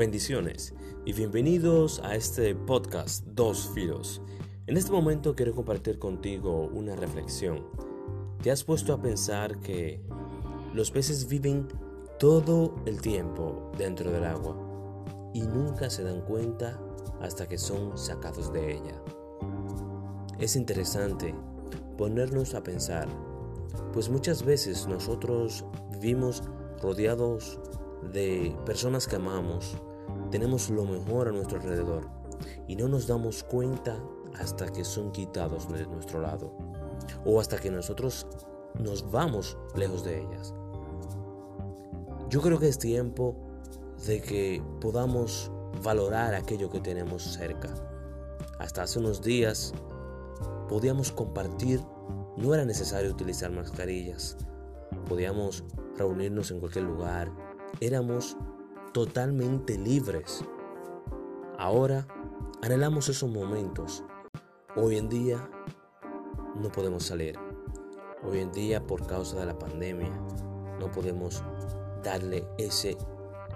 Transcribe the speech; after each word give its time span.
Bendiciones 0.00 0.72
y 1.04 1.12
bienvenidos 1.12 2.00
a 2.02 2.14
este 2.14 2.54
podcast 2.54 3.22
Dos 3.26 3.70
Filos. 3.74 4.22
En 4.66 4.78
este 4.78 4.90
momento 4.90 5.36
quiero 5.36 5.54
compartir 5.54 5.98
contigo 5.98 6.70
una 6.72 6.96
reflexión. 6.96 7.66
¿Te 8.42 8.50
has 8.50 8.64
puesto 8.64 8.94
a 8.94 9.02
pensar 9.02 9.60
que 9.60 10.00
los 10.72 10.90
peces 10.90 11.28
viven 11.28 11.68
todo 12.18 12.76
el 12.86 13.02
tiempo 13.02 13.70
dentro 13.76 14.10
del 14.10 14.24
agua 14.24 14.56
y 15.34 15.42
nunca 15.42 15.90
se 15.90 16.02
dan 16.02 16.22
cuenta 16.22 16.80
hasta 17.20 17.46
que 17.46 17.58
son 17.58 17.98
sacados 17.98 18.50
de 18.54 18.76
ella? 18.78 19.02
Es 20.38 20.56
interesante 20.56 21.34
ponernos 21.98 22.54
a 22.54 22.62
pensar, 22.62 23.06
pues 23.92 24.08
muchas 24.08 24.46
veces 24.46 24.86
nosotros 24.86 25.62
vivimos 25.92 26.42
rodeados 26.80 27.60
de 28.14 28.56
personas 28.64 29.06
que 29.06 29.16
amamos, 29.16 29.76
tenemos 30.30 30.70
lo 30.70 30.84
mejor 30.84 31.28
a 31.28 31.32
nuestro 31.32 31.58
alrededor 31.58 32.08
y 32.66 32.76
no 32.76 32.88
nos 32.88 33.06
damos 33.06 33.42
cuenta 33.44 33.98
hasta 34.38 34.70
que 34.70 34.84
son 34.84 35.12
quitados 35.12 35.68
de 35.68 35.86
nuestro 35.86 36.20
lado 36.20 36.52
o 37.24 37.40
hasta 37.40 37.58
que 37.58 37.70
nosotros 37.70 38.26
nos 38.78 39.10
vamos 39.10 39.56
lejos 39.74 40.04
de 40.04 40.20
ellas. 40.20 40.54
Yo 42.28 42.40
creo 42.40 42.58
que 42.58 42.68
es 42.68 42.78
tiempo 42.78 43.36
de 44.06 44.22
que 44.22 44.62
podamos 44.80 45.50
valorar 45.82 46.34
aquello 46.34 46.70
que 46.70 46.80
tenemos 46.80 47.22
cerca. 47.22 47.68
Hasta 48.58 48.82
hace 48.82 48.98
unos 48.98 49.20
días 49.22 49.72
podíamos 50.68 51.10
compartir, 51.10 51.80
no 52.36 52.54
era 52.54 52.64
necesario 52.64 53.10
utilizar 53.10 53.50
mascarillas, 53.50 54.36
podíamos 55.08 55.64
reunirnos 55.96 56.50
en 56.50 56.60
cualquier 56.60 56.84
lugar, 56.84 57.32
éramos 57.80 58.36
totalmente 58.92 59.78
libres. 59.78 60.44
Ahora 61.58 62.06
anhelamos 62.62 63.08
esos 63.08 63.30
momentos. 63.30 64.04
Hoy 64.76 64.96
en 64.96 65.08
día 65.08 65.48
no 66.56 66.70
podemos 66.70 67.04
salir. 67.04 67.38
Hoy 68.22 68.40
en 68.40 68.52
día 68.52 68.86
por 68.86 69.06
causa 69.06 69.38
de 69.38 69.46
la 69.46 69.58
pandemia 69.58 70.10
no 70.78 70.90
podemos 70.90 71.42
darle 72.02 72.46
ese 72.58 72.96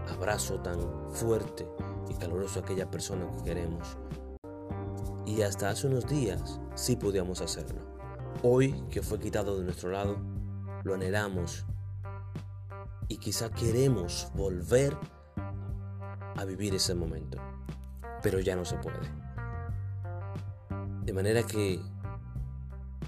abrazo 0.08 0.60
tan 0.60 0.78
fuerte 1.10 1.66
y 2.08 2.14
caluroso 2.14 2.60
a 2.60 2.62
aquella 2.62 2.90
persona 2.90 3.30
que 3.30 3.44
queremos. 3.44 3.96
Y 5.26 5.42
hasta 5.42 5.70
hace 5.70 5.86
unos 5.86 6.06
días 6.06 6.60
sí 6.74 6.96
podíamos 6.96 7.40
hacerlo. 7.40 7.80
Hoy 8.42 8.72
que 8.90 9.02
fue 9.02 9.18
quitado 9.18 9.56
de 9.56 9.64
nuestro 9.64 9.90
lado, 9.90 10.16
lo 10.84 10.94
anhelamos 10.94 11.64
y 13.08 13.18
quizá 13.18 13.50
queremos 13.50 14.28
volver 14.34 14.96
a 16.36 16.44
vivir 16.44 16.74
ese 16.74 16.94
momento, 16.94 17.38
pero 18.22 18.40
ya 18.40 18.56
no 18.56 18.64
se 18.64 18.76
puede. 18.76 18.98
De 21.04 21.12
manera 21.12 21.42
que 21.42 21.80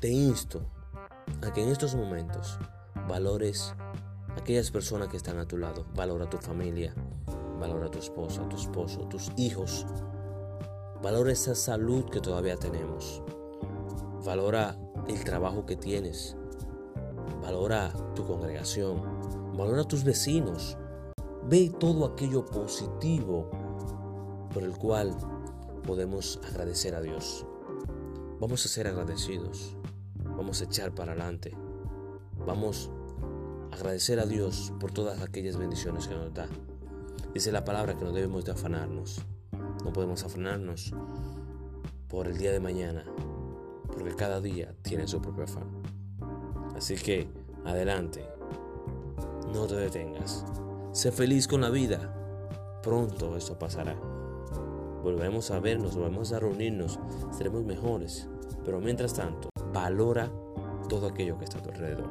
te 0.01 0.09
insto 0.09 0.63
a 1.43 1.53
que 1.53 1.63
en 1.63 1.71
estos 1.71 1.95
momentos 1.95 2.59
valores 3.09 3.75
aquellas 4.37 4.71
personas 4.71 5.09
que 5.09 5.17
están 5.17 5.39
a 5.39 5.47
tu 5.47 5.57
lado, 5.57 5.87
valora 5.95 6.29
tu 6.29 6.39
familia, 6.39 6.95
valora 7.59 7.87
a 7.87 7.91
tu 7.91 7.99
esposa, 7.99 8.49
tu 8.49 8.57
esposo, 8.57 9.01
tus 9.09 9.33
hijos, 9.37 9.87
valora 11.03 11.33
esa 11.33 11.55
salud 11.55 12.05
que 12.11 12.21
todavía 12.21 12.57
tenemos, 12.57 13.23
valora 14.25 14.77
el 15.09 15.25
trabajo 15.25 15.65
que 15.65 15.77
tienes, 15.77 16.37
valora 17.41 17.93
tu 18.15 18.27
congregación, 18.27 19.03
valora 19.57 19.83
a 19.83 19.89
tus 19.89 20.05
vecinos, 20.05 20.77
ve 21.49 21.71
todo 21.79 22.07
aquello 22.07 22.45
positivo 22.45 23.49
por 24.53 24.65
el 24.65 24.77
cual 24.77 25.17
podemos 25.87 26.41
agradecer 26.49 26.95
a 26.95 27.01
Dios. 27.01 27.47
Vamos 28.41 28.65
a 28.65 28.69
ser 28.69 28.89
agradecidos, 28.89 29.77
vamos 30.37 30.61
a 30.61 30.65
echar 30.65 30.93
para 30.95 31.13
adelante, 31.13 31.57
vamos 32.45 32.91
a 33.71 33.77
agradecer 33.77 34.19
a 34.19 34.27
Dios 34.27 34.73
por 34.81 34.91
todas 34.91 35.23
aquellas 35.23 35.57
bendiciones 35.57 36.09
que 36.09 36.15
nos 36.15 36.35
da. 36.35 36.49
Dice 37.33 37.53
la 37.53 37.65
palabra 37.65 37.97
que 37.97 38.05
no 38.05 38.13
debemos 38.13 38.45
de 38.45 38.53
afanarnos, 38.53 39.25
no 39.85 39.93
podemos 39.93 40.25
afanarnos 40.25 40.93
por 42.09 42.27
el 42.27 42.39
día 42.39 42.51
de 42.51 42.61
mañana, 42.61 43.05
porque 43.93 44.15
cada 44.15 44.41
día 44.41 44.75
tiene 44.83 45.07
su 45.07 45.21
propio 45.23 45.45
afán. 45.45 45.69
Así 46.75 46.97
que 46.97 47.29
adelante, 47.65 48.27
no 49.53 49.67
te 49.67 49.77
detengas. 49.77 50.45
Sé 50.97 51.13
feliz 51.13 51.47
con 51.47 51.61
la 51.61 51.69
vida. 51.69 52.11
Pronto 52.83 53.37
esto 53.37 53.59
pasará. 53.59 53.95
Volveremos 55.03 55.51
a 55.51 55.61
vernos, 55.61 55.95
volveremos 55.95 56.33
a 56.33 56.41
reunirnos, 56.41 56.99
seremos 57.37 57.67
mejores. 57.67 58.27
Pero 58.65 58.81
mientras 58.81 59.13
tanto, 59.13 59.51
valora 59.75 60.33
todo 60.89 61.09
aquello 61.09 61.37
que 61.37 61.45
está 61.45 61.59
a 61.59 61.63
tu 61.63 61.69
alrededor. 61.69 62.11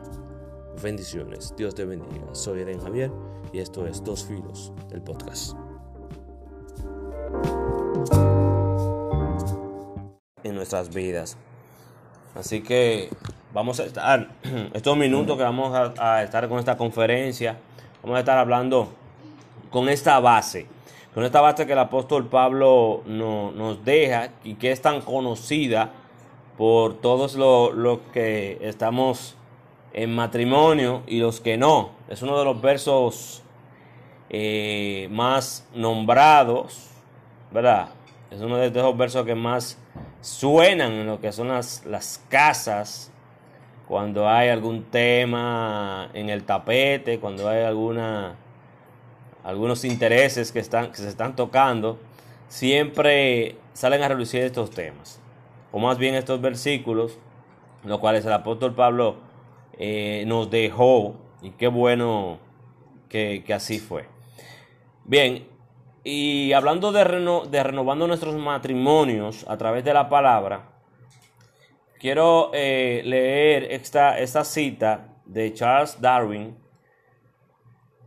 Bendiciones, 0.84 1.56
Dios 1.58 1.74
te 1.74 1.84
bendiga. 1.84 2.28
Soy 2.34 2.60
Eden 2.60 2.80
Javier 2.80 3.12
y 3.52 3.58
esto 3.58 3.88
es 3.88 4.04
Dos 4.04 4.24
Filos, 4.24 4.72
el 4.92 5.02
podcast. 5.02 5.56
En 10.44 10.54
nuestras 10.54 10.94
vidas. 10.94 11.38
Así 12.36 12.62
que 12.62 13.10
vamos 13.52 13.80
a 13.80 13.86
estar, 13.86 14.30
estos 14.74 14.96
minutos 14.96 15.38
que 15.38 15.44
vamos 15.44 15.76
a, 15.98 16.22
estar 16.22 16.48
con 16.48 16.60
esta 16.60 16.78
conferencia, 16.78 17.58
vamos 18.06 18.18
a 18.18 18.20
estar 18.20 18.38
hablando 18.38 18.90
con 19.72 19.90
esta 19.90 20.20
base, 20.20 20.68
con 21.16 21.26
esta 21.26 21.42
base 21.42 21.66
que 21.66 21.74
el 21.74 21.80
apóstol 21.80 22.28
Pablo 22.28 23.02
nos 23.08 23.84
deja 23.84 24.30
y 24.44 24.54
que 24.54 24.72
es 24.72 24.80
tan 24.80 25.02
conocida 25.02 25.92
por 26.56 27.02
todos 27.02 27.34
los 27.34 28.00
que 28.14 28.60
estamos 28.62 29.36
en 29.92 30.14
matrimonio 30.14 31.02
y 31.08 31.18
los 31.18 31.42
que 31.42 31.58
no. 31.58 31.94
Es 32.08 32.22
uno 32.22 32.38
de 32.38 32.46
los 32.46 32.62
versos 32.62 33.42
eh, 34.30 35.08
más 35.10 35.68
nombrados, 35.74 36.92
¿verdad? 37.50 37.90
Es 38.30 38.40
uno 38.40 38.58
de 38.58 38.68
esos 38.68 38.96
versos 38.96 39.26
que 39.26 39.34
más 39.34 39.80
suenan 40.22 40.92
en 40.92 41.08
lo 41.08 41.20
que 41.20 41.32
son 41.32 41.48
las, 41.48 41.84
las 41.88 42.24
casas, 42.30 43.12
cuando 43.88 44.28
hay 44.28 44.50
algún 44.50 44.84
tema 44.84 46.10
en 46.14 46.30
el 46.30 46.44
tapete, 46.44 47.20
cuando 47.20 47.48
hay 47.48 47.64
alguna, 47.64 48.36
algunos 49.44 49.86
intereses 49.86 50.52
que, 50.52 50.60
están, 50.60 50.92
que 50.92 50.98
se 50.98 51.08
están 51.08 51.36
tocando, 51.36 52.00
siempre 52.48 53.58
salen 53.74 54.02
a 54.02 54.08
relucir 54.08 54.42
estos 54.42 54.72
temas, 54.72 55.20
o 55.72 55.80
más 55.80 55.98
bien 55.98 56.16
estos 56.16 56.42
versículos, 56.42 57.20
los 57.84 58.00
cuales 58.00 58.26
el 58.26 58.34
apóstol 58.34 58.74
Pablo 58.74 59.18
eh, 59.78 60.24
nos 60.26 60.50
dejó, 60.50 61.16
y 61.42 61.52
qué 61.52 61.68
bueno 61.68 62.40
que, 63.10 63.44
que 63.46 63.54
así 63.54 63.80
fue. 63.80 64.06
Bien, 65.04 65.48
y 66.04 66.54
hablando 66.54 66.92
de, 66.92 67.04
de 67.50 67.64
renovando 67.64 68.08
nuestros 68.08 68.36
matrimonios 68.36 69.46
a 69.48 69.58
través 69.58 69.84
de 69.84 69.94
la 69.94 70.10
palabra, 70.10 70.75
quiero 72.00 72.52
eh, 72.54 73.02
leer 73.06 73.72
esta, 73.72 74.20
esta 74.20 74.44
cita 74.44 75.16
de 75.26 75.54
Charles 75.54 76.00
Darwin, 76.00 76.56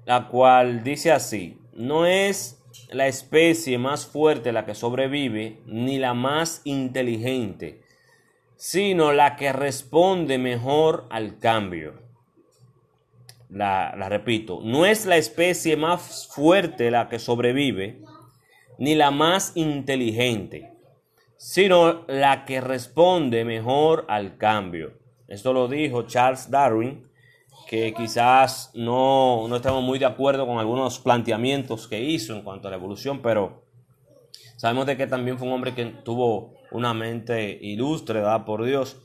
la 0.05 0.29
cual 0.29 0.83
dice 0.83 1.13
así, 1.13 1.61
no 1.73 2.07
es 2.07 2.63
la 2.91 3.07
especie 3.07 3.79
más 3.79 4.07
fuerte 4.07 4.53
la 4.53 4.65
que 4.65 4.75
sobrevive, 4.75 5.61
ni 5.67 5.99
la 5.99 6.15
más 6.15 6.63
inteligente, 6.65 7.83
sino 8.57 9.13
la 9.13 9.37
que 9.37 9.53
responde 9.53 10.39
mejor 10.39 11.07
al 11.11 11.39
cambio 11.39 12.09
la, 13.51 14.09
repito, 14.09 14.61
no 14.63 14.87
es 14.87 15.07
la 15.07 15.17
especie 15.17 15.77
más 15.77 16.29
fuerte 16.29 16.91
la 16.91 17.09
que 17.09 17.19
sobrevive, 17.19 18.03
ni 18.79 18.95
la 18.95 19.11
más 19.11 19.53
inteligente, 19.55 20.73
sino 21.39 22.05
la 22.07 22.45
que 22.45 22.61
responde 22.61 23.47
mejor 23.47 24.05
al 24.09 24.37
cambio. 24.37 24.99
Esto 25.27 25.55
lo 25.55 25.69
dijo 25.69 26.03
Charles 26.03 26.51
Darwin, 26.51 27.09
que 27.67 27.95
quizás 27.95 28.71
no, 28.75 29.49
no 29.49 29.57
estamos 29.57 29.83
muy 29.83 29.99
de 29.99 30.05
acuerdo 30.05 30.47
con 30.47 30.59
algunos 30.59 30.99
planteamientos 30.99 31.89
que 31.89 32.03
hizo 32.03 32.35
en 32.35 32.43
cuanto 32.43 32.69
a 32.69 32.71
la 32.71 32.77
evolución, 32.77 33.23
pero 33.23 33.65
sabemos 34.57 34.85
de 34.85 34.99
que 34.99 35.07
también 35.07 35.39
fue 35.39 35.49
un 35.49 35.55
hombre 35.55 35.75
que 35.75 35.87
tuvo 35.87 36.55
una 36.73 36.93
mente 36.93 37.59
ilustre, 37.63 38.21
dada 38.21 38.45
por 38.45 38.65
Dios. 38.65 38.99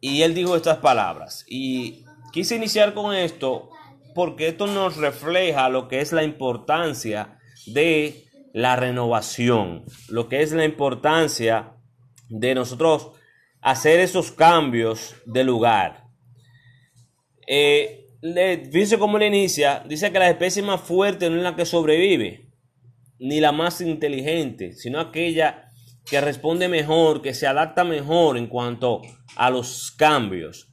Y 0.00 0.22
él 0.22 0.34
dijo 0.34 0.54
estas 0.54 0.78
palabras, 0.78 1.44
y 1.48 2.04
Quise 2.32 2.54
iniciar 2.54 2.94
con 2.94 3.14
esto 3.14 3.70
porque 4.14 4.48
esto 4.48 4.66
nos 4.66 4.96
refleja 4.96 5.68
lo 5.68 5.88
que 5.88 6.00
es 6.00 6.12
la 6.12 6.22
importancia 6.22 7.38
de 7.66 8.29
la 8.52 8.76
renovación, 8.76 9.84
lo 10.08 10.28
que 10.28 10.42
es 10.42 10.52
la 10.52 10.64
importancia 10.64 11.72
de 12.28 12.54
nosotros 12.54 13.12
hacer 13.60 14.00
esos 14.00 14.32
cambios 14.32 15.14
de 15.26 15.44
lugar. 15.44 16.04
Eh, 17.46 18.06
cómo 18.98 19.18
le 19.18 19.26
inicia, 19.26 19.84
dice 19.88 20.12
que 20.12 20.18
la 20.18 20.30
especie 20.30 20.62
más 20.62 20.80
fuerte 20.80 21.30
no 21.30 21.36
es 21.36 21.42
la 21.42 21.56
que 21.56 21.64
sobrevive, 21.64 22.48
ni 23.18 23.40
la 23.40 23.52
más 23.52 23.80
inteligente, 23.80 24.72
sino 24.74 25.00
aquella 25.00 25.70
que 26.08 26.20
responde 26.20 26.68
mejor, 26.68 27.22
que 27.22 27.34
se 27.34 27.46
adapta 27.46 27.84
mejor 27.84 28.36
en 28.36 28.46
cuanto 28.46 29.02
a 29.36 29.50
los 29.50 29.92
cambios. 29.92 30.72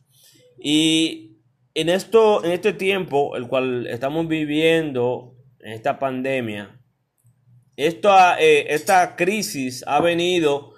Y 0.60 1.38
en 1.74 1.90
esto, 1.90 2.44
en 2.44 2.52
este 2.52 2.74
tiempo, 2.74 3.36
el 3.36 3.48
cual 3.48 3.86
estamos 3.88 4.28
viviendo, 4.28 5.36
en 5.60 5.74
esta 5.74 6.00
pandemia, 6.00 6.77
esta, 7.78 8.40
eh, 8.42 8.74
esta 8.74 9.16
crisis 9.16 9.84
ha 9.88 10.02
venido 10.02 10.74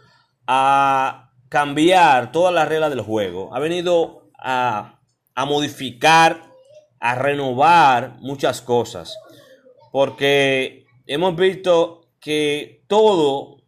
a 0.45 1.31
cambiar 1.49 2.31
todas 2.31 2.53
las 2.53 2.67
reglas 2.67 2.91
del 2.91 3.01
juego, 3.01 3.55
ha 3.55 3.59
venido 3.59 4.29
a, 4.37 5.01
a 5.33 5.45
modificar, 5.45 6.53
a 6.99 7.15
renovar 7.15 8.17
muchas 8.19 8.61
cosas, 8.61 9.17
porque 9.91 10.85
hemos 11.07 11.35
visto 11.35 12.11
que 12.19 12.83
todo, 12.87 13.63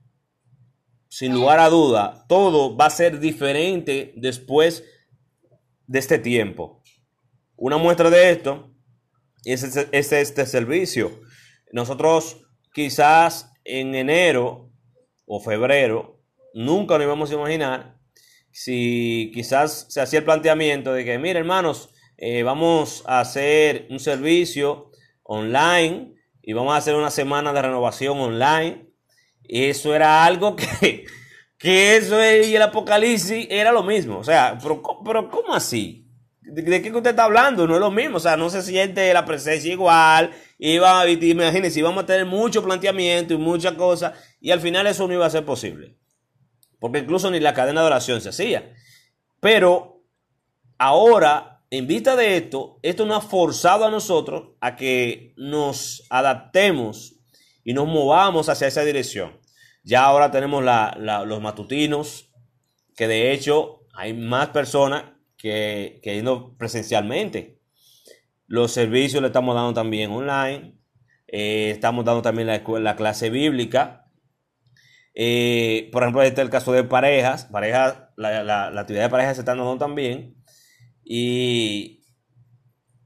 sin 1.10 1.34
lugar 1.34 1.60
a 1.60 1.70
duda, 1.70 2.26
todo 2.28 2.76
va 2.76 2.86
a 2.86 2.92
ser 2.92 3.20
diferente 3.20 4.14
después 4.16 4.84
de 5.88 6.00
este 6.00 6.20
tiempo. 6.20 6.82
Una 7.56 7.78
muestra 7.78 8.10
de 8.10 8.32
esto 8.32 8.72
es 9.44 9.64
este, 9.92 10.46
servicio. 10.46 11.12
Nosotros 11.72 12.41
quizás 12.74 13.52
en 13.64 13.96
enero 13.96 14.72
o 15.26 15.40
febrero 15.40 16.20
nunca 16.54 16.96
nos 16.96 17.06
íbamos 17.06 17.32
a 17.32 17.36
imaginar 17.36 18.02
si 18.52 19.32
quizás 19.34 19.88
se 19.90 20.02
hacía 20.02 20.20
el 20.20 20.26
planteamiento 20.26 20.94
de 20.94 21.06
que, 21.06 21.18
mire 21.18 21.40
hermanos, 21.40 21.90
eh, 22.18 22.44
vamos 22.44 23.04
a 23.08 23.20
hacer 23.22 23.88
un 23.90 24.00
servicio 24.00 24.92
online 25.24 26.14
y 26.42 26.54
vamos 26.54 26.74
a 26.74 26.78
hacer 26.78 26.96
una 26.96 27.12
semana 27.12 27.54
de 27.54 27.62
renovación 27.62 28.20
online. 28.20 28.88
Eso 29.48 29.96
era 29.96 30.26
algo 30.26 30.56
que, 30.82 31.06
que 31.58 31.98
eso 31.98 32.20
y 32.22 32.56
el 32.56 32.62
apocalipsis 32.62 33.48
era 33.50 33.72
lo 33.72 33.84
mismo. 33.84 34.20
O 34.20 34.24
sea, 34.24 34.58
pero, 34.62 34.82
pero 35.04 35.30
¿cómo 35.30 35.54
así? 35.54 36.11
¿De, 36.42 36.82
qué 36.82 36.92
usted 36.92 37.12
está 37.12 37.26
hablando? 37.26 37.68
No 37.68 37.76
es 37.76 37.80
lo 37.80 37.92
mismo. 37.92 38.18
O 38.18 38.20
sea, 38.20 38.36
no 38.36 38.50
se 38.50 38.62
siente 38.62 39.14
la 39.14 39.26
presencia 39.26 39.72
igual. 39.72 40.32
Iba, 40.58 41.08
imagínense, 41.10 41.80
íbamos 41.80 42.04
a 42.04 42.08
tener 42.08 42.26
mucho 42.26 42.64
planteamiento 42.64 43.34
y 43.34 43.38
muchas 43.38 43.74
cosas. 43.74 44.14
Y 44.40 44.52
al 44.52 44.60
final 44.60 44.88
eso 44.88 45.08
no 45.08 45.14
iba 45.14 45.26
a 45.26 45.30
ser 45.30 45.46
posible. 45.46 45.98
Porque 46.80 47.00
incluso 47.00 47.30
ni 47.30 47.40
la 47.40 47.54
cadena 47.54 47.82
de 47.82 47.88
oración 47.88 48.22
se 48.22 48.30
hacía. 48.30 48.74
Pero 49.40 50.04
ahora, 50.78 51.64
en 51.70 51.88
vista 51.88 52.16
de 52.16 52.38
esto, 52.38 52.80
esto 52.82 53.06
nos 53.06 53.24
ha 53.24 53.28
forzado 53.28 53.86
a 53.86 53.92
nosotros 53.92 54.56
a 54.62 54.76
que 54.76 55.34
nos 55.38 56.06
adaptemos 56.10 57.16
y 57.64 57.74
nos 57.74 57.88
movamos 57.88 58.50
hacia 58.50 58.68
esa 58.68 58.84
dirección. 58.84 59.40
Ya 59.84 60.04
ahora 60.04 60.32
tenemos 60.32 60.64
los 60.64 61.42
matutinos, 61.42 62.32
que 62.96 63.08
de 63.08 63.32
hecho 63.32 63.82
hay 63.94 64.14
más 64.14 64.50
personas 64.50 65.04
que, 65.42 66.00
que 66.04 66.24
presencialmente. 66.58 67.60
Los 68.46 68.72
servicios 68.72 69.22
le 69.22 69.28
estamos 69.28 69.56
dando 69.56 69.74
también 69.74 70.12
online. 70.12 70.78
Eh, 71.28 71.72
estamos 71.72 72.06
dando 72.06 72.22
también 72.22 72.48
la, 72.48 72.62
la 72.80 72.96
clase 72.96 73.32
bíblica. 73.32 74.06
Eh, 75.16 75.90
por 75.92 76.04
ejemplo, 76.04 76.22
este 76.22 76.42
es 76.42 76.46
el 76.46 76.52
caso 76.52 76.74
de 76.74 76.84
parejas. 76.84 77.46
parejas 77.46 77.98
la, 78.18 78.44
la, 78.44 78.68
actividad 78.82 79.04
de 79.06 79.10
parejas 79.10 79.38
se 79.38 79.42
está 79.42 79.56
dando 79.56 79.78
también. 79.78 80.36
Y 81.04 82.04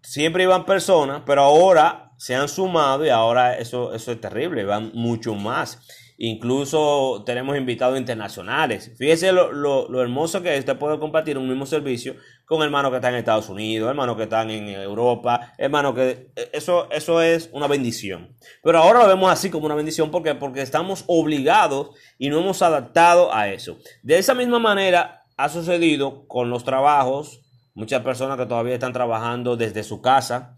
siempre 0.01 0.43
iban 0.43 0.65
personas, 0.65 1.23
pero 1.25 1.43
ahora 1.43 2.11
se 2.17 2.35
han 2.35 2.49
sumado 2.49 3.05
y 3.05 3.09
ahora 3.09 3.57
eso, 3.57 3.93
eso 3.93 4.11
es 4.11 4.19
terrible. 4.19 4.65
Van 4.65 4.91
mucho 4.93 5.35
más. 5.35 5.79
Incluso 6.17 7.23
tenemos 7.25 7.57
invitados 7.57 7.97
internacionales. 7.97 8.91
Fíjese 8.97 9.33
lo, 9.33 10.01
hermoso 10.01 10.41
que 10.41 10.53
es 10.53 10.59
usted 10.59 10.77
puede 10.77 10.97
compartir 10.97 11.38
un 11.38 11.47
mismo 11.47 11.65
servicio 11.65 12.15
con 12.45 12.62
hermanos 12.62 12.91
que 12.91 12.97
están 12.97 13.13
en 13.13 13.19
Estados 13.19 13.50
Unidos, 13.50 13.89
hermanos 13.89 14.15
que 14.15 14.23
están 14.23 14.50
en 14.50 14.69
Europa, 14.69 15.53
hermanos 15.57 15.94
que... 15.94 16.31
Eso, 16.53 16.89
eso 16.89 17.21
es 17.21 17.50
una 17.51 17.67
bendición. 17.67 18.33
Pero 18.63 18.79
ahora 18.79 19.01
lo 19.01 19.07
vemos 19.09 19.29
así 19.29 19.50
como 19.50 19.65
una 19.65 19.75
bendición 19.75 20.09
porque, 20.09 20.35
porque 20.35 20.62
estamos 20.62 21.03
obligados 21.07 21.89
y 22.17 22.29
no 22.29 22.39
hemos 22.39 22.62
adaptado 22.62 23.33
a 23.33 23.50
eso. 23.50 23.77
De 24.01 24.17
esa 24.17 24.33
misma 24.33 24.59
manera 24.59 25.25
ha 25.35 25.50
sucedido 25.50 26.27
con 26.27 26.50
los 26.50 26.63
trabajos. 26.63 27.41
Muchas 27.73 28.01
personas 28.03 28.38
que 28.38 28.45
todavía 28.45 28.75
están 28.75 28.94
trabajando 28.94 29.57
desde 29.57 29.83
su 29.83 30.01
casa. 30.01 30.56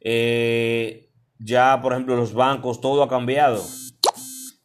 Eh, 0.00 1.10
ya, 1.38 1.80
por 1.82 1.92
ejemplo, 1.92 2.16
los 2.16 2.32
bancos, 2.32 2.80
todo 2.80 3.02
ha 3.02 3.08
cambiado. 3.08 3.62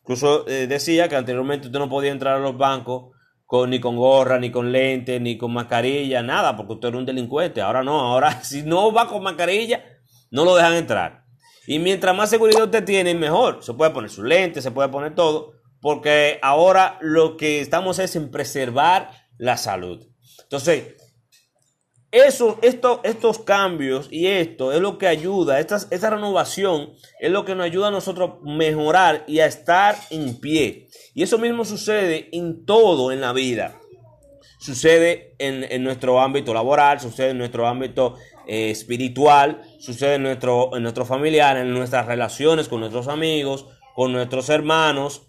Incluso 0.02 0.48
eh, 0.48 0.68
decía 0.68 1.08
que 1.08 1.16
anteriormente 1.16 1.68
usted 1.68 1.80
no 1.80 1.90
podía 1.90 2.12
entrar 2.12 2.38
a 2.38 2.40
los 2.40 2.58
bancos 2.58 3.14
con, 3.46 3.70
ni 3.70 3.80
con 3.80 3.98
gorra, 3.98 4.40
ni 4.40 4.50
con 4.50 4.72
lente, 4.72 5.20
ni 5.20 5.38
con 5.38 5.54
mascarilla, 5.54 6.24
nada, 6.24 6.56
porque 6.56 6.74
usted 6.74 6.88
era 6.88 6.98
un 6.98 7.06
delincuente. 7.06 7.62
Ahora 7.62 7.84
no, 7.84 8.00
ahora 8.00 8.42
si 8.44 8.64
no 8.64 8.92
va 8.92 9.08
con 9.08 9.24
mascarilla, 9.24 9.84
no 10.32 10.46
lo 10.46 10.56
dejan 10.56 10.74
entrar. 10.74 11.26
Y 11.68 11.80
mientras 11.80 12.16
más 12.16 12.30
seguridad 12.30 12.64
usted 12.64 12.84
tiene, 12.84 13.14
mejor. 13.14 13.64
Se 13.64 13.74
puede 13.74 13.92
poner 13.92 14.10
su 14.10 14.24
lente, 14.24 14.62
se 14.62 14.72
puede 14.72 14.90
poner 14.90 15.14
todo, 15.14 15.54
porque 15.80 16.40
ahora 16.42 16.98
lo 17.02 17.38
que 17.38 17.62
estamos 17.62 18.00
es 18.00 18.16
en 18.16 18.32
preservar 18.32 19.12
la 19.38 19.58
salud. 19.58 20.08
Entonces, 20.44 20.96
eso, 22.12 22.60
esto, 22.62 23.00
estos 23.04 23.40
cambios 23.40 24.10
y 24.12 24.28
esto 24.28 24.74
es 24.74 24.82
lo 24.82 24.98
que 24.98 25.08
ayuda, 25.08 25.60
esta, 25.60 25.78
esta 25.90 26.10
renovación 26.10 26.94
es 27.20 27.32
lo 27.32 27.46
que 27.46 27.56
nos 27.56 27.66
ayuda 27.66 27.88
a 27.88 27.92
nosotros 27.92 28.42
mejorar 28.44 29.24
y 29.28 29.40
a 29.40 29.46
estar 29.46 29.96
en 30.10 30.40
pie. 30.40 30.90
Y 31.14 31.24
eso 31.24 31.38
mismo 31.38 31.64
sucede 31.64 32.28
en 32.34 32.66
todo 32.66 33.12
en 33.14 33.22
la 33.22 33.32
vida. 33.32 33.80
Sucede 34.60 35.36
en, 35.40 35.84
nuestro 35.84 36.22
ámbito 36.22 36.54
laboral, 36.54 37.00
sucede 37.00 37.30
en 37.30 37.38
nuestro 37.40 37.66
ámbito 37.66 38.18
eh, 38.46 38.70
espiritual, 38.70 39.62
sucede 39.80 40.16
en 40.16 40.24
nuestro, 40.24 40.76
en 40.76 40.84
nuestro 40.84 41.04
familiar, 41.04 41.58
en 41.58 41.74
nuestras 41.74 42.06
relaciones 42.06 42.68
con 42.68 42.82
nuestros 42.82 43.08
amigos, 43.08 43.66
con 43.96 44.12
nuestros 44.12 44.50
hermanos, 44.50 45.24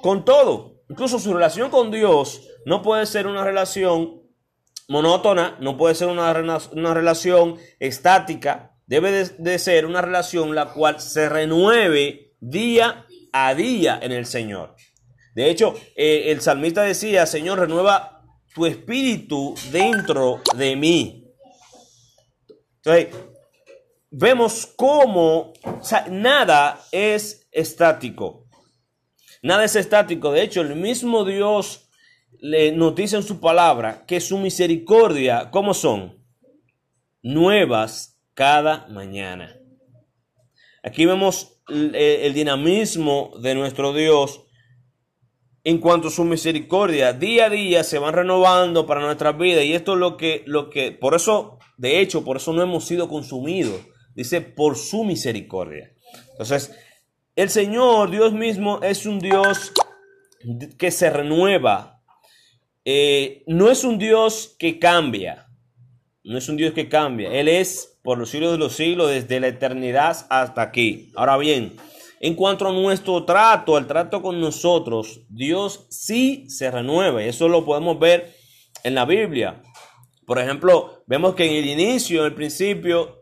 con 0.00 0.24
todo. 0.24 0.78
Incluso 0.88 1.18
su 1.18 1.34
relación 1.34 1.68
con 1.68 1.90
Dios 1.90 2.48
no 2.64 2.80
puede 2.80 3.04
ser 3.04 3.26
una 3.26 3.44
relación 3.44 4.17
monótona, 4.88 5.56
no 5.60 5.76
puede 5.76 5.94
ser 5.94 6.08
una, 6.08 6.32
una 6.72 6.94
relación 6.94 7.58
estática, 7.78 8.74
debe 8.86 9.12
de, 9.26 9.58
ser 9.58 9.86
una 9.86 10.00
relación 10.00 10.54
la 10.54 10.72
cual 10.72 11.00
se 11.00 11.28
renueve 11.28 12.32
día 12.40 13.06
a 13.32 13.54
día 13.54 14.00
en 14.02 14.12
el 14.12 14.26
Señor. 14.26 14.74
De 15.34 15.50
hecho, 15.50 15.74
eh, 15.94 16.32
el 16.32 16.40
salmista 16.40 16.82
decía, 16.82 17.26
Señor, 17.26 17.60
renueva 17.60 18.24
tu 18.54 18.64
espíritu 18.64 19.54
dentro 19.70 20.40
de 20.56 20.74
mí. 20.74 21.24
Entonces, 22.76 23.08
vemos 24.10 24.72
cómo 24.74 25.52
nada 26.10 26.80
es 26.90 27.46
estático. 27.52 28.46
Nada 29.42 29.64
es 29.64 29.76
estático. 29.76 30.32
De 30.32 30.42
hecho, 30.42 30.62
el 30.62 30.74
mismo 30.74 31.24
Dios 31.24 31.87
le 32.40 32.72
nos 32.72 32.94
dice 32.94 33.16
en 33.16 33.22
su 33.22 33.40
palabra 33.40 34.04
que 34.06 34.20
su 34.20 34.38
misericordia, 34.38 35.50
¿cómo 35.50 35.74
son? 35.74 36.24
Nuevas 37.22 38.20
cada 38.34 38.86
mañana. 38.88 39.58
Aquí 40.82 41.04
vemos 41.06 41.60
el, 41.68 42.32
dinamismo 42.32 43.32
de 43.42 43.54
nuestro 43.54 43.92
Dios 43.92 44.44
en 45.64 45.78
cuanto 45.78 46.08
a 46.08 46.12
su 46.12 46.24
misericordia. 46.24 47.12
Día 47.12 47.46
a 47.46 47.50
día 47.50 47.84
se 47.84 47.98
van 47.98 48.14
renovando 48.14 48.86
para 48.86 49.00
nuestras 49.00 49.36
vidas 49.36 49.64
y 49.64 49.74
esto 49.74 49.94
es 49.94 49.98
lo 49.98 50.16
que, 50.16 50.44
lo 50.46 50.70
que, 50.70 50.92
por 50.92 51.14
eso, 51.14 51.58
de 51.76 52.00
hecho, 52.00 52.24
por 52.24 52.36
eso 52.36 52.52
no 52.52 52.62
hemos 52.62 52.84
sido 52.84 53.08
consumidos. 53.08 53.80
Dice, 54.14 54.40
por 54.40 54.76
su 54.76 55.04
misericordia. 55.04 55.92
Entonces, 56.32 56.74
el 57.36 57.50
Señor, 57.50 58.10
Dios 58.10 58.32
mismo, 58.32 58.80
es 58.82 59.06
un 59.06 59.20
Dios 59.20 59.72
que 60.76 60.90
se 60.90 61.10
renueva 61.10 61.97
eh, 62.90 63.42
no 63.46 63.70
es 63.70 63.84
un 63.84 63.98
Dios 63.98 64.56
que 64.58 64.78
cambia, 64.78 65.46
no 66.24 66.38
es 66.38 66.48
un 66.48 66.56
Dios 66.56 66.72
que 66.72 66.88
cambia, 66.88 67.30
Él 67.30 67.46
es 67.46 68.00
por 68.02 68.16
los 68.16 68.30
siglos 68.30 68.52
de 68.52 68.56
los 68.56 68.72
siglos, 68.72 69.10
desde 69.10 69.40
la 69.40 69.48
eternidad 69.48 70.26
hasta 70.30 70.62
aquí. 70.62 71.12
Ahora 71.14 71.36
bien, 71.36 71.76
en 72.18 72.34
cuanto 72.34 72.66
a 72.66 72.72
nuestro 72.72 73.26
trato, 73.26 73.76
el 73.76 73.86
trato 73.86 74.22
con 74.22 74.40
nosotros, 74.40 75.20
Dios 75.28 75.86
sí 75.90 76.48
se 76.48 76.70
renueva, 76.70 77.22
eso 77.22 77.46
lo 77.46 77.62
podemos 77.62 77.98
ver 77.98 78.34
en 78.82 78.94
la 78.94 79.04
Biblia. 79.04 79.62
Por 80.24 80.38
ejemplo, 80.38 81.02
vemos 81.06 81.34
que 81.34 81.44
en 81.44 81.56
el 81.62 81.66
inicio, 81.66 82.20
en 82.20 82.26
el 82.28 82.34
principio, 82.34 83.17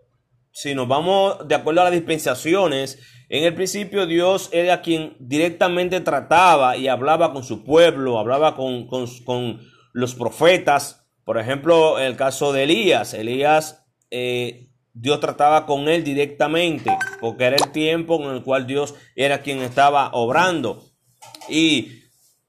si 0.56 0.74
nos 0.74 0.88
vamos 0.88 1.46
de 1.46 1.54
acuerdo 1.54 1.82
a 1.82 1.84
las 1.84 1.92
dispensaciones, 1.92 2.98
en 3.28 3.44
el 3.44 3.52
principio 3.52 4.06
Dios 4.06 4.48
era 4.52 4.80
quien 4.80 5.14
directamente 5.18 6.00
trataba 6.00 6.78
y 6.78 6.88
hablaba 6.88 7.34
con 7.34 7.44
su 7.44 7.62
pueblo, 7.62 8.18
hablaba 8.18 8.56
con, 8.56 8.88
los 9.92 10.14
profetas. 10.14 11.06
Por 11.24 11.36
ejemplo, 11.38 11.98
el 11.98 12.16
caso 12.16 12.54
de 12.54 12.62
Elías. 12.62 13.12
Elías, 13.12 13.84
eh, 14.10 14.70
Dios 14.94 15.20
trataba 15.20 15.66
con 15.66 15.88
él 15.88 16.02
directamente, 16.02 16.90
porque 17.20 17.44
era 17.44 17.56
el 17.56 17.70
tiempo 17.70 18.18
en 18.22 18.34
el 18.34 18.42
cual 18.42 18.66
Dios 18.66 18.94
era 19.14 19.42
quien 19.42 19.58
estaba 19.58 20.08
obrando. 20.14 20.86
Y 21.50 22.04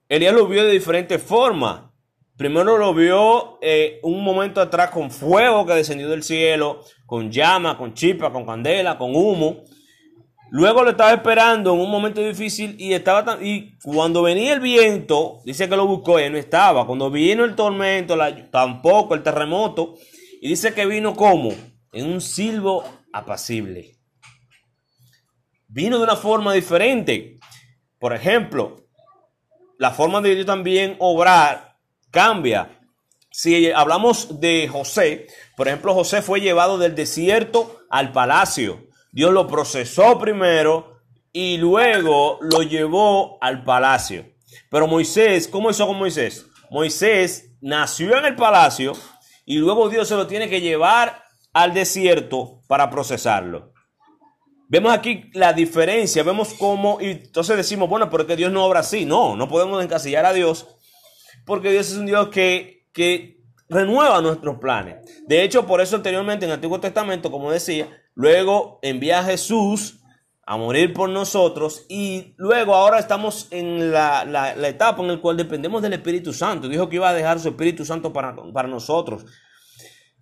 Elías 0.08 0.34
lo 0.34 0.48
vio 0.48 0.64
de 0.64 0.72
diferentes 0.72 1.22
formas. 1.22 1.87
Primero 2.38 2.78
lo 2.78 2.94
vio 2.94 3.58
eh, 3.64 4.00
un 4.04 4.24
momento 4.24 4.62
atrás 4.62 4.92
con 4.92 5.10
fuego 5.10 5.66
que 5.66 5.74
descendió 5.74 6.08
del 6.08 6.22
cielo, 6.22 6.82
con 7.08 7.32
llama, 7.32 7.76
con 7.76 7.96
chispa, 7.96 8.32
con 8.32 8.46
candela, 8.46 8.96
con 8.96 9.16
humo. 9.16 9.64
Luego 10.52 10.84
lo 10.84 10.92
estaba 10.92 11.14
esperando 11.14 11.74
en 11.74 11.80
un 11.80 11.90
momento 11.90 12.22
difícil 12.22 12.76
y 12.80 12.94
estaba 12.94 13.44
y 13.44 13.76
cuando 13.80 14.22
venía 14.22 14.54
el 14.54 14.60
viento, 14.60 15.42
dice 15.46 15.68
que 15.68 15.76
lo 15.76 15.88
buscó 15.88 16.20
y 16.20 16.30
no 16.30 16.38
estaba. 16.38 16.86
Cuando 16.86 17.10
vino 17.10 17.44
el 17.44 17.56
tormento, 17.56 18.16
tampoco 18.52 19.16
el 19.16 19.24
terremoto, 19.24 19.96
y 20.40 20.50
dice 20.50 20.76
que 20.76 20.86
vino 20.86 21.16
como 21.16 21.54
en 21.92 22.06
un 22.06 22.22
silbo 22.22 22.84
apacible. 23.12 23.98
Vino 25.68 25.98
de 25.98 26.04
una 26.04 26.16
forma 26.16 26.54
diferente. 26.54 27.40
Por 28.00 28.14
ejemplo, 28.14 28.86
la 29.80 29.90
forma 29.90 30.22
de 30.22 30.36
Dios 30.36 30.46
también 30.46 30.96
obrar 31.00 31.67
cambia. 32.18 32.80
Si 33.30 33.72
hablamos 33.72 34.40
de 34.40 34.68
José, 34.68 35.28
por 35.56 35.68
ejemplo, 35.68 35.94
José 35.94 36.24
fue 36.24 36.42
llevado 36.42 36.80
del 36.80 36.96
desierto 36.96 37.82
al 37.92 38.12
palacio. 38.12 38.88
Dios 39.12 39.32
lo 39.32 39.46
procesó 39.46 40.18
primero 40.18 40.98
y 41.32 41.58
luego 41.58 42.40
lo 42.42 42.64
llevó 42.64 43.38
al 43.40 43.64
palacio. 43.64 44.26
Pero 44.72 44.88
Moisés, 44.88 45.48
¿cómo 45.48 45.70
hizo 45.70 45.86
con 45.86 46.00
Moisés? 46.00 46.48
Moisés 46.72 47.52
nació 47.62 48.18
en 48.18 48.26
el 48.26 48.36
palacio 48.36 48.94
y 49.46 49.58
luego 49.58 49.88
Dios 49.88 50.08
se 50.08 50.16
lo 50.16 50.26
tiene 50.26 50.50
que 50.50 50.62
llevar 50.62 51.24
al 51.54 51.76
desierto 51.76 52.64
para 52.68 52.90
procesarlo. 52.90 53.74
Vemos 54.70 54.92
aquí 54.92 55.30
la 55.34 55.54
diferencia, 55.54 56.24
vemos 56.24 56.56
cómo, 56.56 56.98
y 57.00 57.12
entonces 57.12 57.56
decimos, 57.56 57.88
bueno, 57.88 58.10
porque 58.10 58.36
Dios 58.36 58.52
no 58.52 58.66
obra 58.66 58.80
así. 58.80 59.06
No, 59.06 59.36
no 59.36 59.48
podemos 59.48 59.84
encasillar 59.84 60.26
a 60.26 60.34
Dios, 60.34 60.68
porque 61.48 61.72
Dios 61.72 61.90
es 61.90 61.98
un 61.98 62.06
Dios 62.06 62.28
que, 62.28 62.86
que 62.94 63.42
renueva 63.70 64.22
nuestros 64.22 64.60
planes. 64.60 64.98
De 65.26 65.44
hecho, 65.44 65.66
por 65.66 65.82
eso 65.82 65.96
anteriormente 65.96 66.46
en 66.46 66.52
el 66.52 66.56
Antiguo 66.56 66.80
Testamento, 66.80 67.32
como 67.32 67.52
decía, 67.52 67.90
luego 68.14 68.80
envía 68.84 69.20
a 69.20 69.24
Jesús 69.24 70.02
a 70.46 70.58
morir 70.58 70.94
por 70.94 71.10
nosotros 71.10 71.86
y 71.90 72.34
luego 72.38 72.76
ahora 72.76 73.00
estamos 73.00 73.48
en 73.52 73.92
la, 73.92 74.24
la, 74.26 74.68
etapa 74.68 75.02
en 75.02 75.08
la 75.08 75.22
cual 75.22 75.36
dependemos 75.36 75.82
del 75.82 75.94
Espíritu 75.94 76.34
Santo. 76.34 76.68
Dijo 76.68 76.88
que 76.88 76.98
iba 76.98 77.10
a 77.10 77.14
dejar 77.14 77.40
su 77.40 77.50
Espíritu 77.50 77.86
Santo 77.86 78.14
para, 78.14 78.36
para 78.54 78.68
nosotros. 78.68 79.26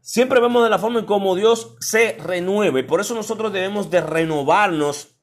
Siempre 0.01 0.39
vemos 0.39 0.63
de 0.63 0.69
la 0.69 0.79
forma 0.79 0.99
en 0.99 1.05
cómo 1.05 1.35
Dios 1.35 1.75
se 1.79 2.13
renueve. 2.13 2.83
Por 2.83 3.01
eso 3.01 3.15
nosotros 3.15 3.51
debemos 3.51 3.89
de 3.89 4.01
renovarnos 4.01 5.15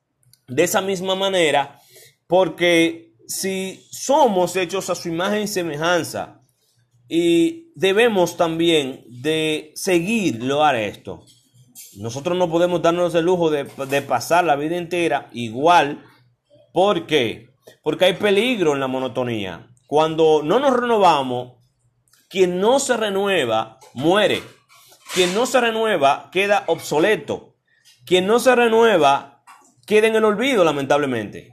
de 0.48 0.64
esa 0.64 0.80
misma 0.80 1.14
manera. 1.14 1.78
Porque 2.26 3.11
si 3.32 3.86
somos 3.90 4.56
hechos 4.56 4.90
a 4.90 4.94
su 4.94 5.08
imagen 5.08 5.42
y 5.42 5.48
semejanza, 5.48 6.40
y 7.08 7.72
debemos 7.74 8.36
también 8.36 9.04
de 9.08 9.72
seguir 9.74 10.40
esto. 10.76 11.24
Nosotros 11.96 12.36
no 12.36 12.48
podemos 12.50 12.80
darnos 12.80 13.14
el 13.14 13.24
lujo 13.24 13.50
de, 13.50 13.64
de 13.64 14.02
pasar 14.02 14.44
la 14.44 14.56
vida 14.56 14.76
entera 14.76 15.28
igual. 15.32 16.04
¿Por 16.72 17.06
qué? 17.06 17.48
Porque 17.82 18.06
hay 18.06 18.14
peligro 18.14 18.72
en 18.72 18.80
la 18.80 18.86
monotonía. 18.86 19.68
Cuando 19.86 20.42
no 20.42 20.58
nos 20.58 20.74
renovamos, 20.74 21.54
quien 22.28 22.60
no 22.60 22.78
se 22.78 22.96
renueva 22.96 23.78
muere. 23.92 24.42
Quien 25.14 25.34
no 25.34 25.44
se 25.44 25.60
renueva 25.60 26.30
queda 26.32 26.64
obsoleto. 26.66 27.56
Quien 28.06 28.26
no 28.26 28.38
se 28.38 28.54
renueva 28.54 29.42
queda 29.86 30.06
en 30.06 30.16
el 30.16 30.24
olvido, 30.24 30.64
lamentablemente. 30.64 31.51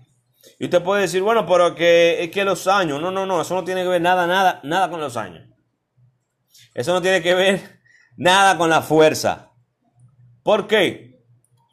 Y 0.57 0.65
usted 0.65 0.83
puede 0.83 1.03
decir, 1.03 1.21
bueno, 1.21 1.45
pero 1.45 1.75
que 1.75 2.23
es 2.23 2.31
que 2.31 2.43
los 2.43 2.67
años, 2.67 3.01
no, 3.01 3.11
no, 3.11 3.25
no, 3.25 3.41
eso 3.41 3.55
no 3.55 3.63
tiene 3.63 3.83
que 3.83 3.89
ver 3.89 4.01
nada, 4.01 4.27
nada, 4.27 4.59
nada 4.63 4.89
con 4.89 4.99
los 4.99 5.17
años. 5.17 5.47
Eso 6.73 6.93
no 6.93 7.01
tiene 7.01 7.21
que 7.21 7.33
ver 7.33 7.81
nada 8.17 8.57
con 8.57 8.69
la 8.69 8.81
fuerza. 8.81 9.51
¿Por 10.43 10.67
qué? 10.67 11.09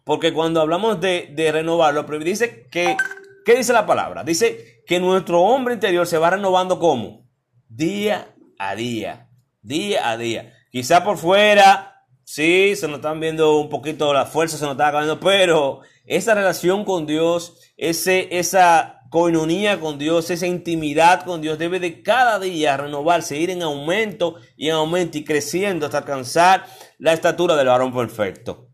Porque 0.04 0.32
cuando 0.32 0.60
hablamos 0.60 1.00
de, 1.00 1.32
de 1.34 1.50
renovarlo, 1.50 2.04
dice 2.18 2.68
que, 2.70 2.96
¿qué 3.44 3.56
dice 3.56 3.72
la 3.72 3.86
palabra? 3.86 4.22
Dice 4.22 4.82
que 4.86 5.00
nuestro 5.00 5.40
hombre 5.40 5.74
interior 5.74 6.06
se 6.06 6.18
va 6.18 6.30
renovando 6.30 6.78
como? 6.78 7.28
Día 7.68 8.34
a 8.58 8.76
día, 8.76 9.28
día 9.62 10.08
a 10.08 10.16
día. 10.16 10.54
Quizá 10.70 11.02
por 11.02 11.18
fuera, 11.18 12.04
sí, 12.22 12.76
se 12.76 12.86
nos 12.86 12.96
están 12.96 13.18
viendo 13.18 13.58
un 13.58 13.68
poquito 13.68 14.12
la 14.14 14.26
fuerza, 14.26 14.56
se 14.56 14.64
nos 14.64 14.72
está 14.72 14.88
acabando, 14.88 15.18
pero 15.18 15.80
esa 16.04 16.34
relación 16.34 16.84
con 16.84 17.06
Dios, 17.06 17.65
ese, 17.76 18.28
esa 18.38 19.02
coinonía 19.10 19.78
con 19.80 19.98
Dios, 19.98 20.30
esa 20.30 20.46
intimidad 20.46 21.24
con 21.24 21.40
Dios 21.40 21.58
debe 21.58 21.78
de 21.78 22.02
cada 22.02 22.38
día 22.38 22.76
renovarse, 22.76 23.38
ir 23.38 23.50
en 23.50 23.62
aumento 23.62 24.36
y 24.56 24.68
en 24.68 24.74
aumento 24.74 25.18
y 25.18 25.24
creciendo 25.24 25.86
hasta 25.86 25.98
alcanzar 25.98 26.66
la 26.98 27.12
estatura 27.12 27.56
del 27.56 27.68
varón 27.68 27.94
perfecto. 27.94 28.68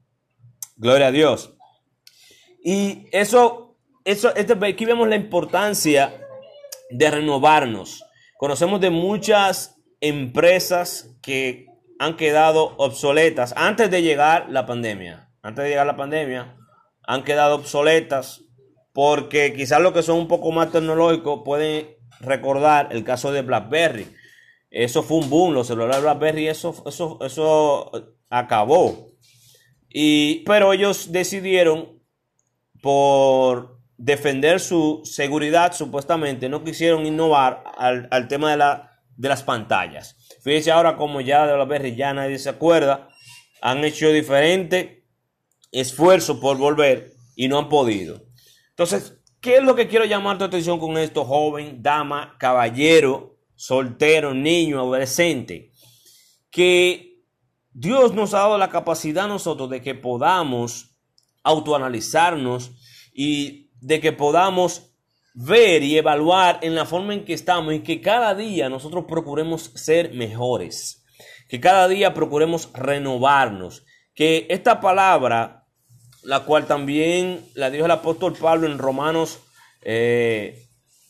Gloria 0.77 1.09
a 1.09 1.13
Dios. 1.13 1.55
Y 2.65 3.07
eso, 3.13 3.77
eso, 4.05 4.35
este, 4.35 4.57
aquí 4.67 4.85
vemos 4.85 5.09
la 5.09 5.17
importancia 5.17 6.15
de 6.91 7.11
renovarnos. 7.11 8.05
Conocemos 8.39 8.81
de 8.81 8.91
muchas 8.91 9.77
empresas 10.01 11.17
que 11.23 11.67
han 11.99 12.17
quedado 12.17 12.75
obsoletas 12.79 13.55
antes 13.57 13.91
de 13.91 14.03
llegar 14.03 14.47
la 14.49 14.67
pandemia. 14.67 15.31
Antes 15.43 15.65
de 15.65 15.71
llegar 15.71 15.87
la 15.87 15.97
pandemia, 15.97 16.57
han 17.05 17.23
quedado 17.25 17.57
obsoletas 17.57 18.43
porque 18.93 19.55
quizás 19.55 19.81
los 19.81 19.93
que 19.93 20.03
son 20.03 20.19
un 20.19 20.29
poco 20.29 20.53
más 20.53 20.71
tecnológicos 20.71 21.43
pueden 21.45 21.89
recordar 22.21 22.89
el 22.93 23.05
caso 23.05 23.33
de 23.33 23.43
BlackBerry. 23.43 24.07
Eso 24.71 25.03
fue 25.03 25.19
un 25.19 25.29
boom, 25.29 25.55
los 25.55 25.67
celulares 25.67 26.03
BlackBerry, 26.03 26.49
eso, 26.49 26.83
eso, 26.87 27.19
eso 27.23 27.91
acabó. 28.31 29.09
Y, 29.89 30.41
pero 30.45 30.73
ellos 30.73 31.13
decidieron, 31.13 32.01
por 32.81 33.79
defender 33.97 34.59
su 34.59 35.03
seguridad, 35.05 35.73
supuestamente, 35.73 36.49
no 36.49 36.65
quisieron 36.65 37.07
innovar 37.07 37.63
al, 37.77 38.09
al 38.11 38.29
tema 38.29 38.51
de, 38.51 38.57
la, 38.57 38.99
de 39.17 39.29
las 39.29 39.43
pantallas. 39.43 40.17
Fíjense 40.43 40.73
ahora 40.73 40.97
como 40.97 41.21
ya 41.21 41.47
de 41.47 41.55
BlackBerry 41.55 41.95
ya 41.95 42.13
nadie 42.13 42.39
se 42.39 42.49
acuerda. 42.49 43.09
Han 43.61 43.85
hecho 43.85 44.11
diferente 44.11 45.07
esfuerzo 45.71 46.41
por 46.41 46.57
volver 46.59 47.13
y 47.37 47.49
no 47.49 47.59
han 47.59 47.69
podido. 47.69 48.32
Entonces, 48.73 49.21
¿qué 49.41 49.57
es 49.57 49.63
lo 49.63 49.75
que 49.75 49.89
quiero 49.89 50.05
llamar 50.05 50.39
tu 50.39 50.45
atención 50.45 50.79
con 50.79 50.99
esto, 50.99 51.25
joven, 51.25 51.83
dama, 51.83 52.37
caballero, 52.39 53.37
soltero, 53.55 54.35
niño, 54.35 54.81
adolescente? 54.81 55.73
Que 56.51 57.23
Dios 57.73 58.15
nos 58.15 58.35
ha 58.35 58.39
dado 58.39 58.59
la 58.59 58.71
capacidad 58.71 59.27
a 59.27 59.29
nosotros 59.29 59.71
de 59.71 59.81
que 59.83 59.95
podamos 59.95 60.97
autoanalizarnos 61.43 62.73
y 63.13 63.71
de 63.81 64.01
que 64.01 64.13
podamos 64.13 64.93
ver 65.35 65.83
y 65.83 65.97
evaluar 65.97 66.59
en 66.63 66.75
la 66.75 66.85
forma 66.85 67.15
en 67.15 67.25
que 67.25 67.33
estamos 67.33 67.75
y 67.75 67.81
que 67.81 68.01
cada 68.01 68.35
día 68.35 68.69
nosotros 68.69 69.05
procuremos 69.09 69.73
ser 69.75 70.13
mejores, 70.13 71.05
que 71.49 71.61
cada 71.61 71.89
día 71.89 72.15
procuremos 72.15 72.71
renovarnos, 72.75 73.85
que 74.15 74.47
esta 74.51 74.81
palabra, 74.81 75.62
la 76.23 76.41
cual 76.45 76.67
también 76.67 77.45
la 77.55 77.71
dijo 77.71 77.85
el 77.85 77.91
apóstol 77.91 78.35
Pablo 78.35 78.67
en 78.67 78.79
Romanos 78.79 79.41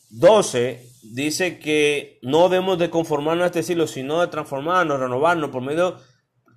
12, 0.09 0.69
eh, 0.69 0.89
dice 1.03 1.59
que 1.59 2.19
no 2.21 2.49
debemos 2.49 2.79
de 2.79 2.89
conformarnos 2.89 3.43
a 3.43 3.47
este 3.47 3.63
siglo, 3.63 3.87
sino 3.87 4.21
de 4.21 4.27
transformarnos, 4.27 4.99
renovarnos 4.99 5.49
por 5.49 5.61
medio, 5.61 5.97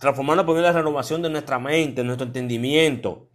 transformarnos 0.01 0.47
por 0.47 0.55
medio 0.55 0.67
de 0.69 0.73
la 0.73 0.79
renovación 0.79 1.23
de 1.23 1.31
nuestra 1.31 1.59
mente, 1.59 2.03
nuestro 2.03 2.27
entendimiento. 2.27 3.29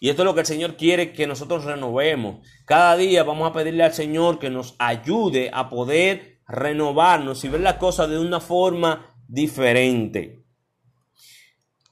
Y 0.00 0.08
esto 0.08 0.22
es 0.22 0.26
lo 0.26 0.34
que 0.34 0.40
el 0.40 0.46
Señor 0.46 0.76
quiere 0.76 1.12
que 1.12 1.26
nosotros 1.26 1.64
renovemos. 1.64 2.46
Cada 2.64 2.96
día 2.96 3.22
vamos 3.24 3.48
a 3.48 3.52
pedirle 3.52 3.84
al 3.84 3.94
Señor 3.94 4.38
que 4.38 4.50
nos 4.50 4.74
ayude 4.78 5.50
a 5.52 5.68
poder 5.68 6.40
renovarnos 6.48 7.44
y 7.44 7.48
ver 7.48 7.60
las 7.60 7.74
cosas 7.74 8.08
de 8.08 8.18
una 8.18 8.40
forma 8.40 9.14
diferente. 9.28 10.44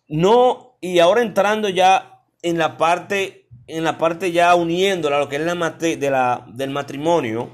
No, 0.08 0.76
y 0.80 0.98
ahora 0.98 1.22
entrando 1.22 1.68
ya 1.68 2.13
en 2.44 2.58
la 2.58 2.76
parte, 2.76 3.48
en 3.66 3.84
la 3.84 3.96
parte 3.96 4.30
ya 4.30 4.54
uniéndola 4.54 5.16
a 5.16 5.20
lo 5.20 5.28
que 5.30 5.36
es 5.36 5.42
la, 5.42 5.70
de 5.70 6.10
la, 6.10 6.46
del 6.52 6.68
matrimonio, 6.68 7.50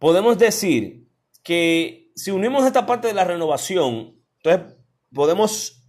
podemos 0.00 0.36
decir 0.38 1.08
que 1.44 2.10
si 2.16 2.32
unimos 2.32 2.66
esta 2.66 2.84
parte 2.84 3.06
de 3.06 3.14
la 3.14 3.22
renovación, 3.22 4.20
entonces 4.42 4.76
podemos 5.14 5.84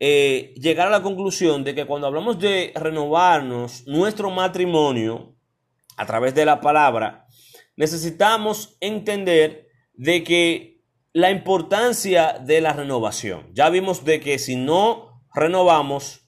eh, 0.00 0.54
llegar 0.56 0.86
a 0.88 0.90
la 0.90 1.02
conclusión 1.02 1.64
de 1.64 1.74
que 1.74 1.84
cuando 1.84 2.06
hablamos 2.06 2.38
de 2.38 2.72
renovarnos 2.74 3.86
nuestro 3.86 4.30
matrimonio 4.30 5.36
a 5.98 6.06
través 6.06 6.34
de 6.34 6.46
la 6.46 6.62
palabra, 6.62 7.26
necesitamos 7.76 8.78
entender 8.80 9.68
de 9.92 10.24
que 10.24 10.80
la 11.12 11.30
importancia 11.30 12.38
de 12.42 12.62
la 12.62 12.72
renovación. 12.72 13.50
Ya 13.52 13.68
vimos 13.68 14.02
de 14.06 14.18
que 14.18 14.38
si 14.38 14.56
no 14.56 15.22
renovamos, 15.34 16.25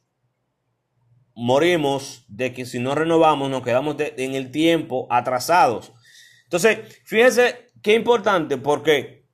morimos, 1.38 2.24
de 2.26 2.52
que 2.52 2.66
si 2.66 2.80
no 2.80 2.96
renovamos 2.96 3.48
nos 3.48 3.62
quedamos 3.62 3.94
en 3.98 4.34
el 4.34 4.50
tiempo 4.50 5.06
atrasados. 5.08 5.92
Entonces, 6.42 7.00
fíjense 7.04 7.70
qué 7.80 7.94
importante 7.94 8.56
porque 8.56 9.24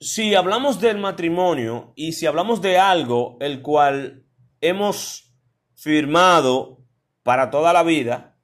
si 0.00 0.36
hablamos 0.36 0.80
del 0.80 0.98
matrimonio 0.98 1.92
y 1.96 2.12
si 2.12 2.26
hablamos 2.26 2.62
de 2.62 2.78
algo 2.78 3.36
el 3.40 3.62
cual 3.62 4.24
hemos 4.60 5.34
firmado 5.74 6.84
para 7.24 7.50
toda 7.50 7.72
la 7.72 7.82
vida, 7.82 8.38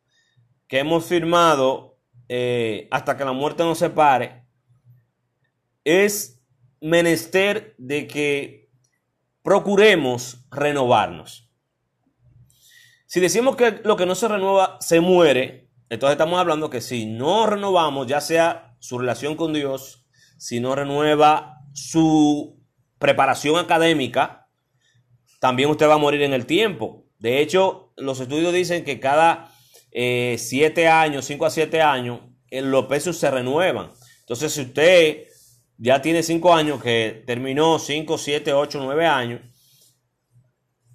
que 0.66 0.80
hemos 0.80 1.04
firmado 1.06 2.00
eh, 2.28 2.88
hasta 2.90 3.16
que 3.16 3.25
la 3.25 3.32
muerte 3.32 3.62
nos 3.62 3.78
separe, 3.78 4.44
es 5.85 6.42
menester 6.80 7.76
de 7.78 8.08
que 8.08 8.70
procuremos 9.42 10.44
renovarnos. 10.50 11.48
Si 13.09 13.21
decimos 13.21 13.57
que 13.57 13.81
lo 13.85 13.97
que 13.97 14.05
no 14.05 14.15
se 14.15 14.29
renueva 14.29 14.77
se 14.81 15.00
muere, 15.00 15.71
entonces 15.88 16.12
estamos 16.12 16.38
hablando 16.38 16.69
que 16.69 16.83
si 16.83 17.07
no 17.07 17.47
renovamos, 17.47 18.07
ya 18.07 18.21
sea 18.21 18.77
su 18.81 18.99
relación 18.99 19.35
con 19.35 19.55
Dios, 19.55 20.05
si 20.37 20.61
no 20.61 20.75
renueva 20.75 21.62
su 21.73 22.61
preparación 22.99 23.57
académica, 23.57 24.50
también 25.41 25.71
usted 25.71 25.88
va 25.88 25.95
a 25.95 25.99
morir 25.99 26.21
en 26.21 26.35
el 26.35 26.45
tiempo. 26.45 27.07
De 27.19 27.41
hecho, 27.41 27.95
los 27.97 28.21
estudios 28.21 28.53
dicen 28.53 28.85
que 28.85 29.00
cada 29.00 29.55
eh, 29.91 30.37
siete 30.38 30.87
años, 30.87 31.25
cinco 31.25 31.47
a 31.47 31.50
siete 31.50 31.81
años, 31.81 32.21
los 32.50 32.85
pesos 32.88 33.17
se 33.17 33.31
renuevan. 33.31 33.91
Entonces, 34.21 34.53
si 34.53 34.61
usted 34.61 35.25
ya 35.79 36.03
tiene 36.03 36.23
cinco 36.23 36.55
años, 36.55 36.83
que 36.83 37.23
terminó 37.27 37.79
cinco, 37.79 38.19
siete, 38.19 38.53
ocho, 38.53 38.79
nueve 38.83 39.07
años, 39.07 39.41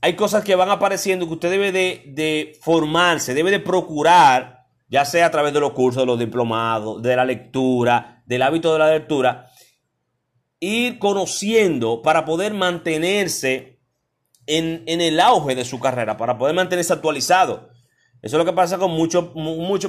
hay 0.03 0.17
cosas 0.17 0.43
que 0.43 0.55
van 0.55 0.69
apareciendo 0.69 1.25
que 1.25 1.35
usted 1.35 1.49
debe 1.49 1.71
de, 1.71 2.59
formarse, 2.61 3.33
debe 3.33 3.51
de 3.51 3.61
procurar, 3.61 4.65
ya 4.89 5.05
sea 5.05 5.27
a 5.27 5.31
través 5.31 5.53
de 5.53 5.61
los 5.61 5.71
cursos, 5.71 6.01
de 6.01 6.07
los 6.07 6.19
diplomados, 6.19 7.01
de 7.01 7.15
la 7.15 7.23
lectura, 7.23 8.21
del 8.25 8.41
hábito 8.41 8.73
de 8.73 8.79
la 8.79 8.91
lectura, 8.91 9.49
ir 10.59 10.99
conociendo 10.99 12.01
para 12.01 12.25
poder 12.25 12.53
mantenerse 12.53 13.79
en, 14.45 14.83
el 14.85 15.21
auge 15.21 15.55
de 15.55 15.63
su 15.63 15.79
carrera, 15.79 16.17
para 16.17 16.37
poder 16.37 16.53
mantenerse 16.53 16.91
actualizado. 16.91 17.69
Eso 18.21 18.35
es 18.35 18.39
lo 18.39 18.43
que 18.43 18.51
pasa 18.51 18.77
con 18.77 18.91
muchos, 18.91 19.29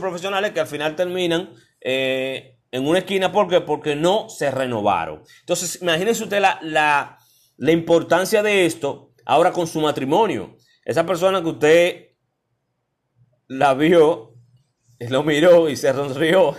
profesionales 0.01 0.53
que 0.53 0.61
al 0.61 0.69
final 0.69 0.95
terminan 0.95 1.55
eh, 1.81 2.61
en 2.71 2.87
una 2.87 3.01
esquina 3.01 3.33
porque, 3.33 3.63
porque 3.63 3.97
no 3.97 4.29
se 4.29 4.53
renovaron. 4.53 5.25
Entonces, 5.41 5.83
imagínense 5.83 6.23
usted 6.23 6.41
la 6.61 7.19
importancia 7.59 8.45
de 8.45 8.65
esto 8.65 9.11
Ahora 9.25 9.53
con 9.53 9.67
su 9.67 9.81
matrimonio, 9.81 10.57
esa 10.85 11.07
persona 11.07 11.43
que 11.43 11.49
usted 11.49 12.09
la 13.49 13.75
vio, 13.75 14.35
lo 14.99 15.23
miró 15.23 15.69
y 15.69 15.77
se 15.77 15.93
sonrió, 15.93 16.55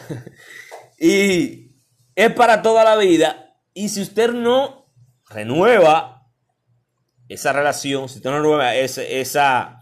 y 0.99 1.75
es 2.15 2.33
para 2.33 2.61
toda 2.61 2.83
la 2.83 2.95
vida, 2.95 3.59
y 3.73 3.89
si 3.89 4.01
usted 4.01 4.31
no 4.31 4.93
renueva 5.29 6.29
esa 7.27 7.53
relación, 7.53 8.07
si 8.07 8.17
usted 8.17 8.29
no 8.29 8.37
renueva 8.37 8.75
ese, 8.75 9.19
esa, 9.19 9.79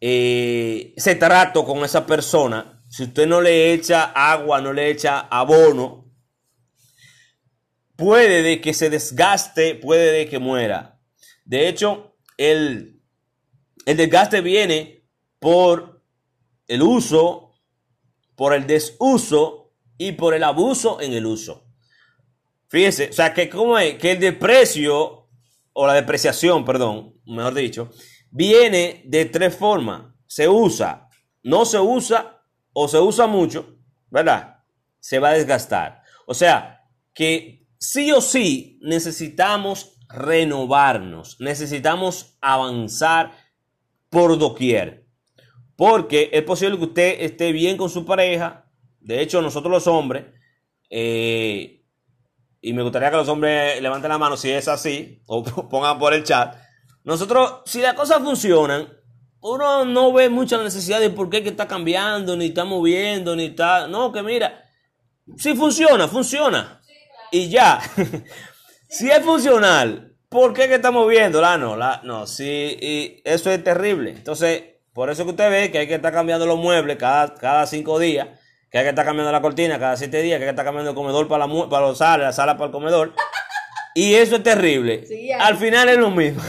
eh, 0.00 0.92
ese 0.96 1.14
trato 1.16 1.64
con 1.64 1.84
esa 1.84 2.06
persona, 2.06 2.82
si 2.88 3.04
usted 3.04 3.26
no 3.26 3.40
le 3.40 3.72
echa 3.72 4.12
agua, 4.14 4.60
no 4.60 4.72
le 4.72 4.88
echa 4.88 5.20
abono, 5.20 6.12
puede 7.96 8.42
de 8.42 8.60
que 8.60 8.74
se 8.74 8.90
desgaste, 8.90 9.74
puede 9.74 10.12
de 10.12 10.28
que 10.28 10.38
muera. 10.38 10.93
De 11.44 11.68
hecho, 11.68 12.16
el, 12.36 13.02
el 13.86 13.96
desgaste 13.96 14.40
viene 14.40 15.06
por 15.38 16.02
el 16.66 16.82
uso, 16.82 17.52
por 18.34 18.54
el 18.54 18.66
desuso 18.66 19.74
y 19.98 20.12
por 20.12 20.34
el 20.34 20.42
abuso 20.42 21.00
en 21.00 21.12
el 21.12 21.26
uso. 21.26 21.64
Fíjese, 22.68 23.10
o 23.10 23.12
sea, 23.12 23.32
que 23.32 23.48
como 23.48 23.78
es 23.78 23.94
que 23.98 24.12
el 24.12 24.20
desprecio 24.20 25.28
o 25.72 25.86
la 25.86 25.94
depreciación, 25.94 26.64
perdón, 26.64 27.20
mejor 27.26 27.54
dicho, 27.54 27.90
viene 28.30 29.02
de 29.06 29.26
tres 29.26 29.54
formas. 29.54 30.12
Se 30.26 30.48
usa, 30.48 31.08
no 31.42 31.64
se 31.64 31.78
usa 31.78 32.42
o 32.72 32.88
se 32.88 32.98
usa 32.98 33.26
mucho, 33.26 33.78
¿verdad? 34.10 34.64
Se 34.98 35.18
va 35.18 35.30
a 35.30 35.34
desgastar. 35.34 36.02
O 36.26 36.34
sea, 36.34 36.84
que 37.12 37.68
sí 37.78 38.10
o 38.10 38.20
sí 38.20 38.80
necesitamos 38.82 39.93
renovarnos, 40.16 41.40
necesitamos 41.40 42.36
avanzar 42.40 43.32
por 44.10 44.38
doquier. 44.38 45.06
Porque 45.76 46.30
es 46.32 46.42
posible 46.42 46.78
que 46.78 46.84
usted 46.84 47.16
esté 47.20 47.52
bien 47.52 47.76
con 47.76 47.90
su 47.90 48.04
pareja. 48.04 48.66
De 49.00 49.20
hecho, 49.20 49.42
nosotros 49.42 49.72
los 49.72 49.86
hombres, 49.86 50.24
eh, 50.88 51.82
y 52.60 52.72
me 52.72 52.82
gustaría 52.82 53.10
que 53.10 53.16
los 53.16 53.28
hombres 53.28 53.82
levanten 53.82 54.08
la 54.08 54.18
mano 54.18 54.36
si 54.36 54.50
es 54.50 54.68
así, 54.68 55.20
o 55.26 55.42
pongan 55.68 55.98
por 55.98 56.14
el 56.14 56.22
chat. 56.24 56.56
Nosotros, 57.02 57.62
si 57.66 57.80
las 57.80 57.94
cosas 57.94 58.22
funcionan, 58.22 58.88
uno 59.40 59.84
no 59.84 60.12
ve 60.12 60.30
mucha 60.30 60.62
necesidad 60.62 61.00
de 61.00 61.10
por 61.10 61.28
qué 61.28 61.42
que 61.42 61.50
está 61.50 61.68
cambiando, 61.68 62.36
ni 62.36 62.46
está 62.46 62.64
moviendo, 62.64 63.36
ni 63.36 63.46
está... 63.46 63.88
No, 63.88 64.10
que 64.10 64.22
mira, 64.22 64.64
si 65.36 65.54
funciona, 65.54 66.08
funciona. 66.08 66.80
Y 67.30 67.48
ya. 67.48 67.80
Si 68.94 69.10
es 69.10 69.24
funcional, 69.24 70.14
¿por 70.28 70.54
qué 70.54 70.68
que 70.68 70.76
estamos 70.76 71.08
viendo? 71.08 71.40
La 71.40 71.58
no, 71.58 71.76
la 71.76 72.00
no, 72.04 72.28
sí, 72.28 72.78
y 72.80 73.20
eso 73.24 73.50
es 73.50 73.64
terrible. 73.64 74.10
Entonces, 74.10 74.62
por 74.92 75.10
eso 75.10 75.24
que 75.24 75.30
usted 75.30 75.50
ve 75.50 75.72
que 75.72 75.78
hay 75.78 75.88
que 75.88 75.96
estar 75.96 76.12
cambiando 76.12 76.46
los 76.46 76.60
muebles 76.60 76.96
cada, 76.96 77.34
cada 77.34 77.66
cinco 77.66 77.98
días, 77.98 78.28
que 78.70 78.78
hay 78.78 78.84
que 78.84 78.90
estar 78.90 79.04
cambiando 79.04 79.32
la 79.32 79.40
cortina 79.40 79.80
cada 79.80 79.96
siete 79.96 80.22
días, 80.22 80.38
que 80.38 80.44
hay 80.44 80.46
que 80.46 80.50
estar 80.50 80.64
cambiando 80.64 80.92
el 80.92 80.94
comedor 80.94 81.26
para, 81.26 81.44
la, 81.44 81.68
para 81.68 81.88
los 81.88 81.98
sala, 81.98 82.22
la 82.22 82.32
sala 82.32 82.56
para 82.56 82.66
el 82.66 82.70
comedor. 82.70 83.14
Y 83.96 84.14
eso 84.14 84.36
es 84.36 84.44
terrible. 84.44 85.04
Al 85.40 85.56
final 85.56 85.88
es 85.88 85.98
lo 85.98 86.12
mismo. 86.12 86.40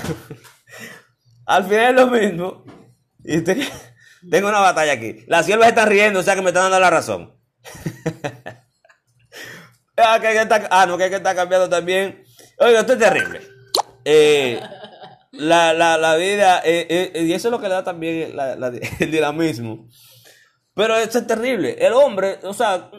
Al 1.47 1.63
final 1.63 1.97
es 1.97 2.05
lo 2.05 2.07
mismo. 2.11 2.63
Y 3.23 3.41
tengo 3.41 4.49
una 4.49 4.59
batalla 4.59 4.91
aquí. 4.91 5.23
Las 5.25 5.47
siervas 5.47 5.69
están 5.69 5.89
riendo, 5.89 6.19
o 6.19 6.23
sea 6.23 6.35
que 6.35 6.43
me 6.43 6.49
están 6.49 6.65
dando 6.65 6.79
la 6.79 6.91
razón. 6.91 7.39
ah, 9.97 10.19
que 10.21 10.27
hay 10.27 10.35
que 10.35 10.41
estar, 10.43 10.67
ah, 10.69 10.85
no, 10.85 10.95
que 10.95 11.05
hay 11.05 11.09
que 11.09 11.15
estar 11.15 11.35
cambiando 11.35 11.67
también 11.67 12.23
Oiga, 12.57 12.81
esto 12.81 12.93
es 12.93 12.99
terrible. 12.99 13.41
Eh, 14.03 14.59
la, 15.31 15.73
la, 15.73 16.15
vida, 16.15 16.61
eh, 16.63 17.11
eh, 17.13 17.23
y 17.23 17.33
eso 17.33 17.47
es 17.47 17.51
lo 17.51 17.59
que 17.59 17.67
le 17.67 17.73
da 17.73 17.83
también 17.83 18.33
el 18.99 19.11
dinamismo. 19.11 19.87
Pero 20.73 20.95
esto 20.95 21.19
es 21.19 21.27
terrible. 21.27 21.75
El 21.79 21.93
hombre, 21.93 22.39
o 22.43 22.53
sea, 22.53 22.89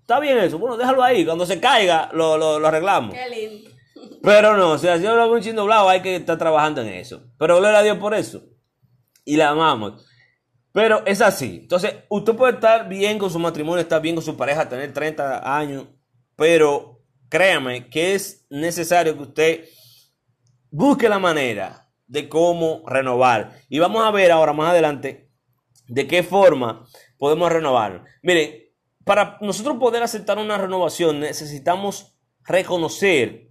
está 0.00 0.20
bien 0.20 0.38
eso. 0.38 0.58
Bueno, 0.58 0.76
déjalo 0.76 1.02
ahí. 1.02 1.24
Cuando 1.24 1.46
se 1.46 1.60
caiga, 1.60 2.10
lo, 2.12 2.36
lo, 2.36 2.66
arreglamos. 2.66 3.14
Qué 3.14 3.28
lindo. 3.28 3.70
Pero 4.22 4.56
no, 4.56 4.72
o 4.72 4.78
sea, 4.78 4.98
si 4.98 5.04
yo 5.04 5.14
lo 5.14 5.22
veo 5.22 5.36
un 5.36 5.42
chino 5.42 5.62
doblado, 5.62 5.88
hay 5.88 6.02
que 6.02 6.16
estar 6.16 6.36
trabajando 6.36 6.82
en 6.82 6.88
eso. 6.88 7.22
Pero 7.38 7.56
gloria 7.56 7.78
a 7.78 7.82
Dios 7.82 7.98
por 7.98 8.14
eso. 8.14 8.42
Y 9.24 9.36
la 9.36 9.50
amamos. 9.50 10.06
Pero 10.72 11.02
es 11.06 11.22
así. 11.22 11.60
Entonces, 11.62 11.94
usted 12.10 12.34
puede 12.34 12.54
estar 12.54 12.88
bien 12.88 13.18
con 13.18 13.30
su 13.30 13.38
matrimonio, 13.38 13.80
estar 13.80 14.02
bien 14.02 14.14
con 14.14 14.24
su 14.24 14.36
pareja, 14.36 14.68
tener 14.68 14.92
30 14.92 15.56
años, 15.58 15.86
pero 16.36 16.95
créame 17.28 17.88
que 17.88 18.14
es 18.14 18.46
necesario 18.50 19.16
que 19.16 19.22
usted 19.22 19.64
busque 20.70 21.08
la 21.08 21.18
manera 21.18 21.90
de 22.06 22.28
cómo 22.28 22.82
renovar. 22.86 23.58
Y 23.68 23.78
vamos 23.78 24.04
a 24.04 24.10
ver 24.10 24.30
ahora 24.30 24.52
más 24.52 24.70
adelante 24.70 25.30
de 25.88 26.06
qué 26.06 26.22
forma 26.22 26.86
podemos 27.18 27.50
renovar. 27.50 28.04
Miren, 28.22 28.64
para 29.04 29.38
nosotros 29.40 29.76
poder 29.78 30.02
aceptar 30.02 30.38
una 30.38 30.58
renovación 30.58 31.20
necesitamos 31.20 32.16
reconocer 32.44 33.50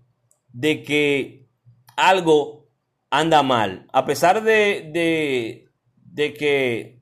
de 0.50 0.84
que 0.84 1.48
algo 1.96 2.70
anda 3.10 3.44
mal. 3.44 3.88
A 3.94 4.06
pesar 4.06 4.44
de, 4.44 5.70
de 5.96 6.34
que 6.34 7.02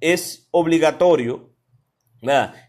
es 0.00 0.48
obligatorio, 0.50 1.54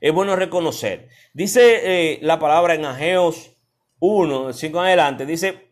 es 0.02 0.14
bueno 0.14 0.36
reconocer. 0.36 1.10
Dice 1.38 1.82
eh, 1.84 2.20
la 2.24 2.40
palabra 2.40 2.74
en 2.74 2.84
Ageos 2.84 3.52
1, 4.00 4.54
5 4.54 4.80
en 4.80 4.86
adelante, 4.86 5.24
dice, 5.24 5.70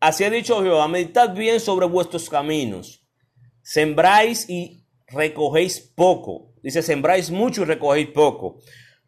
así 0.00 0.24
ha 0.24 0.30
dicho 0.30 0.60
Jehová, 0.64 0.88
meditad 0.88 1.32
bien 1.32 1.60
sobre 1.60 1.86
vuestros 1.86 2.28
caminos, 2.28 3.06
sembráis 3.62 4.50
y 4.50 4.84
recogéis 5.06 5.78
poco. 5.78 6.54
Dice, 6.64 6.82
sembráis 6.82 7.30
mucho 7.30 7.62
y 7.62 7.66
recogéis 7.66 8.08
poco. 8.08 8.58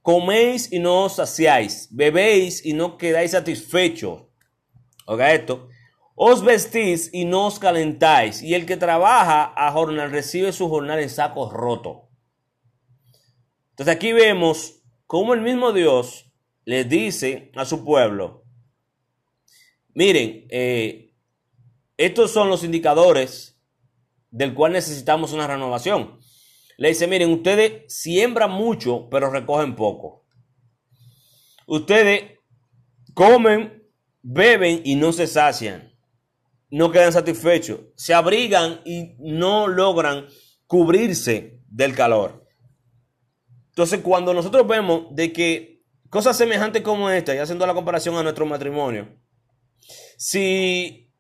Coméis 0.03 0.73
y 0.73 0.79
no 0.79 1.07
os 1.07 1.17
saciáis, 1.17 1.89
bebéis 1.91 2.65
y 2.65 2.75
no 2.75 2.97
quedáis 2.97 3.33
satisfechos. 3.33 4.27
Oiga 5.07 5.33
esto. 5.33 5.69
Os 6.15 6.45
vestís 6.45 7.11
y 7.13 7.25
no 7.25 7.49
os 7.49 7.59
calentáis, 7.59 8.41
y 8.41 8.55
el 8.55 8.67
que 8.67 8.77
trabaja 8.77 9.53
a 9.57 9.73
jornal 9.73 10.13
recibe 10.13 10.53
su 10.53 10.69
jornal 10.69 11.01
en 11.01 11.11
sacos 11.11 11.53
rotos. 11.53 12.03
Entonces 13.71 13.97
aquí 13.97 14.13
vemos 14.13 14.82
como 15.13 15.35
el 15.35 15.43
mismo 15.43 15.75
Dios 15.75 16.33
le 16.65 16.85
dice 16.85 17.53
a 17.55 17.67
su 17.67 17.85
pueblo, 17.85 18.47
miren, 19.93 20.47
eh, 20.49 21.13
estos 21.99 22.31
son 22.31 22.49
los 22.49 22.65
indicadores 22.65 23.61
del 24.31 24.55
cual 24.55 24.73
necesitamos 24.73 25.35
una 25.35 25.47
renovación. 25.47 26.19
Le 26.79 26.89
dice, 26.89 27.07
miren, 27.09 27.31
ustedes 27.31 27.93
siembran 27.95 28.53
mucho, 28.53 29.11
pero 29.11 29.31
recogen 29.31 29.77
poco. 29.77 30.25
Ustedes 31.67 32.39
comen, 33.13 33.87
beben 34.23 34.81
y 34.83 34.95
no 34.95 35.13
se 35.13 35.27
sacian. 35.27 35.93
No 36.71 36.91
quedan 36.91 37.13
satisfechos. 37.13 37.81
Se 37.97 38.15
abrigan 38.15 38.81
y 38.87 39.15
no 39.19 39.69
logran 39.69 40.27
cubrirse 40.67 41.61
del 41.69 41.95
calor. 41.95 42.42
Entonces, 43.73 44.01
cuando 44.03 44.35
nosotros 44.35 44.67
vemos 44.67 45.07
de 45.11 45.33
que 45.33 45.83
cosas 46.11 46.37
semejantes 46.37 46.83
como 46.83 47.09
esta, 47.09 47.35
y 47.35 47.39
haciendo 47.39 47.67
la 47.67 47.73
comparación 47.73 48.17
a 48.17 48.23
nuestro 48.23 48.45
matrimonio, 48.45 49.09
si 50.19 51.11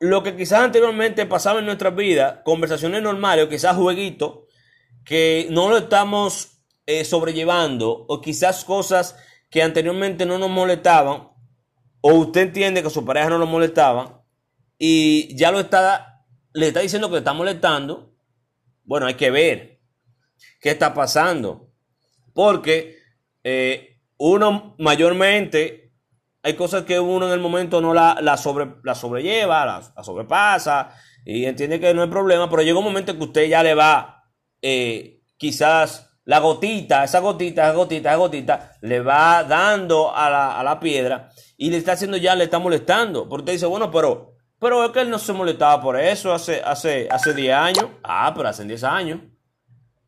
lo 0.00 0.24
que 0.24 0.36
quizás 0.36 0.60
anteriormente 0.60 1.24
pasaba 1.24 1.60
en 1.60 1.66
nuestras 1.66 1.94
vidas, 1.94 2.40
conversaciones 2.44 3.00
normales 3.00 3.44
o 3.44 3.48
quizás 3.48 3.76
jueguitos, 3.76 4.40
que 5.04 5.46
no 5.50 5.68
lo 5.68 5.76
estamos 5.78 6.58
eh, 6.86 7.04
sobrellevando, 7.04 8.06
o 8.08 8.20
quizás 8.20 8.64
cosas 8.64 9.16
que 9.48 9.62
anteriormente 9.62 10.26
no 10.26 10.36
nos 10.38 10.50
molestaban, 10.50 11.28
o 12.00 12.12
usted 12.14 12.42
entiende 12.42 12.82
que 12.82 12.90
su 12.90 13.04
pareja 13.04 13.30
no 13.30 13.38
lo 13.38 13.46
molestaba, 13.46 14.24
y 14.78 15.36
ya 15.36 15.52
lo 15.52 15.60
está, 15.60 16.24
le 16.52 16.68
está 16.68 16.80
diciendo 16.80 17.08
que 17.08 17.12
le 17.12 17.18
está 17.18 17.32
molestando, 17.32 18.14
bueno, 18.82 19.06
hay 19.06 19.14
que 19.14 19.30
ver 19.30 19.80
qué 20.60 20.70
está 20.70 20.92
pasando. 20.92 21.63
Porque 22.34 22.98
eh, 23.42 24.00
uno 24.18 24.74
mayormente 24.78 25.92
hay 26.42 26.54
cosas 26.54 26.82
que 26.82 27.00
uno 27.00 27.26
en 27.26 27.32
el 27.32 27.40
momento 27.40 27.80
no 27.80 27.94
la, 27.94 28.18
la, 28.20 28.36
sobre, 28.36 28.74
la 28.82 28.94
sobrelleva, 28.94 29.64
la, 29.64 30.04
sobrepasa 30.04 30.90
y 31.24 31.46
entiende 31.46 31.80
que 31.80 31.94
no 31.94 32.02
hay 32.02 32.08
problema, 32.08 32.50
pero 32.50 32.62
llega 32.62 32.78
un 32.78 32.84
momento 32.84 33.16
que 33.16 33.24
usted 33.24 33.48
ya 33.48 33.62
le 33.62 33.74
va 33.74 34.24
eh, 34.60 35.22
quizás 35.38 36.10
la 36.24 36.40
gotita, 36.40 37.04
esa 37.04 37.20
gotita, 37.20 37.64
esa 37.64 37.74
gotita, 37.74 38.10
esa 38.10 38.18
gotita, 38.18 38.72
le 38.82 39.00
va 39.00 39.42
dando 39.44 40.14
a 40.14 40.28
la, 40.28 40.60
a 40.60 40.62
la 40.62 40.78
piedra 40.78 41.30
y 41.56 41.70
le 41.70 41.76
está 41.76 41.92
haciendo 41.92 42.16
ya, 42.16 42.34
le 42.34 42.44
está 42.44 42.58
molestando. 42.58 43.28
Porque 43.28 43.42
usted 43.42 43.52
dice, 43.54 43.66
bueno, 43.66 43.90
pero, 43.90 44.34
pero 44.58 44.84
es 44.84 44.90
que 44.90 45.00
él 45.00 45.10
no 45.10 45.18
se 45.18 45.32
molestaba 45.32 45.80
por 45.80 45.98
eso 45.98 46.32
hace, 46.32 46.60
hace, 46.62 47.08
hace 47.10 47.32
10 47.34 47.54
años. 47.54 47.86
Ah, 48.02 48.32
pero 48.34 48.48
hace 48.48 48.64
10 48.64 48.84
años. 48.84 49.20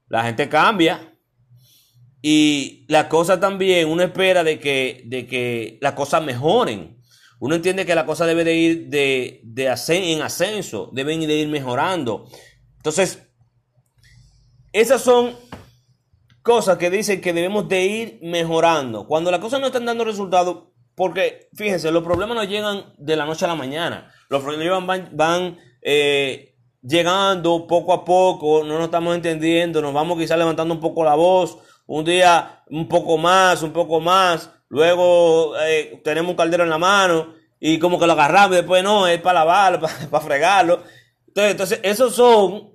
La 0.08 0.24
gente 0.24 0.48
cambia. 0.48 1.15
Y 2.28 2.84
la 2.88 3.08
cosa 3.08 3.38
también, 3.38 3.88
uno 3.88 4.02
espera 4.02 4.42
de 4.42 4.58
que, 4.58 5.04
de 5.06 5.28
que 5.28 5.78
las 5.80 5.92
cosas 5.92 6.24
mejoren. 6.24 7.00
Uno 7.38 7.54
entiende 7.54 7.86
que 7.86 7.94
la 7.94 8.04
cosa 8.04 8.26
debe 8.26 8.42
de 8.42 8.54
ir 8.56 8.88
de, 8.88 9.42
de 9.44 9.66
en 9.66 10.22
ascenso, 10.22 10.90
deben 10.92 11.20
de 11.20 11.36
ir 11.36 11.46
mejorando. 11.46 12.26
Entonces, 12.78 13.28
esas 14.72 15.02
son 15.02 15.36
cosas 16.42 16.78
que 16.78 16.90
dicen 16.90 17.20
que 17.20 17.32
debemos 17.32 17.68
de 17.68 17.84
ir 17.84 18.18
mejorando. 18.22 19.06
Cuando 19.06 19.30
las 19.30 19.38
cosas 19.38 19.60
no 19.60 19.68
están 19.68 19.84
dando 19.84 20.02
resultados, 20.04 20.64
porque 20.96 21.48
fíjense, 21.54 21.92
los 21.92 22.02
problemas 22.02 22.36
no 22.36 22.42
llegan 22.42 22.92
de 22.98 23.14
la 23.14 23.24
noche 23.24 23.44
a 23.44 23.48
la 23.48 23.54
mañana. 23.54 24.12
Los 24.30 24.42
problemas 24.42 24.84
van, 24.84 25.10
van 25.12 25.58
eh, 25.80 26.56
llegando 26.82 27.68
poco 27.68 27.92
a 27.92 28.04
poco, 28.04 28.64
no 28.64 28.78
nos 28.78 28.86
estamos 28.86 29.14
entendiendo, 29.14 29.80
nos 29.80 29.94
vamos 29.94 30.18
quizás 30.18 30.36
levantando 30.36 30.74
un 30.74 30.80
poco 30.80 31.04
la 31.04 31.14
voz, 31.14 31.58
un 31.87 32.05
día 32.05 32.62
un 32.68 32.88
poco 32.88 33.16
más, 33.16 33.62
un 33.62 33.72
poco 33.72 34.01
más, 34.01 34.51
luego 34.68 35.57
eh, 35.61 36.01
tenemos 36.05 36.31
un 36.31 36.37
caldero 36.37 36.64
en 36.64 36.70
la 36.70 36.79
mano 36.79 37.35
y 37.59 37.79
como 37.79 37.99
que 37.99 38.07
lo 38.07 38.12
agarramos 38.12 38.53
y 38.53 38.57
después 38.57 38.83
no, 38.83 39.07
es 39.07 39.20
para 39.20 39.40
lavarlo, 39.40 39.81
para, 40.11 40.25
fregarlo. 40.25 40.83
Entonces, 41.29 41.53
entonces, 41.53 41.81
esos 41.83 42.14
son, 42.14 42.70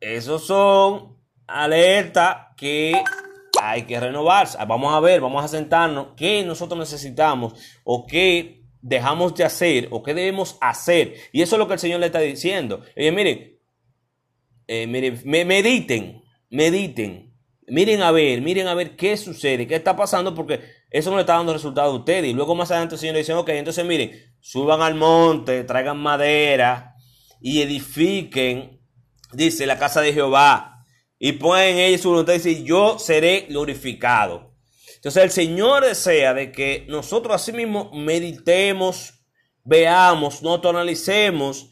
esos 0.00 0.46
son 0.46 1.16
alertas 1.46 2.48
que 2.56 3.02
hay 3.60 3.82
que 3.82 4.00
renovarse. 4.00 4.58
Vamos 4.66 4.94
a 4.94 5.00
ver, 5.00 5.20
vamos 5.20 5.44
a 5.44 5.48
sentarnos 5.48 6.08
qué 6.16 6.44
nosotros 6.44 6.78
necesitamos 6.78 7.54
o 7.84 8.06
qué 8.06 8.64
dejamos 8.80 9.34
de 9.34 9.44
hacer 9.44 9.88
o 9.90 10.02
qué 10.02 10.14
debemos 10.14 10.56
hacer. 10.60 11.14
Y 11.32 11.42
eso 11.42 11.56
es 11.56 11.58
lo 11.58 11.66
que 11.66 11.74
el 11.74 11.80
Señor 11.80 12.00
le 12.00 12.06
está 12.06 12.20
diciendo. 12.20 12.80
Oye, 12.96 13.12
miren, 13.12 13.58
eh, 14.66 14.86
miren, 14.86 15.20
mediten, 15.24 16.22
mediten 16.48 17.29
miren 17.70 18.02
a 18.02 18.10
ver, 18.10 18.42
miren 18.42 18.66
a 18.66 18.74
ver 18.74 18.96
qué 18.96 19.16
sucede, 19.16 19.66
qué 19.66 19.76
está 19.76 19.96
pasando, 19.96 20.34
porque 20.34 20.60
eso 20.90 21.10
no 21.10 21.16
le 21.16 21.22
está 21.22 21.34
dando 21.34 21.52
resultado 21.52 21.90
a 21.90 21.94
ustedes. 21.94 22.30
Y 22.30 22.34
luego 22.34 22.54
más 22.54 22.70
adelante 22.70 22.96
el 22.96 23.00
Señor 23.00 23.16
dice, 23.16 23.32
ok, 23.32 23.48
entonces 23.50 23.84
miren, 23.84 24.12
suban 24.40 24.82
al 24.82 24.94
monte, 24.94 25.64
traigan 25.64 25.98
madera 25.98 26.94
y 27.40 27.62
edifiquen, 27.62 28.80
dice, 29.32 29.66
la 29.66 29.78
casa 29.78 30.00
de 30.00 30.12
Jehová. 30.12 30.84
Y 31.18 31.32
pongan 31.32 31.64
en 31.64 31.78
ella 31.78 31.98
su 31.98 32.10
voluntad 32.10 32.34
y 32.34 32.38
dice, 32.38 32.64
yo 32.64 32.98
seré 32.98 33.46
glorificado. 33.48 34.54
Entonces 34.96 35.22
el 35.22 35.30
Señor 35.30 35.84
desea 35.84 36.34
de 36.34 36.52
que 36.52 36.84
nosotros 36.88 37.34
así 37.34 37.52
mismo 37.52 37.90
meditemos, 37.94 39.24
veamos, 39.64 40.42
no 40.42 40.60
analicemos 40.62 41.70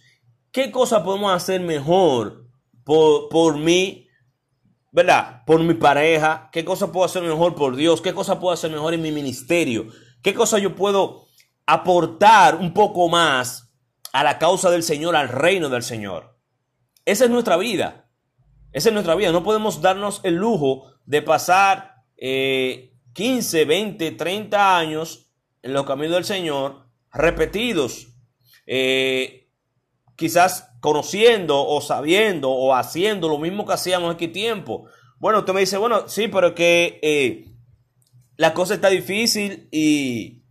qué 0.50 0.70
cosa 0.70 1.04
podemos 1.04 1.32
hacer 1.32 1.60
mejor 1.60 2.46
por, 2.84 3.28
por 3.28 3.58
mí, 3.58 4.07
¿verdad? 4.92 5.44
Por 5.44 5.62
mi 5.62 5.74
pareja, 5.74 6.48
qué 6.52 6.64
cosa 6.64 6.92
puedo 6.92 7.04
hacer 7.04 7.22
mejor 7.22 7.54
por 7.54 7.76
Dios, 7.76 8.00
qué 8.00 8.14
cosa 8.14 8.40
puedo 8.40 8.54
hacer 8.54 8.70
mejor 8.70 8.94
en 8.94 9.02
mi 9.02 9.12
ministerio, 9.12 9.88
qué 10.22 10.34
cosa 10.34 10.58
yo 10.58 10.74
puedo 10.74 11.26
aportar 11.66 12.56
un 12.56 12.72
poco 12.72 13.08
más 13.08 13.70
a 14.12 14.24
la 14.24 14.38
causa 14.38 14.70
del 14.70 14.82
Señor, 14.82 15.16
al 15.16 15.28
reino 15.28 15.68
del 15.68 15.82
Señor. 15.82 16.38
Esa 17.04 17.24
es 17.24 17.30
nuestra 17.30 17.56
vida. 17.56 18.10
Esa 18.72 18.88
es 18.88 18.92
nuestra 18.92 19.14
vida. 19.14 19.32
No 19.32 19.42
podemos 19.42 19.80
darnos 19.80 20.20
el 20.24 20.34
lujo 20.34 20.92
de 21.04 21.22
pasar 21.22 22.04
15, 22.16 23.64
20, 23.64 24.12
30 24.12 24.76
años 24.76 25.30
en 25.62 25.72
los 25.72 25.84
caminos 25.86 26.14
del 26.14 26.24
Señor 26.24 26.88
repetidos. 27.12 28.08
Eh, 28.66 29.50
quizás 30.16 30.70
conociendo 30.80 31.66
o 31.66 31.80
sabiendo 31.80 32.50
o 32.50 32.74
haciendo 32.74 33.28
lo 33.28 33.38
mismo 33.38 33.66
que 33.66 33.72
hacíamos 33.72 34.14
aquí 34.14 34.28
tiempo. 34.28 34.86
Bueno, 35.18 35.40
usted 35.40 35.52
me 35.52 35.60
dice, 35.60 35.78
bueno, 35.78 36.08
sí, 36.08 36.28
pero 36.28 36.54
que 36.54 37.00
eh, 37.02 37.46
la 38.36 38.54
cosa 38.54 38.74
está 38.74 38.88
difícil 38.88 39.68
y, 39.72 40.44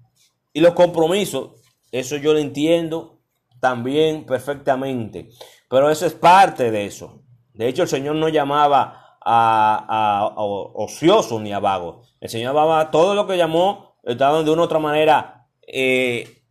y 0.53 0.59
los 0.59 0.73
compromisos, 0.73 1.51
eso 1.91 2.17
yo 2.17 2.33
lo 2.33 2.39
entiendo 2.39 3.21
también 3.59 4.25
perfectamente. 4.25 5.29
Pero 5.69 5.89
eso 5.89 6.05
es 6.05 6.13
parte 6.13 6.71
de 6.71 6.85
eso. 6.85 7.23
De 7.53 7.67
hecho, 7.67 7.83
el 7.83 7.89
Señor 7.89 8.15
no 8.15 8.29
llamaba 8.29 9.17
a, 9.23 10.31
ociosos 10.35 11.41
ni 11.41 11.51
a 11.51 11.59
vagos. 11.59 12.15
El 12.21 12.29
Señor 12.29 12.53
llamaba 12.53 12.79
a 12.79 12.91
todo 12.91 13.15
lo 13.15 13.27
que 13.27 13.37
llamó, 13.37 13.97
estaban 14.03 14.45
de 14.45 14.51
una 14.51 14.61
u 14.61 14.65
otra 14.65 14.79
manera 14.79 15.47
eh, 15.67 16.43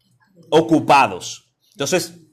ocupados. 0.51 1.55
Entonces, 1.73 2.26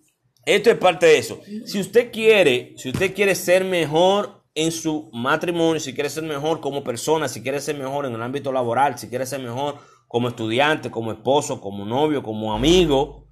esto 0.45 0.69
es 0.69 0.77
parte 0.77 1.05
de 1.05 1.17
eso. 1.17 1.39
Si 1.65 1.79
usted 1.79 2.11
quiere, 2.11 2.73
si 2.77 2.89
usted 2.89 3.13
quiere 3.13 3.35
ser 3.35 3.63
mejor 3.63 4.43
en 4.55 4.71
su 4.71 5.09
matrimonio, 5.13 5.79
si 5.79 5.93
quiere 5.93 6.09
ser 6.09 6.23
mejor 6.23 6.59
como 6.59 6.83
persona, 6.83 7.27
si 7.27 7.41
quiere 7.41 7.59
ser 7.59 7.77
mejor 7.77 8.05
en 8.05 8.13
el 8.13 8.21
ámbito 8.21 8.51
laboral, 8.51 8.97
si 8.97 9.07
quiere 9.07 9.25
ser 9.25 9.41
mejor 9.41 9.77
como 10.07 10.27
estudiante, 10.27 10.91
como 10.91 11.11
esposo, 11.11 11.59
como 11.59 11.85
novio, 11.85 12.21
como 12.21 12.53
amigo, 12.53 13.27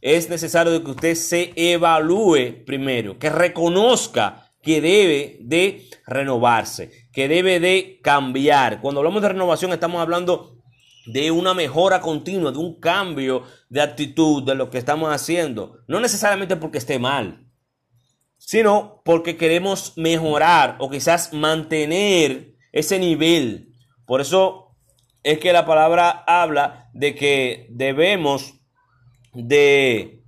es 0.00 0.28
necesario 0.28 0.82
que 0.84 0.90
usted 0.90 1.14
se 1.14 1.52
evalúe 1.56 2.64
primero, 2.64 3.18
que 3.18 3.30
reconozca 3.30 4.50
que 4.62 4.80
debe 4.80 5.38
de 5.40 5.86
renovarse, 6.06 6.90
que 7.12 7.28
debe 7.28 7.60
de 7.60 8.00
cambiar. 8.02 8.80
Cuando 8.80 9.00
hablamos 9.00 9.22
de 9.22 9.28
renovación 9.28 9.72
estamos 9.72 10.00
hablando 10.00 10.53
de 11.06 11.30
una 11.30 11.54
mejora 11.54 12.00
continua, 12.00 12.52
de 12.52 12.58
un 12.58 12.80
cambio 12.80 13.42
de 13.68 13.80
actitud 13.80 14.42
de 14.42 14.54
lo 14.54 14.70
que 14.70 14.78
estamos 14.78 15.12
haciendo. 15.12 15.78
No 15.86 16.00
necesariamente 16.00 16.56
porque 16.56 16.78
esté 16.78 16.98
mal, 16.98 17.46
sino 18.38 19.02
porque 19.04 19.36
queremos 19.36 19.94
mejorar 19.96 20.76
o 20.78 20.90
quizás 20.90 21.32
mantener 21.32 22.54
ese 22.72 22.98
nivel. 22.98 23.74
Por 24.06 24.20
eso 24.20 24.76
es 25.22 25.38
que 25.38 25.52
la 25.52 25.66
palabra 25.66 26.24
habla 26.26 26.90
de 26.92 27.14
que 27.14 27.66
debemos 27.70 28.54
de, 29.32 30.22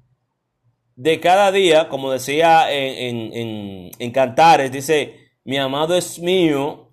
de 0.95 1.21
cada 1.21 1.53
día, 1.53 1.89
como 1.89 2.11
decía 2.11 2.73
en, 2.73 3.33
en, 3.33 3.91
en 3.99 4.11
Cantares, 4.11 4.73
dice, 4.73 5.31
mi 5.45 5.59
amado 5.59 5.97
es 5.97 6.19
mío 6.19 6.93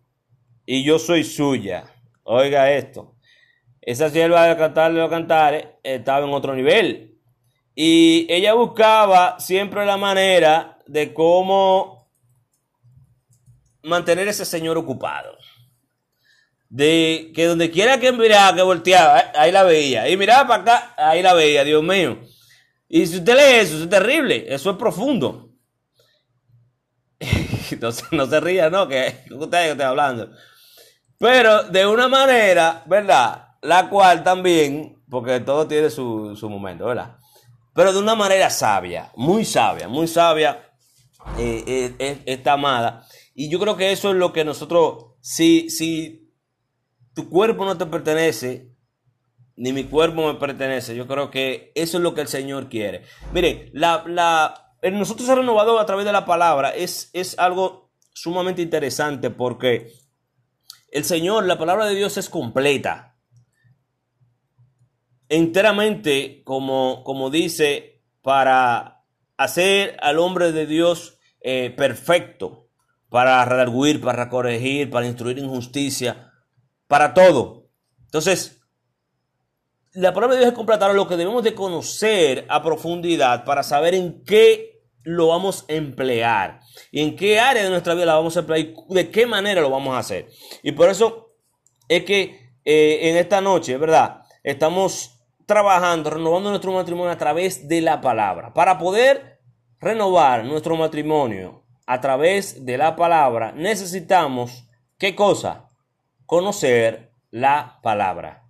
y 0.66 0.84
yo 0.84 1.00
soy 1.00 1.24
suya. 1.24 1.86
Oiga 2.24 2.72
esto. 2.72 3.13
Esa 3.86 4.10
sierva 4.10 4.48
de 4.48 4.56
cantar 4.56 4.94
de 4.94 5.00
los 5.00 5.10
cantares 5.10 5.68
estaba 5.84 6.26
en 6.26 6.34
otro 6.34 6.56
nivel. 6.56 7.20
Y 7.76 8.26
ella 8.30 8.54
buscaba 8.54 9.40
siempre 9.40 9.86
la 9.86 9.98
manera 9.98 10.80
de 10.88 11.14
cómo 11.14 12.10
mantener 13.82 14.30
ese 14.30 14.46
señor 14.46 14.78
ocupado. 14.78 15.38
De 16.70 17.32
que 17.36 17.46
donde 17.46 17.70
quiera 17.72 18.00
que 18.00 18.14
miraba, 18.14 18.56
que 18.56 18.62
volteaba, 18.62 19.32
ahí 19.36 19.52
la 19.52 19.64
veía. 19.64 20.08
Y 20.10 20.16
miraba 20.16 20.48
para 20.48 20.62
acá, 20.62 20.94
ahí 20.98 21.22
la 21.22 21.34
veía, 21.34 21.66
Dios 21.66 21.84
mío. 21.84 22.20
Y 22.88 23.06
si 23.06 23.18
usted 23.18 23.36
lee 23.36 23.60
eso, 23.60 23.84
es 23.84 23.90
terrible, 23.90 24.46
eso 24.48 24.72
es 24.72 24.78
profundo. 24.78 25.50
Entonces 27.72 28.06
no 28.12 28.28
se 28.28 28.40
ría, 28.40 28.70
¿no? 28.70 28.88
Que 28.88 29.26
usted 29.30 29.72
está 29.72 29.90
hablando. 29.90 30.32
Pero 31.20 31.64
de 31.64 31.86
una 31.86 32.08
manera, 32.08 32.84
¿verdad? 32.86 33.53
La 33.64 33.90
cual 33.90 34.24
también, 34.24 35.02
porque 35.10 35.40
todo 35.40 35.68
tiene 35.68 35.90
su, 35.90 36.36
su 36.36 36.50
momento, 36.50 36.86
¿verdad? 36.86 37.18
Pero 37.74 37.92
de 37.92 38.00
una 38.00 38.14
manera 38.14 38.50
sabia, 38.50 39.12
muy 39.16 39.46
sabia, 39.46 39.88
muy 39.88 40.08
sabia, 40.08 40.70
eh, 41.38 41.96
eh, 41.98 42.44
amada. 42.46 43.06
Y 43.34 43.50
yo 43.50 43.60
creo 43.60 43.76
que 43.76 43.92
eso 43.92 44.12
es 44.12 44.16
lo 44.16 44.32
que 44.32 44.44
nosotros, 44.46 45.16
si, 45.22 45.70
si 45.70 46.30
tu 47.16 47.30
cuerpo 47.30 47.66
no 47.66 47.78
te 47.78 47.86
pertenece, 47.86 48.70
ni 49.56 49.72
mi 49.72 49.86
cuerpo 49.86 50.28
me 50.28 50.40
pertenece, 50.40 50.96
yo 50.96 51.08
creo 51.08 51.32
que 51.32 51.72
eso 51.74 51.98
es 51.98 52.04
lo 52.04 52.14
que 52.14 52.22
el 52.22 52.28
Señor 52.28 52.70
quiere. 52.70 53.04
Mire, 53.32 53.72
la, 53.74 54.04
la, 54.08 54.76
nosotros 54.92 55.28
ser 55.28 55.38
renovado 55.38 55.80
a 55.80 55.86
través 55.86 56.06
de 56.06 56.12
la 56.12 56.26
palabra 56.26 56.72
es, 56.72 57.10
es 57.14 57.40
algo 57.40 57.92
sumamente 58.14 58.62
interesante 58.62 59.30
porque 59.30 59.92
el 60.92 61.06
Señor, 61.06 61.46
la 61.46 61.58
palabra 61.58 61.86
de 61.86 61.96
Dios 61.96 62.18
es 62.18 62.30
completa. 62.30 63.13
Enteramente, 65.30 66.44
como, 66.44 67.04
como 67.04 67.30
dice, 67.30 68.02
para 68.22 69.04
hacer 69.38 69.98
al 70.02 70.20
hombre 70.20 70.52
de 70.52 70.66
Dios 70.66 71.18
eh, 71.42 71.74
perfecto, 71.76 72.70
para 73.10 73.44
redarguir, 73.46 74.02
para 74.02 74.30
corregir, 74.30 74.90
para 74.90 75.06
instruir 75.06 75.40
en 75.40 75.50
justicia, 75.50 76.32
para 76.88 77.14
todo. 77.14 77.70
Entonces, 78.06 78.62
la 79.94 80.14
palabra 80.14 80.36
de 80.36 80.42
Dios 80.42 80.52
es 80.52 80.56
completa. 80.56 80.92
lo 80.92 81.08
que 81.08 81.18
debemos 81.18 81.44
de 81.44 81.54
conocer 81.54 82.46
a 82.50 82.64
profundidad 82.64 83.46
para 83.46 83.64
saber 83.64 83.94
en 83.94 84.24
qué 84.24 84.82
lo 85.04 85.28
vamos 85.28 85.66
a 85.68 85.74
emplear 85.74 86.62
y 86.92 87.02
en 87.02 87.16
qué 87.16 87.40
área 87.40 87.64
de 87.64 87.70
nuestra 87.70 87.94
vida 87.94 88.06
la 88.06 88.16
vamos 88.16 88.36
a 88.36 88.40
emplear 88.40 88.60
y 88.62 88.76
de 88.90 89.12
qué 89.12 89.28
manera 89.28 89.62
lo 89.62 89.70
vamos 89.70 89.96
a 89.96 90.00
hacer. 90.00 90.28
Y 90.64 90.72
por 90.72 90.90
eso 90.90 91.36
es 91.88 92.04
que 92.06 92.56
eh, 92.66 93.10
en 93.10 93.18
esta 93.18 93.42
noche, 93.42 93.78
¿verdad? 93.78 94.23
Estamos 94.44 95.26
trabajando, 95.46 96.10
renovando 96.10 96.50
nuestro 96.50 96.74
matrimonio 96.74 97.12
a 97.12 97.18
través 97.18 97.68
de 97.70 97.80
la 97.80 98.02
palabra. 98.02 98.54
Para 98.54 98.78
poder 98.78 99.40
renovar 99.80 100.44
nuestro 100.44 100.76
matrimonio 100.76 101.64
a 101.86 102.02
través 102.02 102.66
de 102.66 102.78
la 102.78 102.98
palabra, 102.98 103.54
necesitamos, 103.54 104.68
¿qué 104.98 105.16
cosa? 105.16 105.70
Conocer 106.26 107.14
la 107.32 107.80
palabra. 107.82 108.44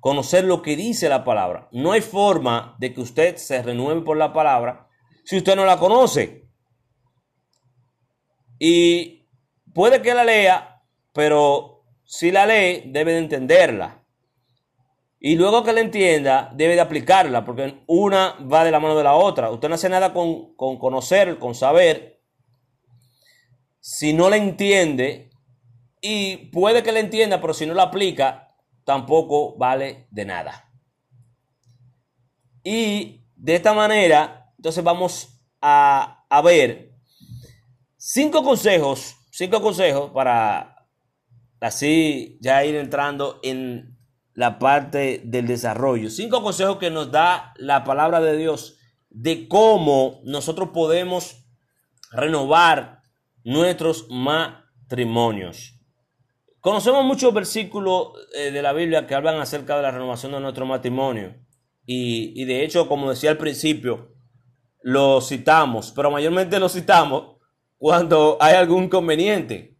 Conocer 0.00 0.44
lo 0.44 0.62
que 0.62 0.76
dice 0.76 1.10
la 1.10 1.24
palabra. 1.24 1.68
No 1.72 1.92
hay 1.92 2.00
forma 2.00 2.74
de 2.78 2.94
que 2.94 3.02
usted 3.02 3.36
se 3.36 3.62
renueve 3.62 4.00
por 4.00 4.16
la 4.16 4.32
palabra 4.32 4.88
si 5.24 5.36
usted 5.36 5.56
no 5.56 5.66
la 5.66 5.78
conoce. 5.78 6.48
Y 8.58 9.26
puede 9.74 10.00
que 10.00 10.14
la 10.14 10.24
lea, 10.24 10.82
pero 11.12 11.84
si 12.04 12.30
la 12.30 12.46
lee, 12.46 12.84
debe 12.86 13.12
de 13.12 13.18
entenderla. 13.18 14.03
Y 15.26 15.36
luego 15.36 15.64
que 15.64 15.72
la 15.72 15.80
entienda, 15.80 16.52
debe 16.54 16.74
de 16.74 16.82
aplicarla, 16.82 17.46
porque 17.46 17.82
una 17.86 18.34
va 18.40 18.62
de 18.62 18.70
la 18.70 18.78
mano 18.78 18.94
de 18.94 19.04
la 19.04 19.14
otra. 19.14 19.50
Usted 19.50 19.70
no 19.70 19.76
hace 19.76 19.88
nada 19.88 20.12
con, 20.12 20.54
con 20.54 20.78
conocer, 20.78 21.38
con 21.38 21.54
saber. 21.54 22.20
Si 23.80 24.12
no 24.12 24.28
la 24.28 24.36
entiende, 24.36 25.30
y 26.02 26.36
puede 26.52 26.82
que 26.82 26.92
la 26.92 27.00
entienda, 27.00 27.40
pero 27.40 27.54
si 27.54 27.64
no 27.64 27.72
la 27.72 27.84
aplica, 27.84 28.54
tampoco 28.84 29.56
vale 29.56 30.08
de 30.10 30.26
nada. 30.26 30.70
Y 32.62 33.24
de 33.34 33.54
esta 33.54 33.72
manera, 33.72 34.52
entonces 34.58 34.84
vamos 34.84 35.40
a, 35.62 36.26
a 36.28 36.42
ver 36.42 36.92
cinco 37.96 38.44
consejos, 38.44 39.16
cinco 39.30 39.62
consejos 39.62 40.10
para 40.10 40.86
así 41.60 42.36
ya 42.42 42.62
ir 42.66 42.74
entrando 42.74 43.40
en 43.42 43.93
la 44.34 44.58
parte 44.58 45.22
del 45.24 45.46
desarrollo. 45.46 46.10
Cinco 46.10 46.42
consejos 46.42 46.78
que 46.78 46.90
nos 46.90 47.10
da 47.10 47.54
la 47.56 47.84
palabra 47.84 48.20
de 48.20 48.36
Dios 48.36 48.76
de 49.10 49.48
cómo 49.48 50.20
nosotros 50.24 50.70
podemos 50.70 51.46
renovar 52.10 53.02
nuestros 53.44 54.06
matrimonios. 54.10 55.80
Conocemos 56.60 57.04
muchos 57.04 57.32
versículos 57.32 58.08
eh, 58.34 58.50
de 58.50 58.62
la 58.62 58.72
Biblia 58.72 59.06
que 59.06 59.14
hablan 59.14 59.40
acerca 59.40 59.76
de 59.76 59.82
la 59.82 59.90
renovación 59.90 60.32
de 60.32 60.40
nuestro 60.40 60.66
matrimonio. 60.66 61.34
Y, 61.86 62.42
de 62.46 62.64
hecho, 62.64 62.88
como 62.88 63.10
decía 63.10 63.30
al 63.30 63.36
principio, 63.36 64.14
lo 64.80 65.20
citamos, 65.20 65.92
pero 65.94 66.10
mayormente 66.10 66.58
lo 66.58 66.70
citamos 66.70 67.36
cuando 67.76 68.38
hay 68.40 68.54
algún 68.54 68.88
conveniente 68.88 69.73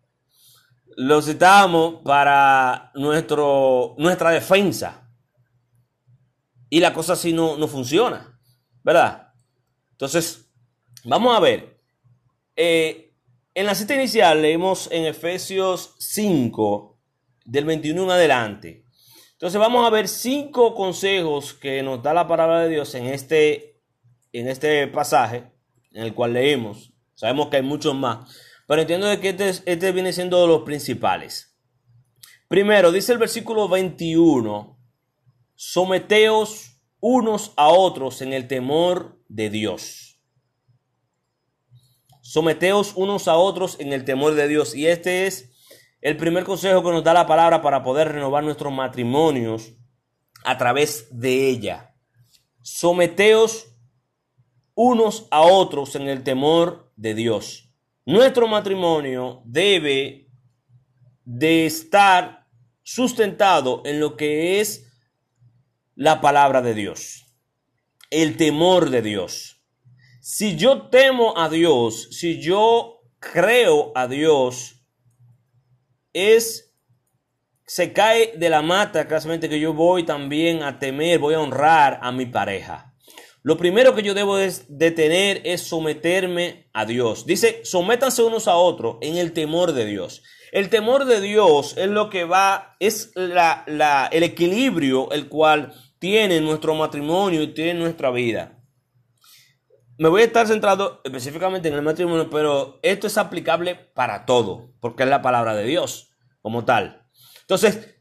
lo 0.97 1.23
citamos 1.23 2.03
para 2.05 2.91
nuestro, 2.95 3.95
nuestra 3.99 4.31
defensa. 4.31 5.09
Y 6.71 6.81
la 6.81 6.93
cosa 6.93 7.13
así 7.13 7.33
no, 7.33 7.57
no 7.57 7.69
funciona, 7.69 8.39
¿verdad? 8.83 9.33
Entonces, 9.93 10.51
vamos 11.05 11.37
a 11.37 11.41
ver. 11.41 11.81
Eh, 12.57 13.15
en 13.55 13.67
la 13.67 13.75
cita 13.75 13.95
inicial 13.95 14.43
leemos 14.43 14.89
en 14.91 15.05
Efesios 15.05 15.95
5, 15.99 16.99
del 17.45 17.65
21 17.65 18.05
en 18.05 18.11
adelante. 18.11 18.85
Entonces 19.33 19.61
vamos 19.61 19.87
a 19.87 19.91
ver 19.91 20.09
cinco 20.09 20.75
consejos 20.75 21.55
que 21.55 21.83
nos 21.83 22.03
da 22.03 22.15
la 22.15 22.27
palabra 22.27 22.61
de 22.61 22.71
Dios 22.71 22.95
en 22.95 23.07
este, 23.07 23.81
en 24.33 24.49
este 24.49 24.89
pasaje, 24.89 25.45
en 25.93 26.03
el 26.03 26.15
cual 26.15 26.33
leemos. 26.33 26.93
Sabemos 27.15 27.49
que 27.49 27.57
hay 27.57 27.63
muchos 27.63 27.95
más. 27.95 28.29
Pero 28.67 28.83
entiendo 28.83 29.21
que 29.21 29.31
este, 29.31 29.49
este 29.49 29.93
viene 29.93 30.13
siendo 30.13 30.41
de 30.41 30.49
los 30.49 30.63
principales. 30.63 31.57
Primero, 32.49 32.93
dice 32.93 33.13
el 33.13 33.19
versículo 33.19 33.69
21, 33.69 34.79
someteos 35.55 36.81
unos 37.01 37.53
a 37.57 37.69
otros 37.69 38.23
en 38.23 38.33
el 38.33 38.49
temor 38.49 39.23
de 39.29 39.51
Dios. 39.51 40.21
Someteos 42.23 42.95
unos 42.97 43.29
a 43.29 43.37
otros 43.37 43.79
en 43.79 43.93
el 43.93 44.05
temor 44.05 44.35
de 44.35 44.49
Dios. 44.49 44.75
Y 44.75 44.87
este 44.87 45.27
es 45.27 45.53
el 46.01 46.17
primer 46.17 46.45
consejo 46.45 46.83
que 46.83 46.91
nos 46.91 47.05
da 47.05 47.13
la 47.13 47.27
palabra 47.27 47.61
para 47.61 47.83
poder 47.83 48.13
renovar 48.13 48.45
nuestros 48.45 48.73
matrimonios 48.73 49.75
a 50.45 50.57
través 50.57 51.09
de 51.11 51.49
ella. 51.49 51.95
Someteos 52.63 53.77
unos 54.75 55.29
a 55.31 55.43
otros 55.43 55.95
en 55.97 56.09
el 56.09 56.23
temor 56.23 56.93
de 56.97 57.15
Dios. 57.15 57.64
Nuestro 58.07 58.47
matrimonio 58.47 59.43
debe 59.45 60.29
de 61.25 61.67
estar 61.67 62.47
sustentado 62.83 63.83
en 63.87 63.99
lo 63.99 64.17
que 64.17 64.61
es 64.61 64.93
la 65.95 66.21
palabra 66.21 66.61
de 66.61 66.75
Dios, 66.75 67.25
el 68.11 68.37
temor 68.37 68.91
de 68.91 69.01
Dios. 69.01 69.63
Si 70.21 70.57
yo 70.57 70.89
temo 70.89 71.39
a 71.39 71.49
Dios, 71.49 72.09
si 72.11 72.41
yo 72.41 73.01
creo 73.19 73.93
a 73.95 74.07
Dios, 74.07 74.83
es 76.13 76.65
se 77.67 77.93
cae 77.95 78.35
de 78.37 78.51
la 78.51 78.61
mata, 78.61 79.09
claramente 79.09 79.49
que 79.49 79.59
yo 79.59 79.73
voy 79.73 80.05
también 80.05 80.63
a 80.63 80.79
temer, 80.79 81.19
voy 81.19 81.35
a 81.35 81.41
honrar 81.41 81.99
a 82.03 82.13
mi 82.13 82.27
pareja. 82.27 82.94
Lo 83.45 83.59
primero 83.59 83.95
que 83.95 84.03
yo 84.03 84.15
debo 84.15 84.39
de 84.39 84.91
tener 84.91 85.43
es 85.45 85.61
someterme 85.61 86.71
a 86.73 86.87
Dios. 86.87 87.27
Dice, 87.27 87.61
sométanse 87.63 88.23
unos 88.23 88.49
a 88.49 88.57
otros 88.57 88.97
en 89.03 89.19
el 89.19 89.35
temor 89.35 89.75
de 89.75 89.85
Dios. 89.85 90.23
El 90.51 90.71
temor 90.71 91.05
de 91.05 91.21
Dios 91.21 91.75
es 91.77 91.89
lo 91.89 92.09
que 92.09 92.25
va, 92.25 92.75
es 92.81 93.13
la, 93.15 94.09
el 94.11 94.23
equilibrio 94.23 95.11
el 95.13 95.29
cual 95.29 95.75
tiene 95.99 96.41
nuestro 96.41 96.75
matrimonio 96.75 97.43
y 97.43 97.49
tiene 97.49 97.75
nuestra 97.75 98.11
vida. 98.11 98.65
Me 99.99 100.09
voy 100.09 100.23
a 100.23 100.25
estar 100.25 100.47
centrado 100.47 101.03
específicamente 101.05 101.69
en 101.69 101.75
el 101.75 101.83
matrimonio, 101.83 102.31
pero 102.31 102.79
esto 102.83 103.07
es 103.07 103.19
aplicable 103.19 103.75
para 103.75 104.25
todo, 104.25 104.73
porque 104.81 105.03
es 105.03 105.11
la 105.11 105.21
palabra 105.21 105.55
de 105.55 105.65
Dios 105.65 106.09
como 106.41 106.65
tal. 106.65 107.07
Entonces, 107.43 107.95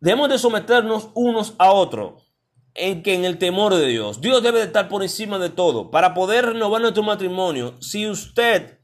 debemos 0.00 0.30
de 0.30 0.38
someternos 0.38 1.10
unos 1.14 1.54
a 1.58 1.72
otros 1.72 2.27
en 2.74 3.02
que 3.02 3.14
en 3.14 3.24
el 3.24 3.38
temor 3.38 3.74
de 3.74 3.86
Dios. 3.86 4.20
Dios 4.20 4.42
debe 4.42 4.58
de 4.58 4.66
estar 4.66 4.88
por 4.88 5.02
encima 5.02 5.38
de 5.38 5.50
todo. 5.50 5.90
Para 5.90 6.14
poder 6.14 6.46
renovar 6.46 6.80
nuestro 6.80 7.02
matrimonio, 7.02 7.76
si 7.80 8.06
usted, 8.06 8.78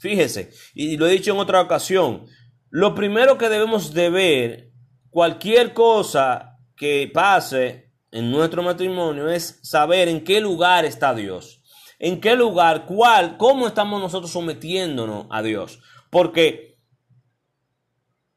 fíjese, 0.00 0.50
y 0.74 0.96
lo 0.96 1.06
he 1.06 1.12
dicho 1.12 1.32
en 1.32 1.38
otra 1.38 1.60
ocasión, 1.60 2.26
lo 2.70 2.94
primero 2.94 3.38
que 3.38 3.48
debemos 3.48 3.92
de 3.92 4.10
ver, 4.10 4.72
cualquier 5.10 5.72
cosa 5.72 6.58
que 6.76 7.10
pase 7.12 7.92
en 8.10 8.30
nuestro 8.30 8.62
matrimonio, 8.62 9.28
es 9.28 9.58
saber 9.62 10.08
en 10.08 10.24
qué 10.24 10.40
lugar 10.40 10.84
está 10.84 11.14
Dios. 11.14 11.62
En 11.98 12.20
qué 12.20 12.36
lugar, 12.36 12.84
cuál, 12.86 13.36
cómo 13.38 13.66
estamos 13.66 14.00
nosotros 14.00 14.30
sometiéndonos 14.30 15.26
a 15.30 15.42
Dios. 15.42 15.80
Porque 16.10 16.78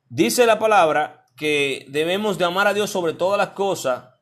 dice 0.08 0.46
la 0.46 0.58
palabra 0.58 1.26
que 1.36 1.86
debemos 1.90 2.38
de 2.38 2.46
amar 2.46 2.68
a 2.68 2.74
Dios 2.74 2.90
sobre 2.90 3.14
todas 3.14 3.38
las 3.38 3.50
cosas 3.50 4.19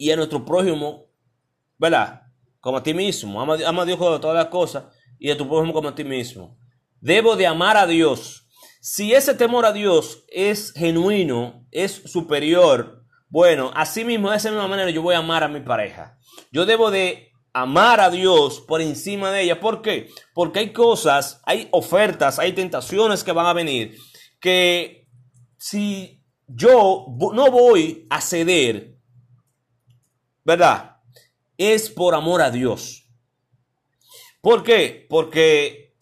y 0.00 0.10
a 0.10 0.16
nuestro 0.16 0.44
prójimo, 0.44 1.10
¿verdad? 1.76 2.22
como 2.60 2.78
a 2.78 2.82
ti 2.82 2.94
mismo. 2.94 3.40
Ama, 3.40 3.82
a 3.82 3.84
Dios 3.84 3.98
con 3.98 4.20
todas 4.20 4.36
las 4.36 4.46
cosas 4.46 4.84
y 5.18 5.30
a 5.30 5.36
tu 5.36 5.48
prójimo 5.48 5.72
como 5.72 5.88
a 5.88 5.94
ti 5.94 6.04
mismo. 6.04 6.58
Debo 7.00 7.36
de 7.36 7.46
amar 7.46 7.76
a 7.76 7.86
Dios. 7.86 8.46
Si 8.80 9.12
ese 9.12 9.34
temor 9.34 9.66
a 9.66 9.72
Dios 9.72 10.24
es 10.28 10.72
genuino, 10.72 11.66
es 11.70 11.92
superior, 12.06 13.04
bueno, 13.28 13.70
así 13.74 14.04
mismo, 14.04 14.30
de 14.30 14.38
esa 14.38 14.50
misma 14.50 14.68
manera 14.68 14.90
yo 14.90 15.02
voy 15.02 15.14
a 15.14 15.18
amar 15.18 15.44
a 15.44 15.48
mi 15.48 15.60
pareja. 15.60 16.18
Yo 16.50 16.66
debo 16.66 16.90
de 16.90 17.30
amar 17.52 18.00
a 18.00 18.10
Dios 18.10 18.60
por 18.60 18.80
encima 18.80 19.30
de 19.30 19.42
ella. 19.42 19.60
¿Por 19.60 19.82
qué? 19.82 20.08
Porque 20.34 20.60
hay 20.60 20.72
cosas, 20.72 21.40
hay 21.44 21.68
ofertas, 21.70 22.38
hay 22.38 22.52
tentaciones 22.52 23.22
que 23.22 23.32
van 23.32 23.46
a 23.46 23.52
venir 23.52 23.96
que 24.40 25.06
si 25.58 26.24
yo 26.46 27.06
no 27.34 27.50
voy 27.50 28.06
a 28.08 28.20
ceder, 28.20 28.89
¿verdad? 30.50 30.96
Es 31.56 31.90
por 31.90 32.16
amor 32.16 32.42
a 32.42 32.50
Dios. 32.50 33.08
¿Por 34.40 34.64
qué? 34.64 35.06
Porque 35.08 35.94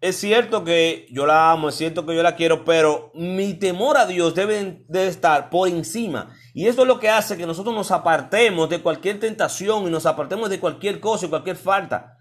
es 0.00 0.16
cierto 0.16 0.64
que 0.64 1.06
yo 1.12 1.24
la 1.24 1.52
amo, 1.52 1.68
es 1.68 1.76
cierto 1.76 2.04
que 2.04 2.16
yo 2.16 2.22
la 2.24 2.34
quiero, 2.34 2.64
pero 2.64 3.12
mi 3.14 3.54
temor 3.54 3.96
a 3.96 4.06
Dios 4.06 4.34
debe, 4.34 4.84
estar 4.92 5.50
por 5.50 5.68
encima. 5.68 6.34
Y 6.52 6.66
eso 6.66 6.82
es 6.82 6.88
lo 6.88 6.98
que 6.98 7.10
hace 7.10 7.36
que 7.36 7.46
nosotros 7.46 7.72
nos 7.72 7.92
apartemos 7.92 8.68
de 8.68 8.82
cualquier 8.82 9.20
tentación 9.20 9.86
y 9.86 9.90
nos 9.90 10.04
apartemos 10.04 10.50
de 10.50 10.58
cualquier 10.58 10.98
cosa 10.98 11.26
y 11.26 11.28
cualquier 11.28 11.56
falta. 11.56 12.16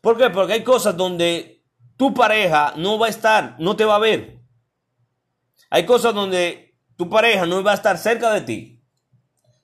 ¿Por 0.00 0.16
qué? 0.16 0.30
Porque 0.30 0.52
hay 0.52 0.62
cosas 0.62 0.96
donde 0.96 1.64
tu 1.96 2.14
pareja 2.14 2.74
no 2.76 2.96
va 2.96 3.06
a 3.06 3.10
estar, 3.10 3.56
no 3.58 3.74
te 3.74 3.84
va 3.84 3.96
a 3.96 3.98
ver. 3.98 4.38
Hay 5.70 5.84
cosas 5.84 6.14
donde 6.14 6.76
tu 6.96 7.10
pareja 7.10 7.44
no 7.44 7.60
va 7.64 7.72
a 7.72 7.74
estar 7.74 7.98
cerca 7.98 8.32
de 8.32 8.42
ti. 8.42 8.73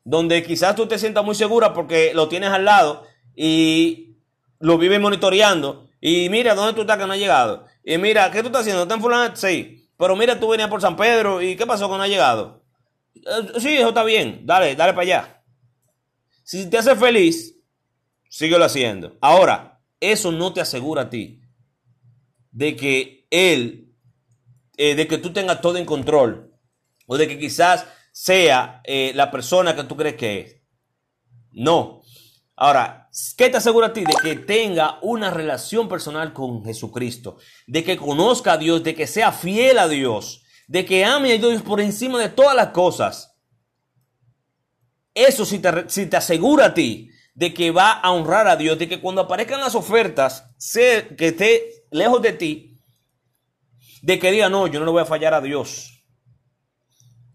Donde 0.05 0.43
quizás 0.43 0.75
tú 0.75 0.87
te 0.87 0.99
sientas 0.99 1.25
muy 1.25 1.35
segura 1.35 1.75
porque 1.75 2.13
lo 2.15 2.29
tienes 2.29 2.51
al 2.51 2.65
lado 2.65 3.07
y 3.37 4.17
lo 4.59 4.79
vive 4.79 4.99
monitoreando. 4.99 5.89
Y 6.01 6.29
mira, 6.31 6.55
¿dónde 6.55 6.73
tú 6.73 6.83
estás 6.83 6.99
que 6.99 7.07
no 7.07 7.13
ha 7.13 7.17
llegado? 7.17 7.67
Y 7.85 7.99
mira, 7.99 8.31
¿qué 8.31 8.41
tú 8.41 8.47
estás 8.47 8.63
haciendo? 8.63 8.83
¿Estás 8.83 8.97
en 8.97 9.03
fulano? 9.03 9.37
Sí. 9.37 9.89
Pero 9.97 10.17
mira, 10.17 10.41
tú 10.41 10.49
venías 10.49 10.69
por 10.69 10.81
San 10.81 10.97
Pedro 10.97 11.43
y 11.43 11.57
¿qué 11.57 11.67
pasó 11.67 11.91
que 11.91 11.97
no 11.97 12.03
ha 12.03 12.09
llegado? 12.09 12.63
Eh, 13.15 13.61
sí, 13.61 13.77
eso 13.77 13.89
está 13.89 14.03
bien. 14.03 14.43
Dale, 14.45 14.75
dale 14.75 14.93
para 14.93 15.03
allá. 15.03 15.43
Si 16.43 16.69
te 16.71 16.79
hace 16.79 16.97
feliz, 16.97 17.57
síguelo 18.29 18.65
haciendo. 18.65 19.19
Ahora, 19.21 19.81
eso 20.01 20.33
no 20.33 20.53
te 20.53 20.61
asegura 20.61 21.03
a 21.03 21.11
ti 21.11 21.43
de 22.51 22.75
que 22.75 23.27
él 23.31 23.91
eh, 24.83 24.95
de 24.95 25.07
que 25.07 25.19
tú 25.19 25.31
tengas 25.31 25.61
todo 25.61 25.77
en 25.77 25.85
control 25.85 26.55
o 27.07 27.19
de 27.19 27.29
que 27.29 27.39
quizás 27.39 27.87
sea 28.11 28.81
eh, 28.85 29.13
la 29.15 29.31
persona 29.31 29.75
que 29.75 29.85
tú 29.85 29.97
crees 29.97 30.17
que 30.17 30.41
es. 30.41 30.57
No. 31.53 32.03
Ahora, 32.57 33.09
¿qué 33.37 33.49
te 33.49 33.57
asegura 33.57 33.89
a 33.89 33.93
ti? 33.93 34.05
De 34.05 34.15
que 34.23 34.37
tenga 34.37 34.99
una 35.03 35.31
relación 35.31 35.89
personal 35.89 36.33
con 36.33 36.65
Jesucristo, 36.65 37.39
de 37.67 37.83
que 37.83 37.97
conozca 37.97 38.53
a 38.53 38.59
Dios, 38.59 38.83
de 38.83 38.95
que 38.95 39.07
sea 39.07 39.33
fiel 39.33 39.79
a 39.79 39.89
Dios, 39.89 40.43
de 40.69 40.85
que 40.85 41.05
ame 41.05 41.33
a 41.33 41.39
Dios 41.39 41.63
por 41.63 41.81
encima 41.81 42.19
de 42.21 42.29
todas 42.29 42.55
las 42.55 42.69
cosas. 42.69 43.39
Eso 45.15 45.45
sí 45.45 45.59
te, 45.59 45.89
si 45.89 46.07
te 46.07 46.17
asegura 46.17 46.67
a 46.67 46.75
ti 46.75 47.11
de 47.35 47.55
que 47.55 47.71
va 47.71 47.93
a 47.93 48.11
honrar 48.11 48.49
a 48.49 48.57
Dios, 48.57 48.79
de 48.79 48.89
que 48.89 49.01
cuando 49.01 49.23
aparezcan 49.23 49.61
las 49.61 49.75
ofertas, 49.75 50.45
sé 50.59 51.15
que 51.17 51.29
esté 51.29 51.87
lejos 51.91 52.21
de 52.21 52.35
ti, 52.35 52.79
de 54.03 54.19
que 54.19 54.31
diga, 54.31 54.49
no, 54.49 54.67
yo 54.67 54.79
no 54.81 54.87
le 54.87 54.93
voy 54.93 55.03
a 55.03 55.07
fallar 55.07 55.35
a 55.35 55.41
Dios. 55.41 56.00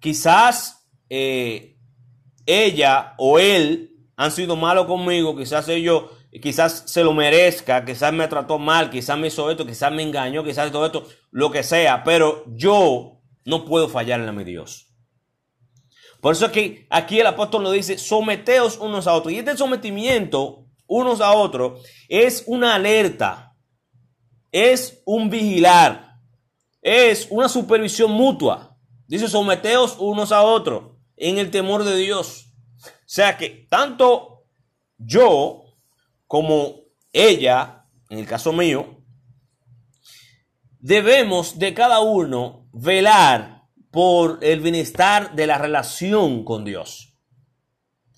Quizás 0.06 0.88
eh, 1.10 1.80
ella 2.46 3.16
o 3.18 3.40
él 3.40 3.98
han 4.16 4.30
sido 4.30 4.56
malos 4.56 4.86
conmigo, 4.86 5.36
quizás 5.36 5.68
ellos, 5.68 6.04
quizás 6.44 6.84
se 6.86 7.04
lo 7.04 7.12
merezca, 7.12 7.84
quizás 7.84 8.14
me 8.14 8.28
trató 8.28 8.60
mal, 8.60 8.92
quizás 8.92 9.18
me 9.18 9.30
hizo 9.30 9.50
esto, 9.50 9.66
quizás 9.66 9.92
me 9.92 10.04
engañó, 10.04 10.44
quizás 10.44 10.72
todo 10.72 10.86
esto, 10.86 11.08
lo 11.32 11.50
que 11.50 11.64
sea, 11.64 12.04
pero 12.04 12.44
yo 12.50 13.20
no 13.46 13.66
puedo 13.66 13.90
fallarle 13.90 14.30
a 14.30 14.32
mi 14.32 14.44
Dios. 14.44 14.94
Por 16.22 16.34
eso 16.34 16.46
es 16.46 16.52
que 16.52 16.86
aquí 16.92 17.20
el 17.20 17.26
apóstol 17.26 17.64
nos 17.64 17.74
dice, 17.74 17.98
someteos 17.98 18.78
unos 18.78 19.08
a 19.08 19.14
otros. 19.16 19.34
Y 19.34 19.40
este 19.40 19.58
sometimiento 19.58 20.68
unos 20.86 21.20
a 21.20 21.32
otros 21.32 21.82
es 22.10 22.44
una 22.46 22.76
alerta, 22.76 23.56
es 24.52 25.02
un 25.04 25.32
vigilar 25.32 26.06
es 26.86 27.28
una 27.32 27.50
supervisión 27.50 28.12
mutua. 28.12 28.75
Dice, 29.08 29.28
someteos 29.28 29.98
unos 30.00 30.32
a 30.32 30.42
otros 30.42 30.94
en 31.16 31.38
el 31.38 31.52
temor 31.52 31.84
de 31.84 31.96
Dios. 31.96 32.54
O 32.84 32.90
sea 33.06 33.38
que 33.38 33.68
tanto 33.70 34.46
yo 34.98 35.64
como 36.28 36.82
ella, 37.14 37.86
en 38.10 38.20
el 38.20 38.28
caso 38.28 38.52
mío, 38.52 39.04
debemos 40.80 41.60
de 41.60 41.74
cada 41.74 42.00
uno 42.02 42.68
velar 42.74 43.64
por 43.92 44.40
el 44.42 44.60
bienestar 44.60 45.36
de 45.36 45.48
la 45.48 45.58
relación 45.58 46.44
con 46.44 46.66
Dios. 46.66 47.14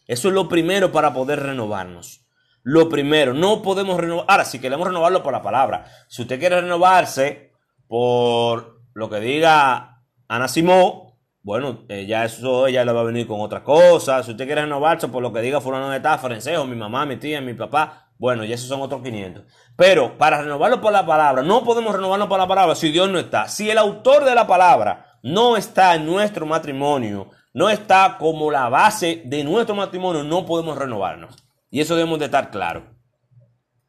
Eso 0.08 0.30
es 0.30 0.34
lo 0.34 0.48
primero 0.48 0.92
para 0.92 1.14
poder 1.14 1.42
renovarnos. 1.42 2.26
Lo 2.64 2.90
primero, 2.90 3.34
no 3.34 3.62
podemos 3.62 4.00
renovar. 4.00 4.26
Ahora, 4.28 4.46
si 4.46 4.60
queremos 4.60 4.88
renovarlo 4.88 5.22
por 5.22 5.34
la 5.34 5.42
palabra, 5.42 5.86
si 6.10 6.24
usted 6.24 6.40
quiere 6.40 6.60
renovarse 6.60 7.52
por 7.88 8.82
lo 8.94 9.10
que 9.10 9.20
diga 9.20 9.97
Ana 10.28 10.48
Simó, 10.48 11.08
bueno, 11.42 11.86
ya 11.88 12.26
eso 12.26 12.68
ella 12.68 12.84
le 12.84 12.92
va 12.92 13.02
a 13.02 13.06
venir 13.06 13.26
con 13.26 13.40
otra 13.40 13.64
cosa. 13.64 14.22
Si 14.22 14.32
usted 14.32 14.46
quiere 14.46 14.64
renovarse 14.64 15.08
por 15.08 15.22
lo 15.22 15.32
que 15.32 15.42
diga 15.42 15.62
fulano 15.62 15.90
de 15.90 16.02
tal, 16.02 16.20
mi 16.68 16.76
mamá, 16.76 17.06
mi 17.06 17.16
tía, 17.16 17.40
mi 17.40 17.54
papá, 17.54 18.12
bueno, 18.18 18.44
ya 18.44 18.56
esos 18.56 18.68
son 18.68 18.82
otros 18.82 19.02
500. 19.02 19.46
Pero 19.78 20.18
para 20.18 20.42
renovarlo 20.42 20.82
por 20.82 20.92
la 20.92 21.06
palabra, 21.06 21.44
no 21.44 21.64
podemos 21.64 21.96
renovarlo 21.96 22.28
por 22.28 22.38
la 22.38 22.48
palabra 22.48 22.76
si 22.76 22.92
Dios 22.92 23.10
no 23.10 23.18
está. 23.20 23.48
Si 23.48 23.70
el 23.70 23.78
autor 23.78 24.26
de 24.26 24.36
la 24.36 24.46
palabra 24.46 25.20
no 25.24 25.56
está 25.56 25.96
en 25.96 26.06
nuestro 26.06 26.46
matrimonio, 26.46 27.30
no 27.54 27.70
está 27.70 28.18
como 28.20 28.52
la 28.52 28.68
base 28.68 29.22
de 29.26 29.44
nuestro 29.46 29.74
matrimonio, 29.74 30.24
no 30.24 30.46
podemos 30.46 30.78
renovarnos. 30.78 31.36
Y 31.70 31.80
eso 31.80 31.96
debemos 31.96 32.20
de 32.20 32.26
estar 32.26 32.52
claro. 32.52 32.94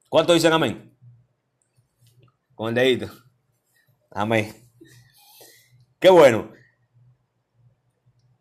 ¿Cuántos 0.09 0.35
dicen 0.35 0.53
amén? 0.53 0.96
Con 2.55 2.68
el 2.68 2.74
dedito. 2.74 3.09
Amén. 4.11 4.67
Qué 5.98 6.11
bueno. 6.11 6.52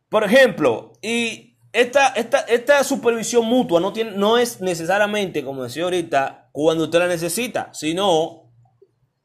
Por 0.10 0.24
ejemplo, 0.24 0.94
y 1.02 1.58
esta, 1.74 2.08
esta, 2.10 2.40
esta 2.42 2.84
supervisión 2.84 3.46
mutua 3.46 3.80
no, 3.80 3.92
tiene, 3.94 4.12
no 4.12 4.38
es 4.38 4.62
necesariamente, 4.62 5.44
como 5.44 5.64
decía 5.64 5.84
ahorita, 5.84 6.50
cuando 6.52 6.86
usted 6.86 7.00
la 7.00 7.08
necesita, 7.08 7.74
sino 7.74 8.52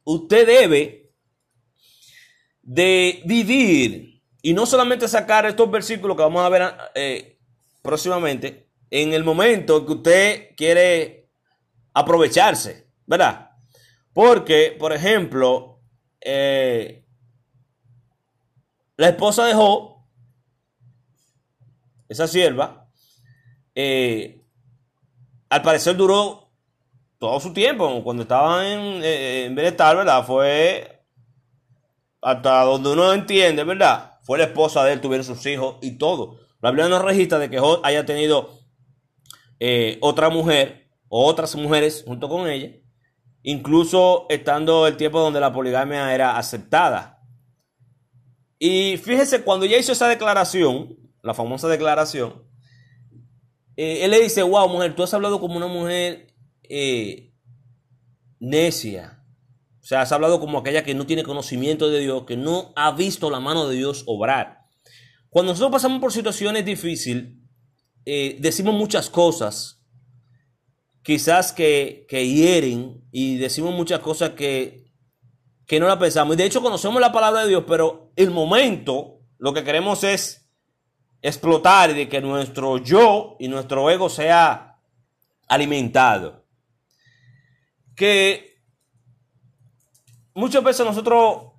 usted 0.04 0.46
debe 0.46 1.12
de 2.62 3.22
vivir 3.24 4.22
y 4.42 4.52
no 4.54 4.66
solamente 4.66 5.08
sacar 5.08 5.46
estos 5.46 5.70
versículos 5.70 6.16
que 6.16 6.22
vamos 6.22 6.44
a 6.44 6.48
ver 6.48 6.74
eh, 6.94 7.38
próximamente 7.80 8.68
en 8.90 9.12
el 9.12 9.24
momento 9.24 9.86
que 9.86 9.92
usted 9.92 10.48
quiere 10.56 11.30
aprovecharse, 11.94 12.88
¿verdad? 13.06 13.50
Porque, 14.12 14.76
por 14.78 14.92
ejemplo, 14.92 15.80
eh, 16.20 17.01
la 18.96 19.08
esposa 19.08 19.46
de 19.46 19.54
Job, 19.54 19.96
esa 22.08 22.26
sierva, 22.26 22.88
eh, 23.74 24.44
al 25.48 25.62
parecer 25.62 25.96
duró 25.96 26.50
todo 27.18 27.40
su 27.40 27.52
tiempo. 27.52 28.02
Cuando 28.04 28.22
estaba 28.22 28.66
en, 28.70 29.02
eh, 29.02 29.44
en 29.46 29.54
¿verdad? 29.54 30.24
Fue 30.26 31.04
hasta 32.20 32.62
donde 32.64 32.90
uno 32.90 33.12
entiende, 33.12 33.64
¿verdad? 33.64 34.18
Fue 34.22 34.38
la 34.38 34.44
esposa 34.44 34.84
de 34.84 34.92
él, 34.92 35.00
tuvieron 35.00 35.24
sus 35.24 35.44
hijos 35.46 35.76
y 35.80 35.98
todo. 35.98 36.38
La 36.60 36.70
Biblia 36.70 36.88
no 36.88 37.00
registra 37.00 37.38
de 37.38 37.50
que 37.50 37.58
Job 37.58 37.80
haya 37.82 38.04
tenido 38.04 38.60
otra 40.00 40.28
mujer 40.28 40.90
o 41.08 41.24
otras 41.24 41.54
mujeres 41.54 42.02
junto 42.04 42.28
con 42.28 42.48
ella 42.48 42.72
incluso 43.42 44.26
estando 44.28 44.86
el 44.86 44.96
tiempo 44.96 45.20
donde 45.20 45.40
la 45.40 45.52
poligamia 45.52 46.14
era 46.14 46.36
aceptada. 46.36 47.21
Y 48.64 48.96
fíjese, 48.96 49.42
cuando 49.42 49.66
ya 49.66 49.76
hizo 49.76 49.90
esa 49.90 50.06
declaración, 50.06 50.96
la 51.20 51.34
famosa 51.34 51.66
declaración, 51.66 52.44
eh, 53.76 54.04
él 54.04 54.12
le 54.12 54.22
dice, 54.22 54.44
wow, 54.44 54.68
mujer, 54.68 54.94
tú 54.94 55.02
has 55.02 55.12
hablado 55.12 55.40
como 55.40 55.56
una 55.56 55.66
mujer 55.66 56.32
eh, 56.62 57.34
necia. 58.38 59.20
O 59.80 59.84
sea, 59.84 60.02
has 60.02 60.12
hablado 60.12 60.38
como 60.38 60.58
aquella 60.58 60.84
que 60.84 60.94
no 60.94 61.06
tiene 61.06 61.24
conocimiento 61.24 61.88
de 61.88 61.98
Dios, 61.98 62.22
que 62.24 62.36
no 62.36 62.72
ha 62.76 62.92
visto 62.92 63.32
la 63.32 63.40
mano 63.40 63.68
de 63.68 63.74
Dios 63.74 64.04
obrar. 64.06 64.60
Cuando 65.28 65.50
nosotros 65.50 65.72
pasamos 65.72 66.00
por 66.00 66.12
situaciones 66.12 66.64
difíciles, 66.64 67.34
eh, 68.04 68.36
decimos 68.38 68.76
muchas 68.76 69.10
cosas 69.10 69.82
quizás 71.02 71.52
que, 71.52 72.06
hieren 72.08 73.02
y 73.10 73.38
decimos 73.38 73.74
muchas 73.74 73.98
cosas 73.98 74.30
que, 74.30 74.81
que 75.66 75.80
no 75.80 75.86
la 75.86 75.98
pensamos. 75.98 76.34
Y 76.34 76.38
de 76.38 76.44
hecho 76.44 76.62
conocemos 76.62 77.00
la 77.00 77.12
palabra 77.12 77.42
de 77.42 77.48
Dios, 77.48 77.64
pero 77.66 78.12
el 78.16 78.30
momento 78.30 79.20
lo 79.38 79.52
que 79.52 79.64
queremos 79.64 80.04
es 80.04 80.48
explotar 81.22 81.94
de 81.94 82.08
que 82.08 82.20
nuestro 82.20 82.78
yo 82.78 83.36
y 83.38 83.48
nuestro 83.48 83.90
ego 83.90 84.08
sea 84.08 84.80
alimentado. 85.48 86.44
Que 87.94 88.62
muchas 90.34 90.64
veces 90.64 90.84
nosotros 90.84 91.52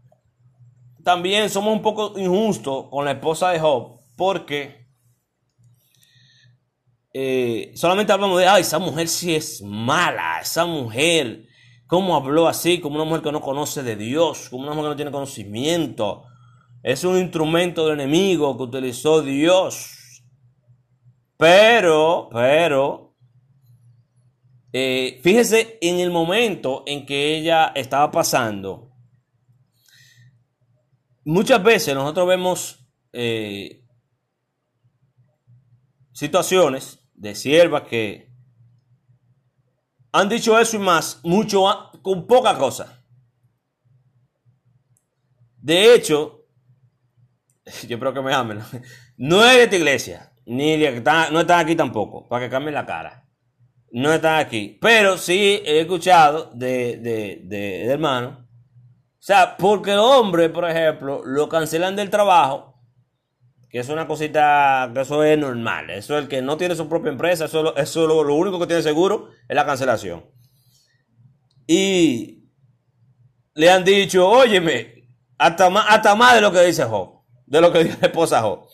también 1.04 1.50
somos 1.50 1.74
un 1.74 1.82
poco 1.82 2.18
injustos 2.18 2.88
con 2.90 3.06
la 3.06 3.12
esposa 3.12 3.52
de 3.52 3.60
Job 3.60 4.00
porque 4.16 4.88
eh, 7.14 7.72
solamente 7.76 8.12
hablamos 8.12 8.40
de, 8.40 8.48
ay, 8.48 8.62
esa 8.62 8.80
mujer 8.80 9.08
sí 9.08 9.36
es 9.36 9.62
mala, 9.62 10.40
esa 10.42 10.66
mujer, 10.66 11.48
¿cómo 11.94 12.16
habló 12.16 12.48
así? 12.48 12.80
Como 12.80 12.96
una 12.96 13.04
mujer 13.04 13.22
que 13.22 13.32
no 13.32 13.40
conoce 13.40 13.84
de 13.84 13.96
Dios, 13.96 14.50
como 14.50 14.64
una 14.64 14.74
mujer 14.74 14.86
que 14.86 14.90
no 14.90 14.96
tiene 14.96 15.12
conocimiento. 15.12 16.24
Es 16.82 17.04
un 17.04 17.20
instrumento 17.20 17.86
del 17.86 18.00
enemigo 18.00 18.58
que 18.58 18.64
utilizó 18.64 19.22
Dios. 19.22 20.24
Pero, 21.38 22.30
pero, 22.34 23.16
eh, 24.72 25.20
fíjese 25.22 25.78
en 25.82 26.00
el 26.00 26.10
momento 26.10 26.82
en 26.88 27.06
que 27.06 27.38
ella 27.38 27.74
estaba 27.76 28.10
pasando. 28.10 28.90
Muchas 31.26 31.62
veces 31.62 31.94
nosotros 31.94 32.28
vemos 32.28 32.88
eh, 33.12 33.86
situaciones 36.12 37.08
de 37.14 37.36
siervas 37.36 37.84
que 37.84 38.33
han 40.14 40.30
dicho 40.30 40.58
eso 40.58 40.78
y 40.78 40.80
más, 40.80 41.20
mucho 41.24 41.66
con 42.02 42.26
poca 42.28 42.58
cosa. 42.58 43.04
De 45.58 45.96
hecho, 45.96 46.46
yo 47.88 48.00
creo 48.00 48.14
que 48.14 48.22
me 48.22 48.34
amen, 48.34 48.62
no 49.18 49.44
es 49.44 49.54
de 49.54 49.64
esta 49.64 49.76
iglesia, 49.76 50.34
ni 50.46 50.78
de, 50.78 51.02
no 51.32 51.40
están 51.42 51.60
aquí 51.60 51.76
tampoco, 51.76 52.28
para 52.28 52.46
que 52.46 52.52
cambien 52.52 52.76
la 52.76 52.86
cara. 52.86 53.28
No 53.92 54.12
están 54.12 54.40
aquí, 54.40 54.78
pero 54.82 55.18
sí 55.18 55.62
he 55.66 55.82
escuchado 55.82 56.50
de, 56.54 56.98
de, 56.98 57.42
de. 57.44 57.96
O 58.04 58.46
sea, 59.20 59.56
porque 59.56 59.92
el 59.92 60.00
hombre, 60.00 60.50
por 60.50 60.68
ejemplo, 60.68 61.22
lo 61.24 61.48
cancelan 61.48 61.96
del 61.96 62.10
trabajo 62.10 62.73
que 63.74 63.80
es 63.80 63.90
una 63.90 64.06
cosita, 64.06 64.92
que 64.94 65.02
eso 65.02 65.24
es 65.24 65.36
normal. 65.36 65.90
Eso 65.90 66.16
es 66.16 66.22
el 66.22 66.30
que 66.30 66.44
no 66.44 66.58
tiene 66.58 66.76
su 66.76 66.88
propia 66.88 67.12
empresa, 67.12 67.46
eso, 67.46 67.76
eso 67.76 68.06
lo, 68.06 68.36
único 68.36 68.60
que 68.60 68.68
tiene 68.68 68.84
seguro 68.84 69.32
es 69.50 69.56
la 69.56 69.66
cancelación. 69.66 70.24
Y 71.66 72.44
le 73.56 73.72
han 73.72 73.84
dicho, 73.84 74.30
óyeme, 74.30 75.10
hasta 75.40 75.72
más, 75.72 75.88
hasta 75.90 76.14
más 76.14 76.36
de 76.36 76.42
lo 76.42 76.52
que 76.52 76.62
dice 76.62 76.84
Job, 76.84 77.24
de 77.48 77.62
lo 77.62 77.74
que 77.74 77.86
dice 77.86 77.98
la 78.00 78.08
esposa 78.10 78.44
Job. 78.44 78.68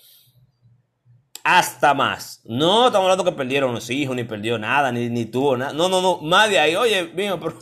Hasta 1.45 1.93
más. 1.93 2.41
No 2.43 2.87
estamos 2.87 3.05
hablando 3.05 3.23
que 3.23 3.31
perdieron 3.31 3.73
los 3.73 3.89
hijos, 3.89 4.17
ni 4.17 4.25
perdió 4.25 4.59
nada, 4.59 4.91
ni, 4.91 5.07
ni 5.09 5.23
tuvo 5.23 5.55
nada. 5.55 5.71
No, 5.71 5.87
no, 5.87 6.01
no, 6.01 6.17
más 6.17 6.49
de 6.49 6.59
ahí. 6.59 6.75
Oye, 6.75 7.05
mío, 7.13 7.39
pero 7.39 7.57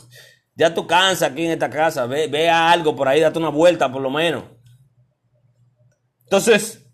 ya 0.56 0.74
tú 0.74 0.88
cansas 0.88 1.30
aquí 1.30 1.44
en 1.44 1.52
esta 1.52 1.70
casa, 1.70 2.04
ve, 2.06 2.26
ve 2.26 2.50
algo 2.50 2.96
por 2.96 3.06
ahí, 3.06 3.20
date 3.20 3.38
una 3.38 3.50
vuelta 3.50 3.92
por 3.92 4.02
lo 4.02 4.10
menos. 4.10 4.42
Entonces, 6.24 6.87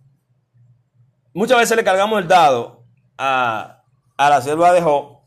muchas 1.35 1.59
veces 1.59 1.77
le 1.77 1.85
cargamos 1.85 2.23
el 2.23 2.29
dado 2.29 2.85
a, 3.19 3.83
la 4.17 4.41
selva 4.41 4.73
de 4.73 4.81
Job, 4.81 5.19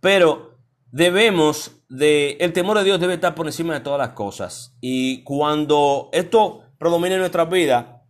pero 0.00 0.56
debemos 0.90 1.72
de, 1.88 2.32
el 2.40 2.52
temor 2.52 2.78
de 2.78 2.84
Dios 2.84 2.98
debe 2.98 3.14
estar 3.14 3.34
por 3.34 3.46
encima 3.46 3.74
de 3.74 3.80
todas 3.80 3.98
las 3.98 4.10
cosas. 4.10 4.76
Y 4.80 5.22
cuando 5.22 6.08
esto 6.12 6.64
predomina 6.78 7.14
en 7.14 7.20
nuestra 7.20 7.44
vida, 7.44 8.02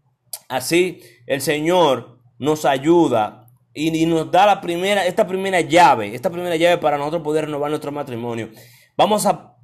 así 0.48 1.02
el 1.26 1.40
Señor 1.40 2.18
nos 2.38 2.64
ayuda 2.64 3.46
y, 3.74 4.06
nos 4.06 4.30
da 4.30 4.46
la 4.46 4.60
primera, 4.60 5.06
esta 5.06 5.26
primera 5.26 5.60
llave, 5.60 6.14
esta 6.14 6.30
primera 6.30 6.56
llave 6.56 6.78
para 6.78 6.98
nosotros 6.98 7.22
poder 7.22 7.46
renovar 7.46 7.70
nuestro 7.70 7.92
matrimonio. 7.92 8.50
Vamos 8.96 9.26
a, 9.26 9.56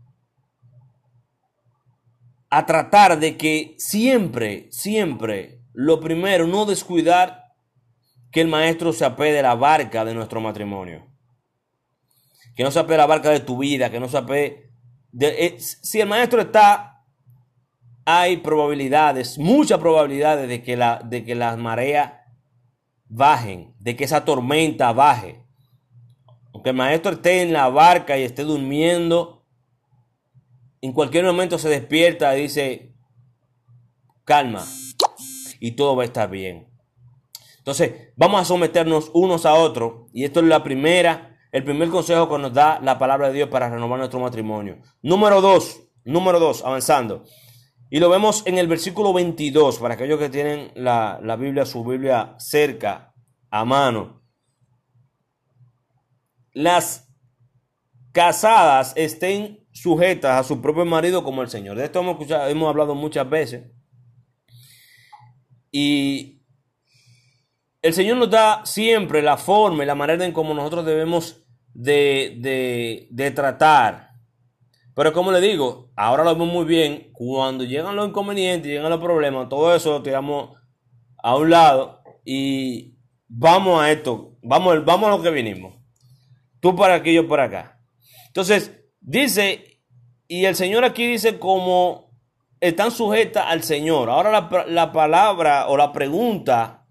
a 2.50 2.66
tratar 2.66 3.18
de 3.18 3.36
que 3.36 3.74
siempre, 3.78 4.68
siempre, 4.70 5.61
lo 5.72 5.98
primero, 6.00 6.46
no 6.46 6.64
descuidar 6.64 7.43
que 8.35 8.41
el 8.41 8.49
maestro 8.49 8.93
se 8.93 9.05
apee 9.05 9.32
de 9.32 9.43
la 9.43 9.55
barca 9.55 10.05
de 10.05 10.12
nuestro 10.12 10.41
matrimonio. 10.41 11.07
Que 12.57 12.64
no 12.64 12.72
se 12.72 12.80
apee 12.80 12.95
de 12.95 12.99
la 12.99 13.07
barca 13.07 13.30
de 13.30 13.39
tu 13.39 13.59
vida, 13.59 13.91
que 13.91 14.01
no 14.01 14.09
se 14.09 14.18
apee 14.18 14.72
de, 15.12 15.47
eh, 15.47 15.57
si 15.61 16.01
el 16.01 16.09
maestro 16.09 16.41
está, 16.41 17.05
hay 18.05 18.39
probabilidades, 18.39 19.39
muchas 19.39 19.78
probabilidades 19.78 20.49
de 20.49 20.64
que, 20.64 20.76
la, 20.76 21.01
de 21.05 21.24
que 21.24 21.37
las 21.37 21.57
mareas 21.57 22.14
bajen, 23.05 23.72
de 23.78 23.95
que 23.95 24.03
esa 24.03 24.24
tormenta 24.24 24.93
baje. 24.93 25.41
Aunque 26.53 26.70
el 26.70 26.76
maestro 26.76 27.12
esté 27.12 27.43
en 27.43 27.53
la 27.53 27.68
barca 27.68 28.18
y 28.18 28.24
esté 28.24 28.43
durmiendo, 28.43 29.47
en 30.80 30.93
cualquier 30.93 31.24
momento 31.24 31.57
se 31.57 31.68
despierta 31.68 32.37
y 32.37 32.43
dice, 32.43 32.97
calma, 34.24 34.66
y 35.61 35.70
todo 35.76 35.95
va 35.95 36.03
a 36.03 36.07
estar 36.07 36.28
bien. 36.28 36.73
Entonces, 37.64 38.12
vamos 38.14 38.42
a 38.42 38.44
someternos 38.44 39.10
unos 39.14 39.46
a 39.46 39.54
otros. 39.54 40.10
Y 40.12 40.24
esto 40.24 40.40
es 40.40 40.46
la 40.46 40.62
primera, 40.62 41.38
el 41.50 41.64
primer 41.64 41.88
consejo 41.88 42.28
que 42.28 42.36
nos 42.36 42.52
da 42.52 42.78
la 42.82 42.98
palabra 42.98 43.28
de 43.28 43.32
Dios 43.32 43.48
para 43.48 43.70
renovar 43.70 43.98
nuestro 43.98 44.20
matrimonio. 44.20 44.82
Número 45.00 45.40
dos, 45.40 45.80
número 46.04 46.38
dos, 46.38 46.62
avanzando. 46.62 47.24
Y 47.88 48.00
lo 48.00 48.10
vemos 48.10 48.42
en 48.44 48.58
el 48.58 48.68
versículo 48.68 49.14
22, 49.14 49.78
para 49.78 49.94
aquellos 49.94 50.18
que 50.18 50.28
tienen 50.28 50.72
la, 50.74 51.18
la 51.22 51.36
Biblia, 51.36 51.64
su 51.64 51.82
Biblia 51.82 52.34
cerca, 52.38 53.14
a 53.48 53.64
mano. 53.64 54.22
Las 56.52 57.08
casadas 58.12 58.92
estén 58.94 59.66
sujetas 59.72 60.38
a 60.38 60.44
su 60.44 60.60
propio 60.60 60.84
marido 60.84 61.24
como 61.24 61.40
el 61.40 61.48
Señor. 61.48 61.78
De 61.78 61.86
esto 61.86 62.00
hemos, 62.00 62.30
hemos 62.30 62.68
hablado 62.68 62.94
muchas 62.94 63.30
veces. 63.30 63.72
Y 65.72 66.34
el 67.85 67.93
Señor 67.93 68.16
nos 68.16 68.30
da 68.30 68.64
siempre 68.64 69.20
la 69.20 69.37
forma 69.37 69.82
y 69.82 69.87
la 69.87 69.95
manera 69.95 70.24
en 70.24 70.32
cómo 70.32 70.55
nosotros 70.55 70.87
debemos 70.87 71.45
de, 71.74 73.07
de, 73.11 73.30
tratar. 73.32 74.12
Pero 74.95 75.12
como 75.12 75.30
le 75.30 75.43
digo, 75.43 75.93
ahora 75.95 76.24
lo 76.24 76.32
vemos 76.32 76.49
muy 76.49 76.64
bien, 76.64 77.11
cuando 77.12 77.62
llegan 77.62 77.95
los 77.95 78.09
inconvenientes, 78.09 78.72
llegan 78.72 78.89
los 78.89 79.01
problemas, 79.01 79.51
todo 79.51 79.76
eso 79.76 79.91
lo 79.91 80.03
tiramos 80.03 80.57
a 81.22 81.37
un 81.37 81.51
lado 81.51 82.01
y 82.24 82.97
vamos 83.28 83.82
a 83.82 83.93
esto, 83.93 84.39
vamos, 84.43 84.82
vamos 84.87 85.09
a 85.09 85.16
lo 85.18 85.22
que 85.22 85.30
vinimos. 85.30 85.74
Tú 86.61 86.74
para 86.74 86.95
aquí, 86.95 87.12
yo 87.12 87.28
por 87.28 87.41
acá. 87.41 87.82
Entonces, 88.28 88.80
dice, 88.99 89.82
y 90.26 90.47
el 90.47 90.57
Señor 90.57 90.85
aquí 90.85 91.07
dice 91.07 91.39
como 91.39 92.18
están 92.61 92.91
sujetas 92.91 93.45
al 93.47 93.62
Señor. 93.62 94.09
Ahora 94.09 94.30
la, 94.30 94.64
la 94.68 94.91
palabra 94.91 95.66
o 95.68 95.76
la 95.76 95.93
pregunta 95.93 96.84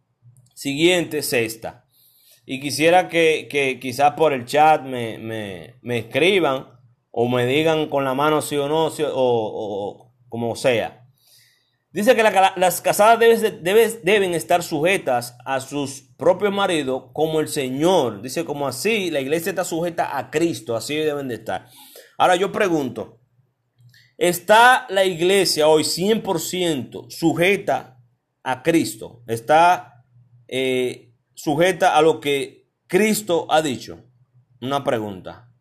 siguiente 0.53 1.19
es 1.19 1.33
esta. 1.33 1.85
Y 2.45 2.59
quisiera 2.59 3.07
que, 3.07 3.77
quizás 3.81 4.13
por 4.13 4.33
el 4.33 4.45
chat 4.45 4.81
me, 4.83 5.75
escriban 5.83 6.67
o 7.11 7.29
me 7.29 7.45
digan 7.45 7.87
con 7.87 8.03
la 8.03 8.13
mano 8.13 8.41
sí 8.41 8.57
o 8.57 8.67
no, 8.67 8.91
o, 9.13 10.13
como 10.27 10.55
sea. 10.55 11.07
Dice 11.91 12.15
que 12.15 12.23
las 12.23 12.81
casadas 12.81 13.19
deben 13.19 14.33
estar 14.33 14.63
sujetas 14.63 15.37
a 15.45 15.59
sus 15.59 16.09
propios 16.17 16.51
maridos 16.51 17.11
como 17.13 17.39
el 17.39 17.47
Señor. 17.47 18.21
Dice 18.23 18.45
como 18.45 18.67
así, 18.67 19.11
la 19.11 19.21
iglesia 19.21 19.51
está 19.51 19.63
sujeta 19.63 20.17
a 20.17 20.31
Cristo, 20.31 20.75
así 20.75 20.95
deben 20.95 21.27
de 21.27 21.35
estar. 21.35 21.67
Ahora 22.17 22.35
yo 22.35 22.51
pregunto, 22.51 23.19
¿está 24.17 24.87
la 24.89 25.05
iglesia 25.05 25.67
hoy 25.67 25.83
100% 25.83 27.11
sujeta 27.11 27.99
a 28.41 28.63
Cristo? 28.63 29.21
¿Está 29.27 29.92
eh, 30.55 31.11
sujeta 31.33 31.97
a 31.97 32.01
lo 32.03 32.19
que 32.19 32.69
Cristo 32.85 33.47
ha 33.49 33.63
dicho? 33.63 34.03
Una 34.61 34.83
pregunta. 34.83 35.51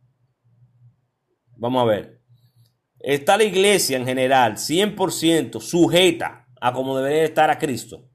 Vamos 1.56 1.80
a 1.80 1.86
ver. 1.86 2.20
¿Está 2.98 3.38
la 3.38 3.44
iglesia 3.44 3.96
en 3.96 4.04
general 4.04 4.58
100% 4.58 5.62
sujeta 5.62 6.46
a 6.60 6.74
como 6.74 6.98
debería 6.98 7.24
estar 7.24 7.48
a 7.48 7.56
Cristo? 7.58 8.06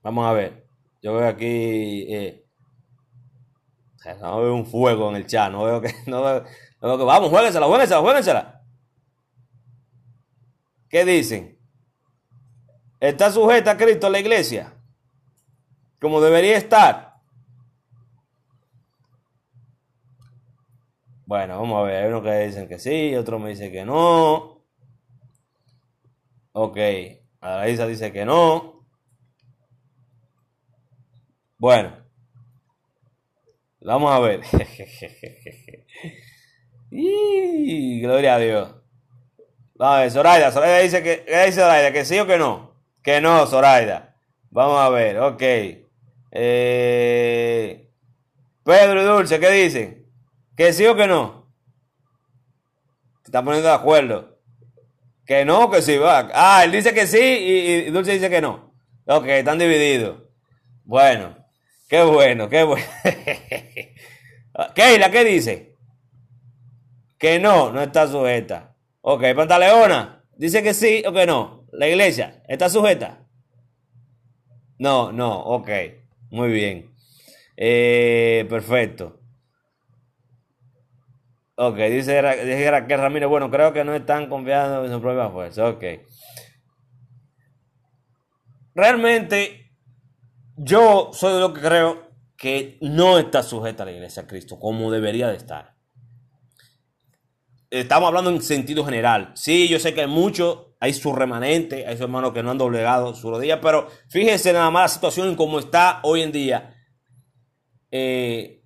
Vamos 0.00 0.26
a 0.26 0.32
ver. 0.32 0.66
Yo 1.02 1.12
veo 1.12 1.28
aquí... 1.28 2.06
Eh, 2.08 2.46
no 4.18 4.40
veo 4.40 4.54
un 4.54 4.64
fuego 4.64 5.10
en 5.10 5.16
el 5.16 5.26
chat. 5.26 5.52
No 5.52 5.62
veo 5.64 5.82
que... 5.82 5.92
No 6.06 6.22
veo, 6.22 6.42
que 6.98 7.04
vamos, 7.04 7.28
juéguensela, 7.28 7.66
juéguensela, 7.66 8.00
juéguensela. 8.00 8.62
¿Qué 10.88 11.04
dicen? 11.04 11.53
¿Está 13.04 13.30
sujeta 13.30 13.72
a 13.72 13.76
Cristo 13.76 14.08
la 14.08 14.18
iglesia? 14.18 14.72
Como 16.00 16.22
debería 16.22 16.56
estar. 16.56 17.16
Bueno, 21.26 21.60
vamos 21.60 21.78
a 21.78 21.82
ver. 21.82 22.02
Hay 22.02 22.08
unos 22.08 22.22
que 22.22 22.46
dicen 22.46 22.66
que 22.66 22.78
sí, 22.78 23.14
otros 23.14 23.42
me 23.42 23.50
dicen 23.50 23.70
que 23.70 23.84
no. 23.84 24.64
Ok. 26.52 26.78
Isa 27.68 27.86
dice 27.86 28.10
que 28.10 28.24
no. 28.24 28.86
Bueno. 31.58 31.98
Vamos 33.82 34.12
a 34.12 34.18
ver. 34.18 34.40
y, 36.90 38.00
gloria 38.00 38.36
a 38.36 38.38
Dios. 38.38 38.74
Vamos 39.74 39.96
a 39.96 40.00
ver, 40.00 40.10
Zoraida. 40.10 40.50
Zoraida 40.50 40.78
dice 40.78 41.02
que. 41.02 41.22
¿Qué 41.26 41.44
dice 41.44 41.60
Zoraida? 41.60 41.92
¿Que 41.92 42.06
sí 42.06 42.18
o 42.18 42.26
que 42.26 42.38
no? 42.38 42.73
Que 43.04 43.20
no, 43.20 43.46
Zoraida. 43.46 44.16
Vamos 44.50 44.80
a 44.80 44.88
ver, 44.88 45.20
ok. 45.20 45.42
Eh, 46.32 47.90
Pedro 48.64 49.02
y 49.02 49.04
Dulce, 49.04 49.38
¿qué 49.38 49.50
dicen? 49.50 50.06
¿Que 50.56 50.72
sí 50.72 50.86
o 50.86 50.96
que 50.96 51.06
no? 51.06 51.52
Se 53.22 53.26
están 53.26 53.44
poniendo 53.44 53.68
de 53.68 53.74
acuerdo. 53.74 54.38
Que 55.26 55.44
no, 55.44 55.70
que 55.70 55.82
sí, 55.82 55.98
va. 55.98 56.30
Ah, 56.32 56.64
él 56.64 56.72
dice 56.72 56.94
que 56.94 57.06
sí 57.06 57.18
y, 57.20 57.90
Dulce 57.90 58.12
dice 58.12 58.30
que 58.30 58.40
no. 58.40 58.74
Ok, 59.04 59.26
están 59.26 59.58
divididos. 59.58 60.22
Bueno, 60.84 61.36
qué 61.88 62.02
bueno, 62.04 62.48
qué 62.48 62.62
bueno. 62.62 62.86
Keila, 64.74 65.10
¿qué 65.10 65.24
dice? 65.24 65.76
Que 67.18 67.38
no, 67.38 67.70
no 67.70 67.82
está 67.82 68.06
sujeta. 68.06 68.74
Ok, 69.02 69.22
Pantaleona, 69.36 70.24
dice 70.36 70.62
que 70.62 70.72
sí 70.72 71.02
o 71.06 71.12
que 71.12 71.26
no. 71.26 71.63
La 71.76 71.88
iglesia, 71.88 72.42
¿está 72.48 72.68
sujeta? 72.68 73.26
No, 74.78 75.12
no, 75.12 75.40
ok. 75.40 75.68
Muy 76.30 76.50
bien. 76.50 76.94
Eh, 77.56 78.46
perfecto. 78.48 79.20
Ok, 81.56 81.76
dice, 81.76 82.20
dice 82.44 82.84
que 82.88 82.96
Ramírez, 82.96 83.28
bueno, 83.28 83.50
creo 83.50 83.72
que 83.72 83.84
no 83.84 83.94
están 83.94 84.28
confiando 84.28 84.84
en 84.84 84.92
su 84.92 85.00
propia 85.00 85.30
fuerza. 85.30 85.68
Ok. 85.68 85.84
Realmente, 88.74 89.70
yo 90.56 91.10
soy 91.12 91.34
de 91.34 91.40
lo 91.40 91.54
que 91.54 91.60
creo 91.60 92.10
que 92.36 92.78
no 92.80 93.18
está 93.18 93.42
sujeta 93.42 93.84
a 93.84 93.86
la 93.86 93.92
iglesia 93.92 94.24
a 94.24 94.26
Cristo 94.26 94.58
como 94.58 94.90
debería 94.90 95.28
de 95.28 95.36
estar. 95.36 95.74
Estamos 97.70 98.08
hablando 98.08 98.30
en 98.30 98.42
sentido 98.42 98.84
general. 98.84 99.32
Sí, 99.34 99.68
yo 99.68 99.78
sé 99.78 99.94
que 99.94 100.02
hay 100.02 100.06
muchos, 100.08 100.73
hay 100.84 100.92
su 100.92 101.14
remanente, 101.14 101.86
hay 101.86 101.94
sus 101.94 102.02
hermanos 102.02 102.34
que 102.34 102.42
no 102.42 102.50
han 102.50 102.58
doblegado 102.58 103.14
su 103.14 103.30
rodilla, 103.30 103.58
pero 103.58 103.88
fíjense 104.10 104.52
nada 104.52 104.70
más 104.70 104.82
la 104.82 104.88
situación 104.88 105.28
en 105.28 105.34
cómo 105.34 105.58
está 105.58 106.00
hoy 106.02 106.20
en 106.20 106.30
día. 106.30 106.74
Eh, 107.90 108.62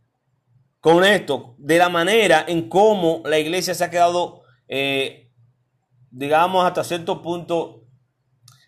con 0.80 1.04
esto, 1.04 1.54
de 1.58 1.78
la 1.78 1.88
manera 1.88 2.44
en 2.48 2.68
cómo 2.68 3.22
la 3.24 3.38
iglesia 3.38 3.72
se 3.72 3.84
ha 3.84 3.90
quedado, 3.90 4.42
eh, 4.66 5.30
digamos, 6.10 6.66
hasta 6.66 6.82
cierto 6.82 7.22
punto 7.22 7.84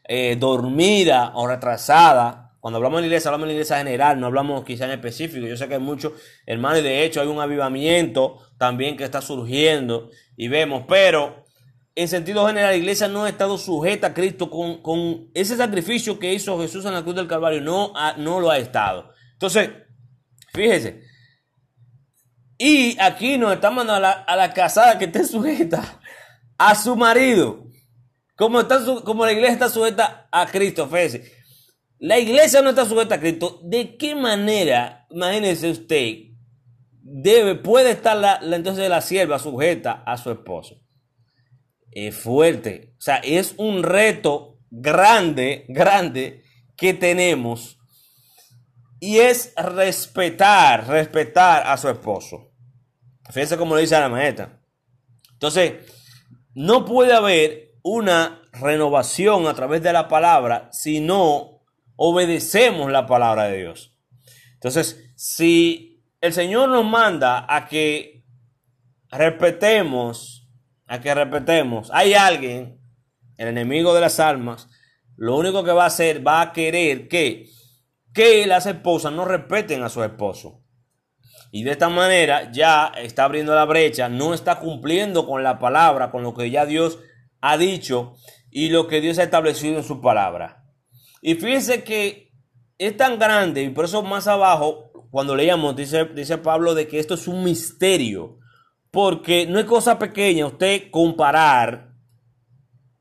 eh, 0.05 0.37
dormida 0.39 1.33
o 1.35 1.49
retrasada. 1.49 2.57
Cuando 2.61 2.77
hablamos 2.77 2.99
de 2.99 3.03
la 3.03 3.07
iglesia, 3.09 3.31
hablamos 3.31 3.47
de 3.47 3.49
la 3.49 3.55
iglesia 3.55 3.79
general, 3.79 4.21
no 4.21 4.29
hablamos 4.29 4.65
quizá 4.65 4.85
en 4.85 4.93
específico. 4.93 5.45
Yo 5.45 5.57
sé 5.57 5.67
que 5.67 5.75
hay 5.75 5.81
muchos 5.81 6.13
hermanos 6.47 6.79
y 6.79 6.83
de 6.83 7.05
hecho 7.05 7.21
hay 7.21 7.27
un 7.27 7.41
avivamiento 7.41 8.39
también 8.59 8.97
que 8.97 9.03
está 9.03 9.21
surgiendo 9.21 10.09
y 10.37 10.47
vemos, 10.47 10.85
pero 10.87 11.47
en 11.95 12.09
sentido 12.09 12.47
general 12.47 12.71
la 12.71 12.77
iglesia 12.77 13.09
no 13.09 13.25
ha 13.25 13.29
estado 13.29 13.59
sujeta 13.59 14.09
a 14.09 14.15
Cristo 14.15 14.51
con, 14.51 14.83
con 14.83 15.31
ese 15.35 15.57
sacrificio 15.57 16.19
que 16.19 16.33
hizo 16.33 16.61
Jesús 16.61 16.85
en 16.85 16.95
la 16.95 17.03
cruz 17.03 17.17
del 17.17 17.27
Calvario, 17.27 17.61
no, 17.61 17.93
no 18.17 18.41
lo 18.41 18.51
ha 18.51 18.59
estado. 18.59 19.13
Entonces, 19.33 19.71
fíjese, 20.53 21.03
y 22.63 22.95
aquí 23.01 23.39
nos 23.39 23.55
está 23.55 23.71
mandando 23.71 24.07
a 24.07 24.37
la, 24.37 24.53
casada 24.53 24.99
que 24.99 25.07
esté 25.07 25.25
sujeta 25.25 25.99
a 26.59 26.75
su 26.75 26.95
marido. 26.95 27.65
Como, 28.37 28.61
está, 28.61 28.81
como 29.03 29.25
la 29.25 29.33
iglesia 29.33 29.55
está 29.55 29.71
sujeta 29.71 30.29
a 30.31 30.47
Cristo, 30.47 30.87
fíjese. 30.87 31.33
La 31.99 32.19
iglesia 32.19 32.61
no 32.61 32.69
está 32.69 32.85
sujeta 32.85 33.15
a 33.15 33.21
Cristo. 33.21 33.61
¿De 33.63 33.97
qué 33.97 34.15
manera, 34.15 35.07
imagínese 35.11 35.71
usted, 35.71 36.17
debe, 37.01 37.55
puede 37.55 37.93
estar 37.93 38.15
la, 38.15 38.41
entonces 38.43 38.91
la 38.91 39.01
sierva 39.01 39.39
sujeta 39.39 40.03
a 40.05 40.19
su 40.19 40.31
esposo? 40.31 40.83
Es 41.91 42.17
fuerte. 42.17 42.95
O 42.99 43.01
sea, 43.01 43.17
es 43.17 43.55
un 43.57 43.83
reto 43.83 44.59
grande, 44.71 45.65
grande 45.69 46.45
que 46.77 46.95
tenemos. 46.95 47.79
Y 49.01 49.19
es 49.19 49.55
respetar, 49.57 50.87
respetar 50.87 51.67
a 51.67 51.77
su 51.77 51.89
esposo. 51.89 52.53
Fíjense 53.31 53.57
cómo 53.57 53.75
lo 53.75 53.81
dice 53.81 53.99
la 53.99 54.09
maestra. 54.09 54.61
Entonces, 55.33 55.75
no 56.55 56.85
puede 56.85 57.13
haber 57.13 57.71
una 57.83 58.43
renovación 58.53 59.47
a 59.47 59.55
través 59.55 59.83
de 59.83 59.93
la 59.93 60.09
palabra 60.09 60.69
si 60.73 61.01
no 61.01 61.63
obedecemos 61.97 62.91
la 62.91 63.07
palabra 63.07 63.45
de 63.45 63.59
Dios. 63.59 63.97
Entonces, 64.55 65.13
si 65.17 66.03
el 66.21 66.33
Señor 66.33 66.69
nos 66.69 66.85
manda 66.85 67.47
a 67.49 67.67
que 67.67 68.25
respetemos, 69.11 70.40
a 70.91 71.01
que 71.01 71.15
respetemos, 71.15 71.89
hay 71.93 72.15
alguien, 72.15 72.81
el 73.37 73.47
enemigo 73.47 73.95
de 73.95 74.01
las 74.01 74.19
almas, 74.19 74.67
lo 75.17 75.37
único 75.37 75.63
que 75.63 75.71
va 75.71 75.85
a 75.85 75.87
hacer, 75.87 76.27
va 76.27 76.41
a 76.41 76.53
querer 76.53 77.07
que, 77.07 77.47
que 78.13 78.45
las 78.45 78.67
esposas 78.67 79.13
no 79.13 79.25
respeten 79.25 79.85
a 79.85 79.89
su 79.89 80.03
esposo. 80.03 80.65
Y 81.53 81.63
de 81.63 81.71
esta 81.71 81.89
manera 81.89 82.51
ya 82.51 82.93
está 82.97 83.23
abriendo 83.23 83.55
la 83.55 83.67
brecha, 83.67 84.09
no 84.09 84.35
está 84.35 84.59
cumpliendo 84.59 85.29
con 85.29 85.45
la 85.45 85.61
palabra, 85.61 86.11
con 86.11 86.25
lo 86.25 86.35
que 86.35 86.51
ya 86.51 86.67
Dios 86.67 86.99
ha 87.41 87.57
dicho 87.57 88.17
y 88.51 88.71
lo 88.71 88.89
que 88.89 89.01
Dios 89.01 89.21
ha 89.21 89.23
establecido 89.23 89.77
en 89.77 89.85
su 89.85 90.01
palabra. 90.01 90.65
Y 91.23 91.37
fíjense 91.37 91.85
que 91.85 92.33
es 92.79 92.97
tan 92.97 93.17
grande, 93.17 93.63
y 93.63 93.71
por 93.71 93.85
eso 93.85 94.03
más 94.03 94.27
abajo, 94.27 94.91
cuando 95.13 95.37
leíamos, 95.37 95.77
dice, 95.77 96.07
dice 96.07 96.39
Pablo 96.39 96.75
de 96.75 96.89
que 96.89 96.99
esto 96.99 97.15
es 97.15 97.29
un 97.29 97.45
misterio, 97.45 98.40
porque 98.91 99.47
no 99.47 99.59
es 99.59 99.67
cosa 99.67 99.99
pequeña 99.99 100.47
usted 100.47 100.91
comparar 100.91 101.95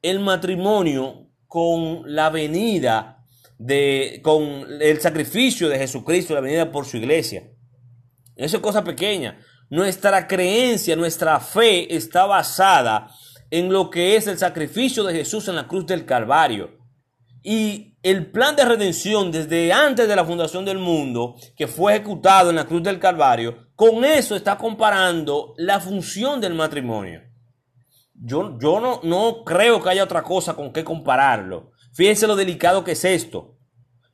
el 0.02 0.20
matrimonio 0.20 1.30
con 1.48 2.04
la 2.06 2.30
venida 2.30 3.26
de, 3.58 4.22
con 4.24 4.66
el 4.82 5.02
sacrificio 5.02 5.68
de 5.68 5.80
Jesucristo, 5.80 6.34
la 6.34 6.42
venida 6.42 6.72
por 6.72 6.86
su 6.86 6.98
iglesia. 6.98 7.50
Eso 8.36 8.58
es 8.58 8.64
cosa 8.64 8.84
pequeña. 8.84 9.40
Nuestra 9.70 10.28
creencia, 10.28 10.96
nuestra 10.96 11.40
fe 11.40 11.94
está 11.96 12.26
basada 12.26 13.12
en 13.52 13.72
lo 13.72 13.90
que 13.90 14.16
es 14.16 14.28
el 14.28 14.38
sacrificio 14.38 15.04
de 15.04 15.14
Jesús 15.14 15.48
en 15.48 15.56
la 15.56 15.68
cruz 15.68 15.86
del 15.86 16.06
Calvario. 16.06 16.78
Y 17.44 17.98
el 18.04 18.32
plan 18.32 18.56
de 18.56 18.66
redención 18.66 19.32
desde 19.32 19.74
antes 19.74 20.08
de 20.08 20.16
la 20.16 20.26
fundación 20.26 20.66
del 20.66 20.78
mundo, 20.78 21.36
que 21.58 21.68
fue 21.68 21.94
ejecutado 21.94 22.50
en 22.50 22.56
la 22.56 22.66
cruz 22.66 22.84
del 22.84 23.00
Calvario, 23.00 23.69
con 23.80 24.04
eso 24.04 24.36
está 24.36 24.58
comparando 24.58 25.54
la 25.56 25.80
función 25.80 26.42
del 26.42 26.54
matrimonio. 26.54 27.22
Yo, 28.14 28.60
yo 28.60 28.82
no, 28.82 29.00
no 29.04 29.46
creo 29.46 29.82
que 29.82 29.92
haya 29.92 30.04
otra 30.04 30.22
cosa 30.22 30.54
con 30.54 30.74
que 30.74 30.84
compararlo. 30.84 31.72
Fíjense 31.94 32.28
lo 32.28 32.36
delicado 32.36 32.84
que 32.84 32.92
es 32.92 33.06
esto. 33.06 33.58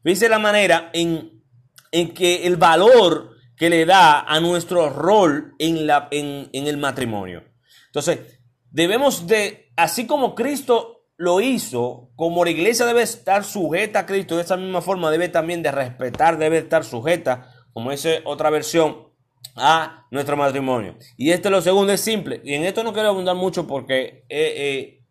Fíjense 0.03 0.29
la 0.29 0.37
manera 0.37 0.91
en, 0.93 1.43
en 1.91 2.13
que 2.13 2.45
el 2.45 2.57
valor 2.57 3.31
que 3.57 3.71
le 3.71 3.87
da 3.87 4.19
a 4.19 4.39
nuestro 4.39 4.91
rol 4.91 5.55
en, 5.57 5.87
la, 5.87 6.09
en, 6.11 6.47
el 6.53 6.77
matrimonio. 6.77 7.43
Entonces, 7.87 8.39
debemos 8.69 9.25
de, 9.25 9.71
así 9.75 10.05
como 10.05 10.35
Cristo 10.35 11.07
lo 11.17 11.41
hizo, 11.41 12.11
como 12.15 12.45
la 12.45 12.51
iglesia 12.51 12.85
debe 12.85 13.01
estar 13.01 13.43
sujeta 13.43 14.01
a 14.01 14.05
Cristo, 14.05 14.35
de 14.35 14.43
esa 14.43 14.57
misma 14.57 14.81
forma 14.81 15.09
debe 15.09 15.27
también 15.27 15.63
de 15.63 15.71
respetar, 15.71 16.37
debe 16.37 16.59
estar 16.59 16.83
sujeta, 16.83 17.49
como 17.73 17.89
dice 17.89 18.21
otra 18.25 18.51
versión, 18.51 19.14
a 19.55 20.05
nuestro 20.11 20.37
matrimonio. 20.37 20.97
Y 21.17 21.31
este 21.31 21.49
lo 21.49 21.61
segundo 21.61 21.93
es 21.93 22.01
simple, 22.01 22.41
y 22.43 22.53
en 22.53 22.63
esto 22.63 22.83
no 22.83 22.93
quiero 22.93 23.09
abundar 23.09 23.35
mucho 23.35 23.67
porque 23.67 24.25
eh, 24.29 24.53
eh, 24.57 25.03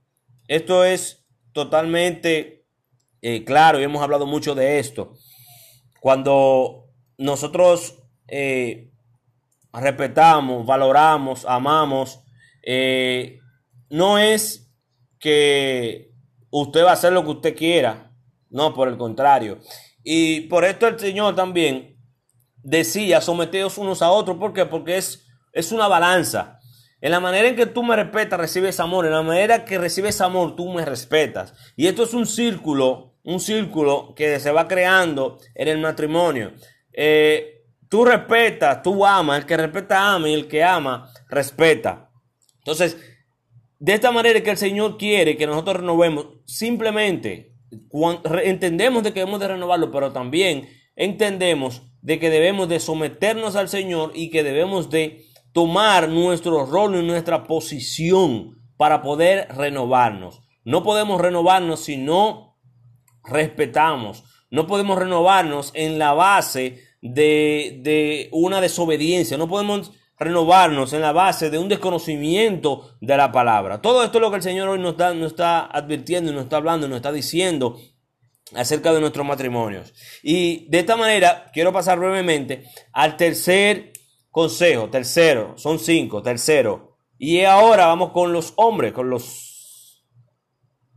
esto 0.49 0.85
es 0.85 1.26
totalmente 1.53 2.66
eh, 3.22 3.45
claro 3.45 3.80
y 3.80 3.85
hemos 3.85 4.03
hablado 4.03 4.26
mucho 4.26 4.55
de 4.55 4.78
esto. 4.78 5.14
Cuando 6.01 6.91
nosotros 7.16 8.03
respetamos, 9.72 10.66
valoramos, 10.66 11.45
amamos, 11.47 12.20
no 13.91 14.18
es 14.18 14.70
que 15.18 16.11
usted 16.51 16.85
va 16.85 16.91
a 16.91 16.95
hacer 16.95 17.12
lo 17.12 17.24
que 17.24 17.30
usted 17.30 17.57
quiera, 17.57 18.12
no, 18.51 18.74
por 18.74 18.89
el 18.89 18.99
contrario. 18.99 19.59
Y 20.03 20.43
por 20.43 20.64
esto 20.64 20.87
el 20.87 20.99
Señor 21.01 21.35
también 21.35 21.93
decía, 22.65 23.21
someteos 23.21 23.79
unos 23.79 24.03
a 24.03 24.11
otros, 24.11 24.37
¿por 24.39 24.53
qué? 24.53 24.67
Porque 24.67 24.97
es, 24.97 25.25
es 25.53 25.71
una 25.71 25.87
balanza. 25.87 26.59
En 27.01 27.12
la 27.12 27.21
manera 27.21 27.49
en 27.49 27.55
que 27.55 27.67
tú 27.67 27.85
me 27.85 27.95
respetas, 27.95 28.41
recibes 28.41 28.81
amor. 28.81 29.07
En 29.07 29.12
la 29.12 29.23
manera 29.23 29.65
que 29.65 29.79
recibes 29.79 30.21
amor, 30.21 30.57
tú 30.57 30.73
me 30.73 30.85
respetas. 30.85 31.55
Y 31.77 31.87
esto 31.87 32.03
es 32.03 32.15
un 32.15 32.27
círculo, 32.27 33.15
un 33.23 33.39
círculo 33.39 34.15
que 34.17 34.41
se 34.41 34.51
va 34.51 34.67
creando 34.67 35.39
en 35.55 35.69
el 35.69 35.79
matrimonio. 35.79 36.53
Eh, 36.93 37.55
Tú 37.95 38.05
respetas, 38.05 38.83
tú 38.83 39.07
amas, 39.07 39.39
el 39.39 39.47
que 39.47 39.57
respeta 39.57 40.15
ama 40.15 40.29
y 40.29 40.35
el 40.35 40.49
que 40.49 40.65
ama 40.65 41.12
respeta. 41.29 42.11
Entonces, 42.59 42.97
de 43.79 43.93
esta 43.93 44.11
manera 44.11 44.41
que 44.41 44.51
el 44.51 44.57
Señor 44.57 44.99
quiere 44.99 45.37
que 45.37 45.47
nosotros 45.47 45.77
renovemos, 45.77 46.27
simplemente 46.45 47.55
entendemos 48.43 49.05
de 49.05 49.12
que 49.12 49.21
debemos 49.21 49.39
de 49.39 49.47
renovarlo, 49.47 49.93
pero 49.93 50.11
también 50.11 50.69
entendemos 50.97 51.82
de 52.03 52.18
que 52.18 52.30
debemos 52.30 52.68
de 52.68 52.80
someternos 52.80 53.57
al 53.57 53.68
Señor 53.68 54.12
y 54.14 54.30
que 54.30 54.42
debemos 54.42 54.90
de 54.90 55.24
tomar 55.53 56.09
nuestro 56.09 56.66
rol 56.66 56.97
y 56.97 57.07
nuestra 57.07 57.45
posición 57.45 58.59
para 58.76 59.03
poder 59.03 59.49
renovarnos. 59.55 60.42
No 60.64 60.82
podemos 60.82 61.20
renovarnos 61.20 61.80
si 61.80 61.97
no 61.97 62.59
respetamos. 63.22 64.24
No 64.51 64.66
podemos 64.66 64.99
renovarnos 64.99 65.70
en 65.74 65.99
la 65.99 66.12
base 66.12 66.80
de, 67.01 67.80
de 67.82 68.28
una 68.32 68.61
desobediencia. 68.61 69.36
No 69.36 69.49
podemos 69.49 69.92
renovarnos 70.18 70.92
en 70.92 71.01
la 71.01 71.12
base 71.12 71.51
de 71.51 71.59
un 71.59 71.68
desconocimiento 71.68 72.97
de 73.01 73.16
la 73.16 73.32
palabra. 73.32 73.80
Todo 73.80 74.05
esto 74.05 74.18
es 74.18 74.22
lo 74.22 74.30
que 74.30 74.36
el 74.36 74.42
Señor 74.42 74.68
hoy 74.68 74.78
nos 74.78 74.92
está, 74.92 75.14
nos 75.14 75.32
está 75.32 75.66
advirtiendo 75.66 76.30
y 76.30 76.34
nos 76.34 76.45
está 76.45 76.57
hablando 76.57 76.86
y 76.86 76.90
nos 76.90 76.97
está 76.97 77.12
diciendo 77.12 77.78
acerca 78.53 78.92
de 78.92 79.01
nuestros 79.01 79.26
matrimonios. 79.26 79.92
Y 80.22 80.68
de 80.68 80.80
esta 80.80 80.97
manera 80.97 81.51
quiero 81.53 81.72
pasar 81.72 81.99
brevemente 81.99 82.64
al 82.92 83.16
tercer 83.16 83.92
consejo. 84.30 84.90
Tercero, 84.90 85.55
son 85.57 85.78
cinco, 85.78 86.22
tercero. 86.22 86.99
Y 87.18 87.42
ahora 87.42 87.86
vamos 87.86 88.12
con 88.12 88.32
los 88.32 88.53
hombres, 88.57 88.92
con 88.92 89.09
los 89.09 90.05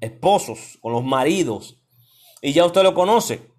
esposos, 0.01 0.77
con 0.81 0.93
los 0.93 1.03
maridos. 1.03 1.81
Y 2.41 2.53
ya 2.53 2.65
usted 2.65 2.83
lo 2.83 2.93
conoce. 2.93 3.51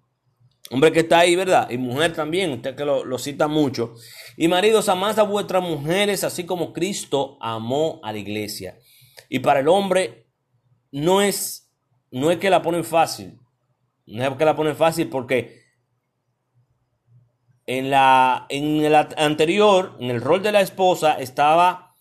Hombre 0.71 0.91
que 0.91 0.99
está 0.99 1.19
ahí, 1.19 1.35
¿verdad? 1.35 1.69
Y 1.71 1.77
mujer 1.77 2.13
también, 2.13 2.51
usted 2.51 2.75
que 2.75 2.85
lo, 2.85 3.17
cita 3.17 3.47
mucho. 3.47 3.95
Y 4.37 4.47
maridos, 4.47 4.87
amad 4.87 5.17
a 5.17 5.23
vuestras 5.23 5.63
mujeres, 5.63 6.23
así 6.23 6.45
como 6.45 6.73
Cristo 6.73 7.37
amó 7.41 7.99
a 8.03 8.11
la 8.11 8.19
iglesia. 8.19 8.77
Y 9.29 9.39
para 9.39 9.61
el 9.61 9.67
hombre 9.67 10.27
no 10.91 11.21
es, 11.21 11.71
no 12.11 12.29
es 12.29 12.37
que 12.37 12.51
la 12.51 12.61
ponen 12.61 12.83
fácil. 12.83 13.39
No 14.09 14.23
es 14.23 14.37
que 14.37 14.45
la 14.45 14.55
ponen 14.55 14.75
fácil 14.75 15.07
porque 15.09 15.61
en 17.65 17.91
la 17.91 18.47
en 18.49 18.83
el 18.83 18.95
anterior, 18.95 19.95
en 19.99 20.09
el 20.09 20.21
rol 20.21 20.41
de 20.41 20.51
la 20.51 20.61
esposa, 20.61 21.19
estaba, 21.19 21.93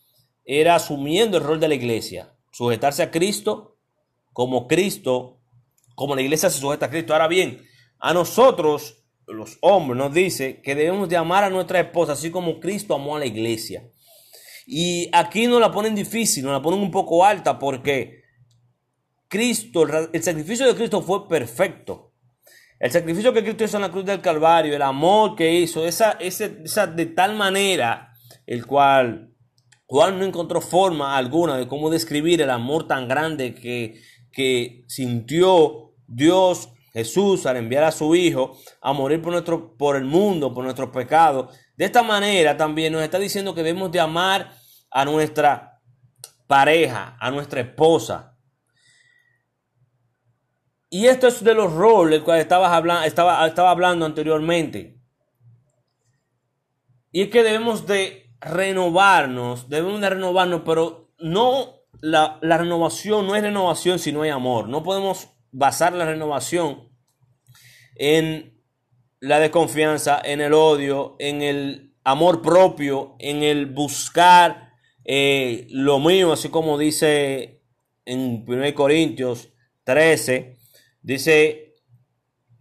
era 0.45 0.77
asumiendo 0.77 1.37
el 1.37 1.45
rol 1.45 1.61
de 1.61 1.69
la 1.69 1.75
iglesia. 1.75 2.35
Sujetarse 2.51 3.03
a 3.03 3.11
Cristo 3.11 3.77
como 4.33 4.69
Cristo, 4.69 5.41
como 5.95 6.15
la 6.15 6.23
iglesia 6.23 6.49
se 6.49 6.61
sujeta 6.61 6.87
a 6.87 6.91
Cristo. 6.91 7.13
Ahora 7.13 7.29
bien, 7.29 7.67
a 7.99 8.15
nosotros, 8.15 9.05
los 9.27 9.59
hombres, 9.61 9.99
nos 9.99 10.15
dice 10.15 10.63
que 10.63 10.75
debemos 10.75 11.09
de 11.09 11.17
amar 11.17 11.45
a 11.45 11.51
nuestra 11.51 11.81
esposa, 11.81 12.13
así 12.13 12.31
como 12.31 12.61
Cristo 12.61 12.95
amó 12.95 13.17
a 13.17 13.19
la 13.19 13.27
iglesia. 13.27 13.91
Y 14.65 15.11
aquí 15.13 15.47
nos 15.47 15.61
la 15.61 15.73
ponen 15.73 15.95
difícil, 15.95 16.45
nos 16.45 16.53
la 16.53 16.63
ponen 16.63 16.81
un 16.81 16.91
poco 16.91 17.25
alta, 17.25 17.59
porque 17.59 18.18
Cristo, 19.29 19.87
el 20.13 20.23
sacrificio 20.23 20.67
de 20.67 20.75
Cristo 20.75 21.03
fue 21.03 21.29
perfecto. 21.29 22.15
El 22.79 22.91
sacrificio 22.91 23.33
que 23.33 23.43
Cristo 23.43 23.65
hizo 23.65 23.77
en 23.77 23.83
la 23.83 23.91
cruz 23.91 24.05
del 24.05 24.21
Calvario, 24.21 24.75
el 24.75 24.83
amor 24.83 25.35
que 25.35 25.53
hizo, 25.53 25.85
esa, 25.85 26.13
esa 26.13 26.87
de 26.87 27.07
tal 27.07 27.35
manera, 27.35 28.13
el 28.47 28.67
cual 28.67 29.35
Juan 29.87 30.19
no 30.19 30.25
encontró 30.25 30.61
forma 30.61 31.17
alguna 31.17 31.57
de 31.57 31.67
cómo 31.67 31.91
describir 31.91 32.41
el 32.41 32.51
amor 32.51 32.87
tan 32.87 33.09
grande 33.09 33.55
que, 33.55 34.01
que 34.31 34.85
sintió 34.87 35.95
Dios 36.07 36.69
Jesús 36.93 37.47
al 37.47 37.57
enviar 37.57 37.85
a 37.85 37.93
su 37.93 38.15
Hijo 38.15 38.59
a 38.81 38.93
morir 38.93 39.23
por, 39.23 39.33
nuestro, 39.33 39.77
por 39.77 39.97
el 39.97 40.05
mundo, 40.05 40.53
por 40.53 40.65
nuestros 40.65 40.91
pecados. 40.91 41.57
De 41.77 41.85
esta 41.85 42.03
manera 42.03 42.57
también 42.57 42.93
nos 42.93 43.03
está 43.03 43.19
diciendo 43.19 43.55
que 43.55 43.63
debemos 43.63 43.93
de 43.93 44.01
amar 44.01 44.53
a 44.91 45.05
nuestra 45.05 45.81
pareja, 46.47 47.17
a 47.21 47.31
nuestra 47.31 47.61
esposa. 47.61 48.38
Y 50.91 51.07
esto 51.07 51.27
es 51.27 51.45
de 51.45 51.55
los 51.55 51.73
roles 51.73 52.23
que 52.23 52.41
estabas 52.41 52.73
hablando, 52.73 53.05
estaba, 53.05 53.47
estaba 53.47 53.71
hablando 53.71 54.07
anteriormente. 54.07 54.99
Y 57.13 57.23
es 57.23 57.29
que 57.29 57.43
debemos 57.43 57.87
de 57.87 58.31
renovarnos, 58.41 59.69
debemos 59.69 60.01
de 60.01 60.11
renovarnos, 60.11 60.63
pero 60.65 61.13
no, 61.19 61.83
la, 62.01 62.39
la 62.41 62.59
renovación 62.59 63.27
no 63.27 63.37
es 63.37 63.43
renovación 63.43 63.99
si 63.99 64.13
no 64.13 64.23
hay 64.23 64.31
amor. 64.31 64.69
No 64.69 64.83
podemos 64.83 65.29
basar 65.51 65.93
la 65.93 66.07
renovación 66.07 66.89
en 67.97 68.59
la 69.21 69.41
desconfianza, 69.41 70.21
en 70.25 70.41
el 70.41 70.53
odio, 70.53 71.17
en 71.19 71.43
el 71.43 71.95
amor 72.05 72.41
propio, 72.41 73.17
en 73.19 73.43
el 73.43 73.67
buscar 73.67 74.73
eh, 75.05 75.67
lo 75.71 75.99
mío, 75.99 76.33
así 76.33 76.49
como 76.49 76.79
dice 76.79 77.63
en 78.05 78.45
1 78.47 78.75
Corintios 78.75 79.49
13, 79.85 80.58
dice, 81.03 81.75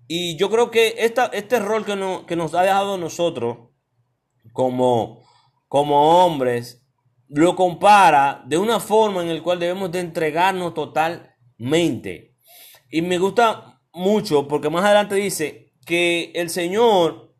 y 0.07 0.37
yo 0.37 0.49
creo 0.49 0.71
que 0.71 0.95
esta, 0.99 1.25
este 1.27 1.59
rol 1.59 1.85
que, 1.85 2.25
que 2.27 2.35
nos 2.35 2.53
ha 2.53 2.63
dejado 2.63 2.97
nosotros 2.97 3.57
como, 4.53 5.23
como 5.67 6.25
hombres, 6.25 6.87
lo 7.29 7.55
compara 7.55 8.43
de 8.45 8.57
una 8.57 8.79
forma 8.79 9.21
en 9.21 9.35
la 9.35 9.43
cual 9.43 9.59
debemos 9.59 9.91
de 9.91 9.99
entregarnos 9.99 10.73
totalmente. 10.73 12.35
Y 12.89 13.01
me 13.01 13.17
gusta 13.17 13.81
mucho 13.93 14.47
porque 14.47 14.69
más 14.69 14.85
adelante 14.85 15.15
dice 15.15 15.73
que 15.85 16.31
el 16.35 16.49
Señor 16.49 17.35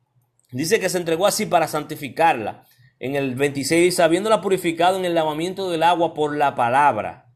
dice 0.51 0.79
que 0.79 0.89
se 0.89 0.97
entregó 0.97 1.25
así 1.25 1.45
para 1.45 1.67
santificarla. 1.67 2.65
En 2.99 3.15
el 3.15 3.35
26 3.35 3.83
dice, 3.83 4.03
habiéndola 4.03 4.41
purificado 4.41 4.97
en 4.97 5.05
el 5.05 5.13
lavamiento 5.13 5.69
del 5.69 5.83
agua 5.83 6.13
por 6.13 6.35
la 6.35 6.55
palabra. 6.55 7.31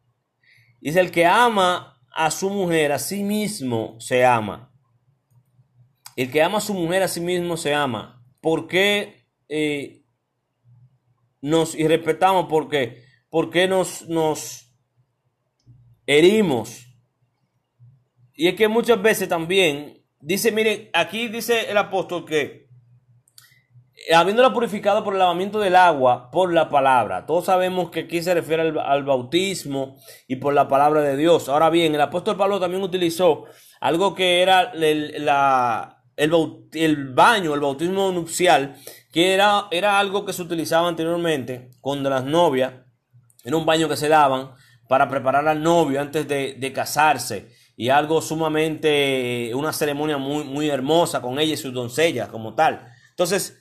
Dice, 0.80 1.00
el 1.00 1.12
que 1.12 1.26
ama 1.26 2.01
a 2.14 2.32
su 2.32 2.50
mujer 2.50 2.92
a 2.92 3.00
sí 3.00 3.24
mismo 3.24 3.96
se 4.00 4.26
ama. 4.26 4.74
El 6.16 6.30
que 6.32 6.42
ama 6.42 6.58
a 6.58 6.62
su 6.62 6.74
mujer 6.74 7.04
a 7.04 7.08
sí 7.08 7.22
mismo 7.22 7.58
se 7.58 7.74
ama. 7.74 8.24
¿Por 8.42 8.68
qué 8.68 9.28
eh, 9.50 10.04
nos 11.42 11.76
irrespetamos? 11.76 12.48
¿Por 12.48 12.70
qué? 12.70 13.04
¿Por 13.30 13.50
qué 13.50 13.68
nos, 13.68 14.08
nos 14.10 14.74
herimos? 16.06 16.88
Y 18.34 18.48
es 18.48 18.56
que 18.56 18.68
muchas 18.68 19.02
veces 19.02 19.30
también, 19.30 20.04
dice, 20.20 20.52
miren, 20.52 20.90
aquí 20.94 21.28
dice 21.28 21.70
el 21.70 21.78
apóstol 21.78 22.26
que 22.26 22.71
habiéndola 24.14 24.54
purificado 24.54 25.04
por 25.04 25.14
el 25.14 25.20
lavamiento 25.20 25.60
del 25.60 25.76
agua, 25.76 26.32
por 26.32 26.54
la 26.54 26.70
palabra. 26.70 27.26
Todos 27.26 27.46
sabemos 27.46 27.90
que 27.90 28.02
aquí 28.02 28.22
se 28.22 28.34
refiere 28.34 28.74
al, 28.80 29.04
bautismo 29.04 29.98
y 30.28 30.38
por 30.38 30.54
la 30.54 30.68
palabra 30.68 31.02
de 31.02 31.18
Dios. 31.18 31.50
Ahora 31.50 31.70
bien, 31.70 31.94
el 31.96 32.02
apóstol 32.02 32.38
Pablo 32.38 32.60
también 32.60 32.84
utilizó 32.84 33.46
algo 33.80 34.16
que 34.16 34.42
era 34.42 34.72
el, 34.74 35.26
la, 35.26 36.04
el, 36.16 37.14
baño, 37.14 37.54
el 37.54 37.60
bautismo 37.60 38.12
nupcial, 38.12 38.76
que 39.12 39.34
era, 39.34 39.68
era 39.72 40.00
algo 40.00 40.26
que 40.26 40.34
se 40.34 40.42
utilizaba 40.42 40.88
anteriormente 40.88 41.72
con 41.82 42.04
las 42.04 42.24
novias. 42.24 42.74
Era 43.44 43.58
un 43.58 43.66
baño 43.66 43.90
que 43.90 43.98
se 43.98 44.10
daban 44.10 44.52
para 44.88 45.08
preparar 45.10 45.48
al 45.48 45.62
novio 45.62 46.02
antes 46.02 46.28
de, 46.28 46.56
de 46.56 46.74
casarse 46.74 47.50
y 47.78 47.90
algo 47.90 48.22
sumamente, 48.22 49.52
una 49.56 49.74
ceremonia 49.74 50.18
muy, 50.18 50.44
muy 50.44 50.70
hermosa 50.70 51.22
con 51.22 51.40
ella 51.40 51.54
y 51.54 51.58
sus 51.58 51.74
doncellas 51.74 52.30
como 52.30 52.54
tal. 52.54 52.88
Entonces, 53.10 53.61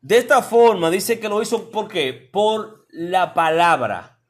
de 0.00 0.18
esta 0.18 0.42
forma 0.42 0.90
dice 0.90 1.18
que 1.18 1.28
lo 1.28 1.42
hizo 1.42 1.70
¿por 1.70 1.88
qué? 1.88 2.12
Por 2.12 2.86
la 2.90 3.34
palabra. 3.34 4.20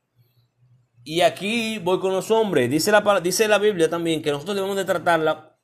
Y 1.04 1.20
aquí 1.20 1.78
voy 1.78 2.00
con 2.00 2.12
los 2.12 2.30
hombres. 2.30 2.68
Dice 2.68 2.90
la, 2.90 3.20
dice 3.20 3.46
la 3.46 3.58
Biblia 3.58 3.88
también 3.88 4.22
que 4.22 4.32
nosotros 4.32 4.56
debemos 4.56 4.76
de 4.76 4.84
tratarla 4.84 5.56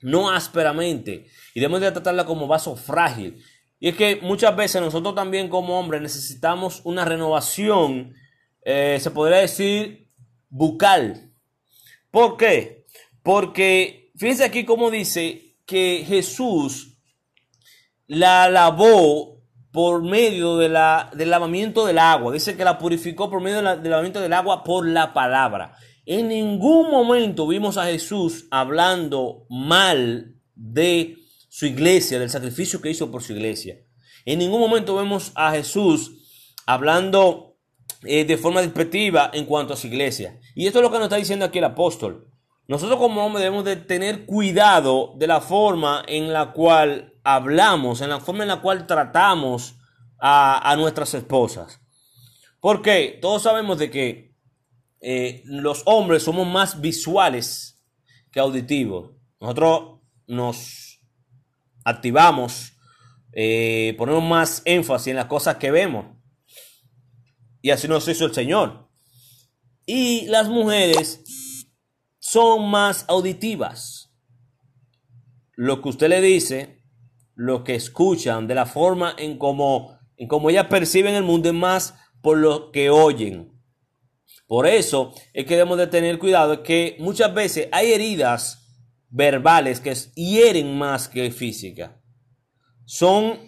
no 0.00 0.30
ásperamente 0.30 1.26
y 1.54 1.60
debemos 1.60 1.80
de 1.80 1.92
tratarla 1.92 2.24
como 2.24 2.46
vaso 2.46 2.76
frágil. 2.76 3.42
Y 3.80 3.88
es 3.88 3.96
que 3.96 4.16
muchas 4.22 4.56
veces 4.56 4.80
nosotros 4.80 5.14
también 5.14 5.48
como 5.48 5.78
hombres 5.78 6.02
necesitamos 6.02 6.80
una 6.84 7.04
renovación, 7.04 8.14
eh, 8.62 8.98
se 9.00 9.10
podría 9.10 9.38
decir, 9.38 10.10
bucal. 10.48 11.32
¿Por 12.10 12.36
qué? 12.36 12.86
Porque 13.22 14.10
fíjense 14.16 14.44
aquí 14.44 14.64
cómo 14.64 14.90
dice 14.90 15.56
que 15.66 16.04
Jesús 16.06 16.98
la 18.06 18.48
lavó 18.48 19.37
por 19.78 20.02
medio 20.02 20.56
de 20.56 20.68
la, 20.68 21.08
del 21.14 21.30
lavamiento 21.30 21.86
del 21.86 22.00
agua. 22.00 22.32
Dice 22.32 22.56
que 22.56 22.64
la 22.64 22.78
purificó 22.78 23.30
por 23.30 23.40
medio 23.40 23.62
del 23.62 23.88
lavamiento 23.88 24.20
del 24.20 24.32
agua 24.32 24.64
por 24.64 24.84
la 24.84 25.12
palabra. 25.14 25.76
En 26.04 26.26
ningún 26.26 26.90
momento 26.90 27.46
vimos 27.46 27.76
a 27.78 27.84
Jesús 27.84 28.48
hablando 28.50 29.46
mal 29.48 30.34
de 30.56 31.18
su 31.48 31.66
iglesia, 31.66 32.18
del 32.18 32.28
sacrificio 32.28 32.80
que 32.80 32.90
hizo 32.90 33.12
por 33.12 33.22
su 33.22 33.34
iglesia. 33.34 33.76
En 34.24 34.40
ningún 34.40 34.58
momento 34.58 34.96
vemos 34.96 35.30
a 35.36 35.52
Jesús 35.52 36.50
hablando 36.66 37.56
eh, 38.02 38.24
de 38.24 38.36
forma 38.36 38.62
despectiva 38.62 39.30
en 39.32 39.44
cuanto 39.44 39.74
a 39.74 39.76
su 39.76 39.86
iglesia. 39.86 40.40
Y 40.56 40.66
esto 40.66 40.80
es 40.80 40.82
lo 40.82 40.90
que 40.90 40.98
nos 40.98 41.04
está 41.04 41.18
diciendo 41.18 41.44
aquí 41.44 41.58
el 41.58 41.64
apóstol. 41.66 42.26
Nosotros 42.66 42.98
como 42.98 43.24
hombres 43.24 43.44
debemos 43.44 43.64
de 43.64 43.76
tener 43.76 44.26
cuidado 44.26 45.14
de 45.18 45.28
la 45.28 45.40
forma 45.40 46.02
en 46.08 46.32
la 46.32 46.50
cual 46.50 47.14
hablamos, 47.34 48.00
en 48.00 48.08
la 48.08 48.20
forma 48.20 48.44
en 48.44 48.48
la 48.48 48.62
cual 48.62 48.86
tratamos 48.86 49.76
a, 50.18 50.74
nuestras 50.78 51.12
esposas. 51.12 51.78
Porque 52.58 53.18
todos 53.20 53.42
sabemos 53.42 53.78
de 53.78 53.90
que 53.90 54.34
eh, 55.00 55.42
los 55.44 55.82
hombres 55.84 56.22
somos 56.22 56.46
más 56.46 56.80
visuales 56.80 57.84
que 58.32 58.40
auditivos. 58.40 59.12
Nosotros 59.40 60.00
nos 60.26 61.02
activamos, 61.84 62.72
eh, 63.32 63.94
ponemos 63.98 64.24
más 64.24 64.62
énfasis 64.64 65.08
en 65.08 65.16
las 65.16 65.26
cosas 65.26 65.56
que 65.56 65.70
vemos. 65.70 66.06
Y 67.60 67.70
así 67.70 67.88
nos 67.88 68.08
hizo 68.08 68.24
el 68.24 68.34
Señor. 68.34 68.88
Y 69.84 70.26
las 70.28 70.48
mujeres 70.48 71.22
son 72.18 72.70
más 72.70 73.04
auditivas. 73.06 74.14
Lo 75.56 75.82
que 75.82 75.88
usted 75.90 76.08
le 76.08 76.22
dice, 76.22 76.77
lo 77.38 77.62
que 77.62 77.76
escuchan, 77.76 78.48
de 78.48 78.56
la 78.56 78.66
forma 78.66 79.14
en 79.16 79.38
como, 79.38 79.96
en 80.16 80.26
como 80.26 80.50
ellas 80.50 80.66
perciben 80.66 81.14
el 81.14 81.22
mundo, 81.22 81.48
es 81.48 81.54
más 81.54 81.94
por 82.20 82.36
lo 82.36 82.72
que 82.72 82.90
oyen. 82.90 83.52
Por 84.48 84.66
eso 84.66 85.12
es 85.32 85.46
que 85.46 85.54
debemos 85.54 85.78
de 85.78 85.86
tener 85.86 86.18
cuidado, 86.18 86.64
que 86.64 86.96
muchas 86.98 87.32
veces 87.32 87.68
hay 87.70 87.92
heridas 87.92 88.66
verbales 89.08 89.78
que 89.78 89.94
hieren 90.16 90.76
más 90.76 91.08
que 91.08 91.30
físicas. 91.30 91.92
Son 92.84 93.38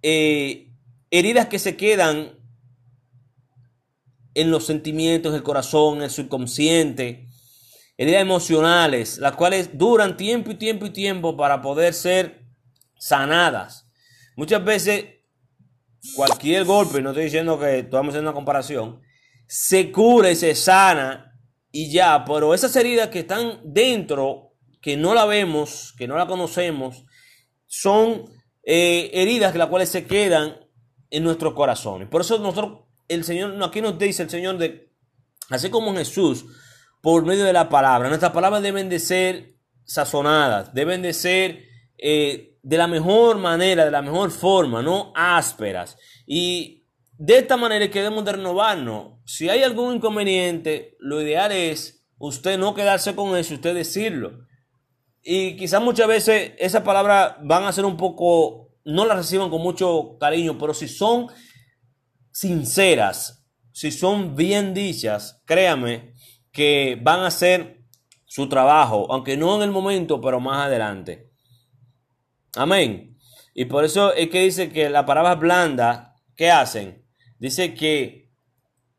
eh, 0.00 0.72
heridas 1.10 1.48
que 1.48 1.58
se 1.58 1.76
quedan 1.76 2.38
en 4.32 4.50
los 4.50 4.64
sentimientos, 4.64 5.34
el 5.34 5.42
corazón, 5.42 6.00
el 6.00 6.08
subconsciente, 6.08 7.28
heridas 7.98 8.22
emocionales, 8.22 9.18
las 9.18 9.36
cuales 9.36 9.76
duran 9.76 10.16
tiempo 10.16 10.52
y 10.52 10.54
tiempo 10.54 10.86
y 10.86 10.90
tiempo 10.90 11.36
para 11.36 11.60
poder 11.60 11.92
ser 11.92 12.39
sanadas. 13.00 13.88
Muchas 14.36 14.62
veces 14.62 15.04
cualquier 16.14 16.64
golpe, 16.64 17.00
no 17.00 17.10
estoy 17.10 17.24
diciendo 17.24 17.58
que 17.58 17.80
estamos 17.80 18.10
haciendo 18.10 18.30
una 18.30 18.34
comparación, 18.34 19.00
se 19.46 19.90
cura 19.90 20.30
y 20.30 20.36
se 20.36 20.54
sana 20.54 21.34
y 21.72 21.90
ya, 21.90 22.24
pero 22.24 22.54
esas 22.54 22.76
heridas 22.76 23.08
que 23.08 23.20
están 23.20 23.60
dentro, 23.64 24.54
que 24.80 24.96
no 24.96 25.14
la 25.14 25.24
vemos, 25.24 25.94
que 25.96 26.06
no 26.06 26.16
la 26.16 26.26
conocemos, 26.26 27.04
son 27.66 28.24
eh, 28.62 29.10
heridas 29.14 29.54
las 29.56 29.68
cuales 29.68 29.88
se 29.88 30.06
quedan 30.06 30.56
en 31.10 31.24
nuestros 31.24 31.54
corazones. 31.54 32.08
Por 32.08 32.20
eso 32.20 32.86
el 33.08 33.24
Señor, 33.24 33.62
aquí 33.62 33.80
nos 33.80 33.98
dice 33.98 34.22
el 34.22 34.30
Señor 34.30 34.58
de, 34.58 34.92
así 35.48 35.70
como 35.70 35.94
Jesús, 35.94 36.44
por 37.00 37.24
medio 37.24 37.44
de 37.44 37.52
la 37.52 37.68
palabra, 37.68 38.08
nuestras 38.08 38.32
palabras 38.32 38.62
deben 38.62 38.90
de 38.90 38.98
ser 38.98 39.56
sazonadas, 39.84 40.74
deben 40.74 41.00
de 41.00 41.14
ser 41.14 41.69
eh, 42.02 42.58
de 42.62 42.76
la 42.76 42.86
mejor 42.86 43.38
manera, 43.38 43.84
de 43.84 43.90
la 43.90 44.02
mejor 44.02 44.30
forma, 44.30 44.82
no 44.82 45.12
ásperas. 45.14 45.96
Y 46.26 46.86
de 47.18 47.38
esta 47.38 47.56
manera 47.56 47.90
que 47.90 47.98
debemos 48.00 48.24
de 48.24 48.32
renovarnos. 48.32 49.18
Si 49.26 49.50
hay 49.50 49.62
algún 49.62 49.96
inconveniente, 49.96 50.96
lo 51.00 51.20
ideal 51.20 51.52
es 51.52 52.06
usted 52.18 52.58
no 52.58 52.74
quedarse 52.74 53.14
con 53.14 53.36
eso, 53.36 53.54
usted 53.54 53.74
decirlo. 53.74 54.46
Y 55.22 55.56
quizás 55.56 55.82
muchas 55.82 56.08
veces 56.08 56.52
esas 56.58 56.82
palabras 56.82 57.36
van 57.42 57.64
a 57.64 57.72
ser 57.72 57.84
un 57.84 57.96
poco, 57.96 58.74
no 58.84 59.04
las 59.04 59.18
reciban 59.18 59.50
con 59.50 59.60
mucho 59.60 60.16
cariño, 60.18 60.56
pero 60.58 60.72
si 60.72 60.88
son 60.88 61.26
sinceras, 62.32 63.46
si 63.72 63.90
son 63.90 64.34
bien 64.34 64.72
dichas, 64.72 65.42
créame 65.44 66.14
que 66.52 66.98
van 67.02 67.20
a 67.20 67.26
hacer 67.26 67.84
su 68.24 68.48
trabajo, 68.48 69.06
aunque 69.10 69.36
no 69.36 69.56
en 69.56 69.62
el 69.62 69.70
momento, 69.70 70.20
pero 70.20 70.40
más 70.40 70.66
adelante. 70.66 71.29
Amén. 72.56 73.16
Y 73.54 73.64
por 73.66 73.84
eso 73.84 74.12
es 74.14 74.28
que 74.30 74.42
dice 74.42 74.70
que 74.70 74.90
las 74.90 75.04
palabras 75.04 75.38
blandas, 75.38 76.12
¿qué 76.36 76.50
hacen? 76.50 77.04
Dice 77.38 77.74
que 77.74 78.30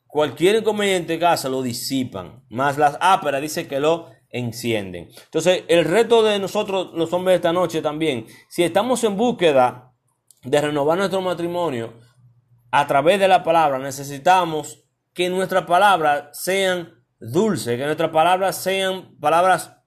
cualquier 0.07 0.57
inconveniente 0.57 1.19
casa 1.19 1.49
lo 1.49 1.61
disipan, 1.61 2.43
más 2.49 2.77
las 2.77 2.97
áperas 2.99 3.41
dice 3.41 3.67
que 3.67 3.79
lo 3.79 4.09
encienden. 4.29 5.09
Entonces, 5.25 5.63
el 5.67 5.85
reto 5.85 6.23
de 6.23 6.39
nosotros, 6.39 6.91
los 6.93 7.11
hombres 7.13 7.33
de 7.33 7.35
esta 7.37 7.53
noche 7.53 7.81
también, 7.81 8.25
si 8.49 8.63
estamos 8.63 9.03
en 9.03 9.17
búsqueda 9.17 9.93
de 10.43 10.61
renovar 10.61 10.97
nuestro 10.97 11.21
matrimonio 11.21 11.93
a 12.71 12.87
través 12.87 13.19
de 13.19 13.27
la 13.27 13.43
palabra, 13.43 13.79
necesitamos 13.79 14.85
que 15.13 15.29
nuestras 15.29 15.65
palabras 15.65 16.29
sean 16.31 17.03
dulces, 17.19 17.77
que 17.77 17.85
nuestras 17.85 18.11
palabras 18.11 18.57
sean 18.57 19.17
palabras 19.19 19.77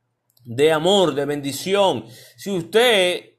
de 0.44 0.72
amor, 0.72 1.14
de 1.14 1.24
bendición. 1.24 2.04
Si 2.36 2.50
usted 2.50 3.33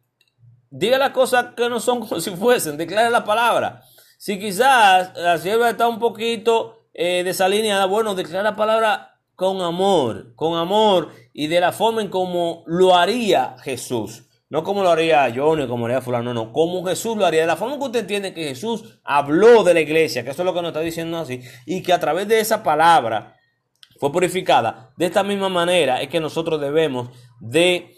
diga 0.76 0.98
las 0.98 1.12
cosas 1.12 1.48
que 1.56 1.70
no 1.70 1.80
son 1.80 2.02
como 2.02 2.20
si 2.22 2.32
fuesen, 2.32 2.78
declare 2.78 3.10
la 3.10 3.24
palabra. 3.24 3.84
Si 4.18 4.40
quizás 4.40 5.12
la 5.16 5.38
sierva 5.38 5.70
está 5.70 5.88
un 5.88 6.00
poquito 6.00 6.88
eh, 6.94 7.24
desalineada, 7.24 7.86
bueno, 7.86 8.16
declara 8.16 8.44
la 8.44 8.56
palabra 8.56 9.20
con 9.36 9.62
amor, 9.62 10.34
con 10.36 10.58
amor 10.58 11.12
y 11.34 11.48
de 11.48 11.60
la 11.60 11.72
forma 11.72 12.02
en 12.02 12.10
como 12.10 12.64
lo 12.68 12.96
haría 12.96 13.56
Jesús. 13.64 14.24
No 14.48 14.64
como 14.64 14.84
lo 14.84 14.92
haría 14.92 15.34
Johnny, 15.36 15.68
como 15.68 15.88
lo 15.88 15.94
haría 15.94 16.02
fulano, 16.02 16.34
no, 16.34 16.46
no, 16.46 16.54
como 16.54 16.86
Jesús 16.86 17.18
lo 17.18 17.26
haría. 17.26 17.42
De 17.42 17.48
la 17.48 17.56
forma 17.56 17.78
que 17.78 17.86
usted 17.86 18.00
entiende 18.02 18.34
que 18.34 18.44
Jesús 18.44 19.00
habló 19.04 19.64
de 19.64 19.74
la 19.74 19.82
iglesia, 19.82 20.24
que 20.24 20.30
eso 20.30 20.44
es 20.44 20.46
lo 20.46 20.54
que 20.54 20.62
nos 20.62 20.70
está 20.70 20.82
diciendo 20.82 21.18
así, 21.18 21.42
y 21.66 21.82
que 21.82 21.92
a 21.92 22.00
través 22.00 22.28
de 22.28 22.40
esa 22.40 22.62
palabra 22.64 23.36
fue 24.00 24.12
purificada. 24.12 24.94
De 24.98 25.08
esta 25.08 25.24
misma 25.24 25.50
manera 25.50 26.02
es 26.02 26.10
que 26.10 26.20
nosotros 26.20 26.62
debemos 26.62 27.10
de 27.40 27.95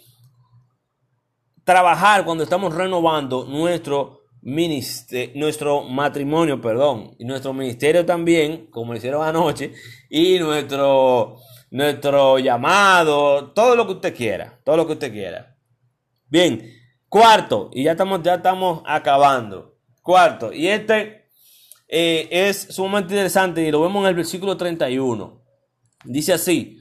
trabajar 1.67 2.23
cuando 2.23 2.45
estamos 2.45 2.73
renovando 2.73 3.43
nuestro 3.43 4.21
ministerio, 4.41 5.33
nuestro 5.35 5.83
matrimonio, 5.83 6.61
perdón, 6.61 7.13
y 7.19 7.25
nuestro 7.25 7.51
ministerio 7.51 8.05
también, 8.05 8.67
como 8.67 8.93
lo 8.93 8.97
hicieron 8.97 9.27
anoche, 9.27 9.73
y 10.09 10.39
nuestro, 10.39 11.35
nuestro 11.69 12.39
llamado, 12.39 13.51
todo 13.51 13.75
lo 13.75 13.85
que 13.85 13.93
usted 13.95 14.15
quiera, 14.15 14.57
todo 14.63 14.77
lo 14.77 14.87
que 14.87 14.93
usted 14.93 15.11
quiera. 15.11 15.57
Bien, 16.29 16.71
cuarto, 17.09 17.69
y 17.73 17.83
ya 17.83 17.91
estamos, 17.91 18.23
ya 18.23 18.35
estamos 18.35 18.81
acabando. 18.85 19.75
Cuarto, 20.01 20.53
y 20.53 20.69
este 20.69 21.25
eh, 21.89 22.29
es 22.31 22.67
sumamente 22.69 23.13
interesante 23.13 23.61
y 23.61 23.71
lo 23.71 23.81
vemos 23.81 24.03
en 24.03 24.07
el 24.07 24.15
versículo 24.15 24.55
31. 24.55 25.43
Dice 26.05 26.31
así, 26.31 26.79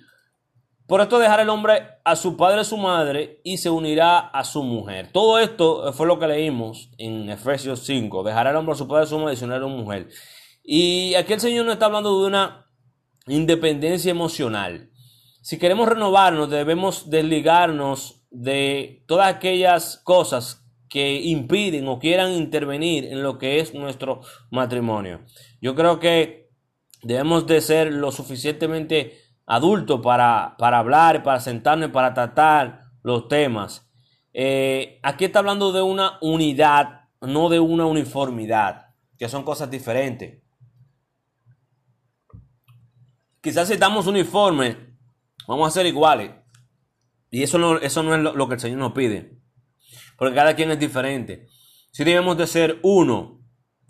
por 0.87 1.01
esto 1.01 1.19
dejará 1.19 1.43
el 1.43 1.49
hombre 1.49 1.83
a 2.05 2.15
su 2.15 2.37
padre 2.37 2.63
y 2.63 2.65
su 2.65 2.77
madre 2.77 3.41
y 3.43 3.59
se 3.59 3.71
unirá 3.71 4.19
a 4.19 4.45
su 4.45 4.63
mujer. 4.63 5.11
Todo 5.13 5.39
esto 5.41 5.93
fue 5.93 6.07
lo 6.07 6.19
que 6.19 6.29
leímos 6.29 6.91
en 6.97 7.29
Efesios 7.29 7.81
5. 7.81 8.23
Dejará 8.23 8.51
el 8.51 8.57
hombre 8.57 8.75
a 8.75 8.77
su 8.77 8.87
padre 8.87 9.03
y 9.03 9.07
a 9.07 9.09
su 9.09 9.19
madre 9.19 9.35
y 9.35 9.37
se 9.37 9.45
unirá 9.45 9.59
a 9.59 9.69
su 9.69 9.69
mujer. 9.69 10.09
Y 10.63 11.15
aquí 11.15 11.33
el 11.33 11.41
Señor 11.41 11.65
nos 11.65 11.75
está 11.75 11.87
hablando 11.87 12.21
de 12.21 12.27
una 12.29 12.67
independencia 13.27 14.11
emocional. 14.11 14.91
Si 15.43 15.59
queremos 15.59 15.89
renovarnos, 15.89 16.51
debemos 16.51 17.11
desligarnos 17.11 18.25
de 18.31 19.05
todas 19.07 19.35
aquellas 19.35 19.99
cosas 20.05 20.65
que 20.89 21.21
impiden 21.21 21.89
o 21.89 21.99
quieran 21.99 22.33
intervenir 22.33 23.05
en 23.07 23.23
lo 23.23 23.39
que 23.39 23.59
es 23.59 23.75
nuestro 23.75 24.21
matrimonio. 24.51 25.23
Yo 25.61 25.75
creo 25.75 25.99
que 25.99 26.51
debemos 27.03 27.47
de 27.47 27.61
ser 27.61 27.93
lo 27.93 28.13
suficientemente 28.13 29.26
adulto 29.47 30.03
para, 30.03 30.57
para 30.59 30.79
hablar, 30.79 31.23
para 31.23 31.41
sentarnos, 31.41 31.91
para 31.91 32.13
tratar 32.13 32.83
los 33.03 33.29
temas. 33.29 33.89
Eh, 34.33 34.99
aquí 35.03 35.25
está 35.25 35.39
hablando 35.39 35.73
de 35.73 35.81
una 35.81 36.19
unidad, 36.21 37.09
no 37.21 37.49
de 37.49 37.61
una 37.61 37.87
uniformidad, 37.87 38.95
que 39.17 39.29
son 39.29 39.45
cosas 39.45 39.71
diferentes. 39.71 40.43
Quizás 43.41 43.69
si 43.69 43.75
estamos 43.75 44.07
uniformes, 44.07 44.77
vamos 45.47 45.69
a 45.69 45.71
ser 45.71 45.87
iguales. 45.87 46.33
Y 47.31 47.43
eso 47.43 47.59
no, 47.59 47.79
eso 47.79 48.03
no 48.03 48.15
es 48.15 48.21
lo, 48.21 48.35
lo 48.35 48.49
que 48.49 48.55
el 48.55 48.61
Señor 48.61 48.79
nos 48.79 48.93
pide. 48.93 49.39
Porque 50.19 50.35
cada 50.35 50.55
quien 50.55 50.71
es 50.71 50.79
diferente. 50.79 51.47
Si 51.93 52.05
debemos 52.05 52.37
de 52.37 52.47
ser 52.47 52.79
uno. 52.83 53.41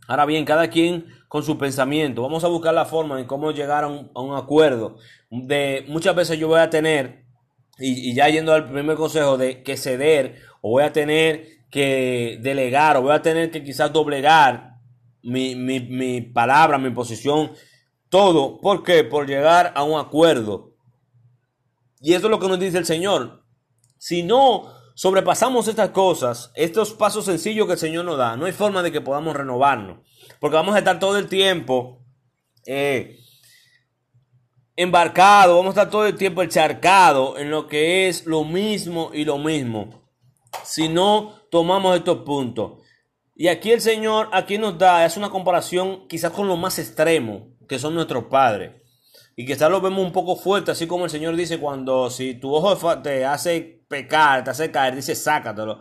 Ahora 0.06 0.24
bien, 0.24 0.44
cada 0.44 0.68
quien 0.68 1.06
con 1.28 1.42
su 1.42 1.58
pensamiento. 1.58 2.22
Vamos 2.22 2.44
a 2.44 2.48
buscar 2.48 2.74
la 2.74 2.84
forma 2.84 3.18
en 3.20 3.26
cómo 3.26 3.50
llegar 3.50 3.84
a 3.84 3.88
un, 3.88 4.36
acuerdo. 4.36 4.98
De, 5.30 5.84
muchas 5.88 6.14
veces 6.14 6.38
yo 6.38 6.48
voy 6.48 6.60
a 6.60 6.70
tener, 6.70 7.24
y, 7.78 8.14
ya 8.14 8.28
yendo 8.28 8.52
al 8.52 8.70
primer 8.70 8.96
consejo, 8.96 9.36
de 9.36 9.62
que 9.62 9.76
ceder, 9.76 10.36
o 10.60 10.70
voy 10.70 10.84
a 10.84 10.92
tener 10.92 11.46
que 11.70 12.38
delegar, 12.40 12.96
o 12.96 13.02
voy 13.02 13.14
a 13.14 13.22
tener 13.22 13.50
que 13.50 13.64
quizás 13.64 13.92
doblegar 13.92 14.76
mi, 15.22 15.56
mi, 15.56 15.80
mi 15.80 16.20
palabra, 16.20 16.78
mi 16.78 16.90
posición, 16.90 17.52
todo. 18.08 18.60
¿Por 18.60 18.82
qué? 18.82 19.04
Por 19.04 19.26
llegar 19.26 19.72
a 19.74 19.82
un 19.82 19.98
acuerdo. 19.98 20.72
Y 22.00 22.14
eso 22.14 22.26
es 22.26 22.30
lo 22.30 22.38
que 22.38 22.48
nos 22.48 22.60
dice 22.60 22.78
el 22.78 22.86
Señor. 22.86 23.42
Si 23.98 24.22
no 24.22 24.75
sobrepasamos 24.96 25.68
estas 25.68 25.90
cosas, 25.90 26.50
estos 26.54 26.94
pasos 26.94 27.26
sencillos 27.26 27.66
que 27.66 27.74
el 27.74 27.78
Señor 27.78 28.06
nos 28.06 28.16
da, 28.16 28.34
no 28.36 28.46
hay 28.46 28.52
forma 28.52 28.82
de 28.82 28.90
que 28.90 29.02
podamos 29.02 29.36
renovarnos. 29.36 29.98
Porque 30.40 30.56
vamos 30.56 30.74
a 30.74 30.78
estar 30.78 30.98
todo 30.98 31.18
el 31.18 31.28
tiempo 31.28 32.02
eh, 32.64 33.18
embarcado, 34.74 35.56
vamos 35.56 35.76
a 35.76 35.80
estar 35.80 35.90
todo 35.90 36.06
el 36.06 36.16
tiempo 36.16 36.42
encharcado 36.42 37.36
en 37.38 37.50
lo 37.50 37.68
que 37.68 38.08
es 38.08 38.24
lo 38.24 38.44
mismo 38.44 39.10
y 39.12 39.26
lo 39.26 39.36
mismo. 39.36 40.08
Si 40.64 40.88
no 40.88 41.42
tomamos 41.50 41.94
estos 41.94 42.22
puntos. 42.22 42.82
Y 43.34 43.48
aquí 43.48 43.72
el 43.72 43.82
Señor, 43.82 44.30
aquí 44.32 44.56
nos 44.56 44.78
da, 44.78 45.04
es 45.04 45.18
una 45.18 45.28
comparación 45.28 46.08
quizás 46.08 46.32
con 46.32 46.48
lo 46.48 46.56
más 46.56 46.78
extremo, 46.78 47.48
que 47.68 47.78
son 47.78 47.94
nuestros 47.94 48.24
padres. 48.24 48.72
Y 49.36 49.44
quizás 49.44 49.70
lo 49.70 49.82
vemos 49.82 50.02
un 50.02 50.12
poco 50.12 50.36
fuerte, 50.36 50.70
así 50.70 50.86
como 50.86 51.04
el 51.04 51.10
Señor 51.10 51.36
dice 51.36 51.60
cuando 51.60 52.08
si 52.08 52.32
tu 52.32 52.54
ojo 52.54 52.98
te 53.02 53.26
hace 53.26 53.75
pecar, 53.88 54.44
te 54.44 54.50
hace 54.50 54.70
caer, 54.70 54.94
dice 54.94 55.14
sácatelo. 55.14 55.80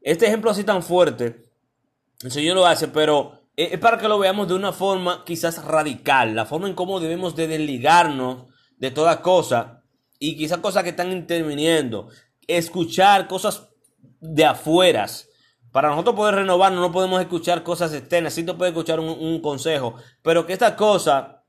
este 0.00 0.26
ejemplo 0.26 0.50
así 0.50 0.64
tan 0.64 0.82
fuerte, 0.82 1.50
el 2.22 2.30
Señor 2.30 2.56
lo 2.56 2.66
hace, 2.66 2.88
pero 2.88 3.40
es 3.56 3.78
para 3.78 3.98
que 3.98 4.08
lo 4.08 4.18
veamos 4.18 4.48
de 4.48 4.54
una 4.54 4.72
forma 4.72 5.24
quizás 5.24 5.64
radical, 5.64 6.34
la 6.34 6.46
forma 6.46 6.68
en 6.68 6.74
cómo 6.74 7.00
debemos 7.00 7.36
de 7.36 7.46
desligarnos 7.46 8.46
de 8.76 8.90
toda 8.90 9.20
cosa 9.20 9.82
y 10.18 10.36
quizás 10.36 10.58
cosas 10.58 10.82
que 10.82 10.90
están 10.90 11.12
interviniendo, 11.12 12.08
escuchar 12.46 13.26
cosas 13.28 13.68
de 14.20 14.44
afueras. 14.44 15.28
Para 15.72 15.88
nosotros 15.88 16.16
poder 16.16 16.34
renovarnos 16.36 16.80
no 16.80 16.92
podemos 16.92 17.20
escuchar 17.20 17.62
cosas 17.62 17.92
externas, 17.94 18.34
sí 18.34 18.44
te 18.44 18.54
puede 18.54 18.70
escuchar 18.70 18.98
un 18.98 19.40
consejo, 19.40 19.94
pero 20.22 20.46
que 20.46 20.52
estas 20.52 20.72
cosas 20.72 21.40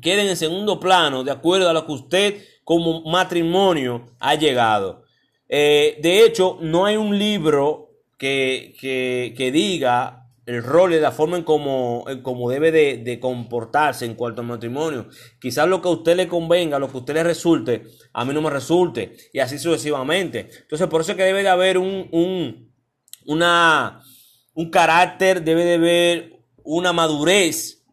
queden 0.00 0.28
en 0.28 0.36
segundo 0.36 0.80
plano 0.80 1.24
de 1.24 1.30
acuerdo 1.30 1.68
a 1.68 1.72
lo 1.72 1.86
que 1.86 1.92
usted 1.92 2.44
como 2.64 3.02
matrimonio 3.02 4.06
ha 4.20 4.34
llegado. 4.34 5.04
Eh, 5.48 5.98
de 6.00 6.24
hecho, 6.24 6.58
no 6.60 6.84
hay 6.84 6.96
un 6.96 7.18
libro 7.18 7.88
que, 8.18 8.74
que, 8.80 9.50
diga 9.50 10.26
el 10.44 10.62
rol 10.62 10.92
y 10.92 11.00
la 11.00 11.12
forma 11.12 11.36
en 11.36 11.44
cómo, 11.44 12.04
debe 12.50 12.72
de, 12.72 13.20
comportarse 13.20 14.04
en 14.04 14.14
cuanto 14.14 14.42
al 14.42 14.46
matrimonio. 14.46 15.08
Quizás 15.40 15.68
lo 15.68 15.80
que 15.80 15.88
a 15.88 15.92
usted 15.92 16.16
le 16.16 16.28
convenga, 16.28 16.78
lo 16.78 16.88
que 16.88 16.96
a 16.96 17.00
usted 17.00 17.14
le 17.14 17.24
resulte, 17.24 17.84
a 18.12 18.24
mí 18.24 18.34
no 18.34 18.42
me 18.42 18.50
resulte, 18.50 19.16
y 19.32 19.38
así 19.38 19.58
sucesivamente. 19.58 20.48
Entonces, 20.62 20.86
por 20.88 21.00
eso 21.00 21.12
es 21.12 21.16
que 21.16 21.24
debe 21.24 21.42
de 21.42 21.48
haber 21.48 21.78
un, 21.78 22.08
un, 22.12 22.72
un 23.24 24.70
carácter, 24.70 25.42
debe 25.42 25.64
de 25.64 25.74
haber 25.74 26.32
una 26.64 26.92
madurez, 26.92 27.84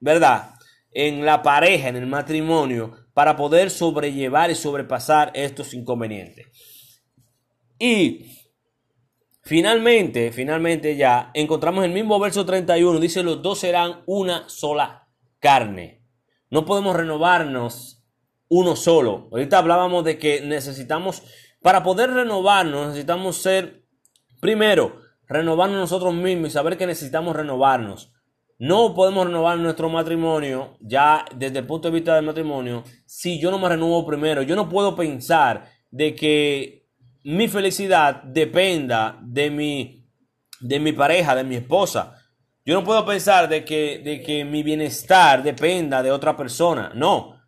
¿verdad? 0.00 0.54
En 0.90 1.24
la 1.24 1.42
pareja, 1.42 1.88
en 1.88 1.96
el 1.96 2.06
matrimonio, 2.06 2.92
para 3.18 3.34
poder 3.34 3.68
sobrellevar 3.70 4.48
y 4.48 4.54
sobrepasar 4.54 5.32
estos 5.34 5.74
inconvenientes. 5.74 7.02
Y 7.76 8.26
finalmente, 9.42 10.30
finalmente 10.30 10.94
ya 10.94 11.32
encontramos 11.34 11.84
el 11.84 11.90
mismo 11.90 12.20
verso 12.20 12.46
31, 12.46 13.00
dice 13.00 13.24
los 13.24 13.42
dos 13.42 13.58
serán 13.58 14.04
una 14.06 14.48
sola 14.48 15.08
carne. 15.40 16.06
No 16.48 16.64
podemos 16.64 16.94
renovarnos 16.94 18.04
uno 18.46 18.76
solo. 18.76 19.28
Ahorita 19.32 19.58
hablábamos 19.58 20.04
de 20.04 20.16
que 20.16 20.40
necesitamos, 20.42 21.24
para 21.60 21.82
poder 21.82 22.10
renovarnos, 22.12 22.86
necesitamos 22.86 23.38
ser, 23.38 23.84
primero, 24.40 25.00
renovarnos 25.26 25.76
nosotros 25.76 26.14
mismos 26.14 26.50
y 26.50 26.52
saber 26.52 26.78
que 26.78 26.86
necesitamos 26.86 27.34
renovarnos. 27.34 28.12
No 28.58 28.92
podemos 28.92 29.26
renovar 29.26 29.56
nuestro 29.58 29.88
matrimonio 29.88 30.76
ya 30.80 31.24
desde 31.34 31.60
el 31.60 31.66
punto 31.66 31.88
de 31.88 31.94
vista 31.94 32.16
del 32.16 32.24
matrimonio 32.24 32.82
si 33.06 33.38
yo 33.38 33.52
no 33.52 33.58
me 33.58 33.68
renuevo 33.68 34.04
primero. 34.04 34.42
Yo 34.42 34.56
no 34.56 34.68
puedo 34.68 34.96
pensar 34.96 35.70
de 35.90 36.14
que 36.16 36.88
mi 37.22 37.46
felicidad 37.46 38.22
dependa 38.24 39.16
de 39.22 39.50
mi, 39.50 40.08
de 40.60 40.80
mi 40.80 40.92
pareja, 40.92 41.36
de 41.36 41.44
mi 41.44 41.54
esposa. 41.54 42.16
Yo 42.64 42.74
no 42.74 42.82
puedo 42.82 43.06
pensar 43.06 43.48
de 43.48 43.64
que, 43.64 44.00
de 44.04 44.22
que 44.22 44.44
mi 44.44 44.64
bienestar 44.64 45.42
dependa 45.42 46.02
de 46.02 46.10
otra 46.10 46.36
persona. 46.36 46.90
No. 46.94 47.40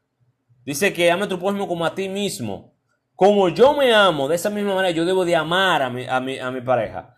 Dice 0.65 0.93
que 0.93 1.11
ame 1.11 1.25
a 1.25 1.29
tu 1.29 1.41
prójimo 1.41 1.67
como 1.67 1.85
a 1.85 1.95
ti 1.95 2.09
mismo. 2.09 2.77
Como 3.17 3.49
yo 3.49 3.75
me 3.75 3.93
amo, 3.93 4.29
de 4.29 4.37
esa 4.37 4.49
misma 4.49 4.77
manera 4.77 4.95
yo 4.95 5.05
debo 5.05 5.25
de 5.25 5.35
amar 5.35 5.83
a 5.83 5.91
mi, 5.91 6.07
a 6.07 6.21
mi, 6.21 6.39
a 6.39 6.51
mi 6.53 6.61
pareja. 6.61 7.15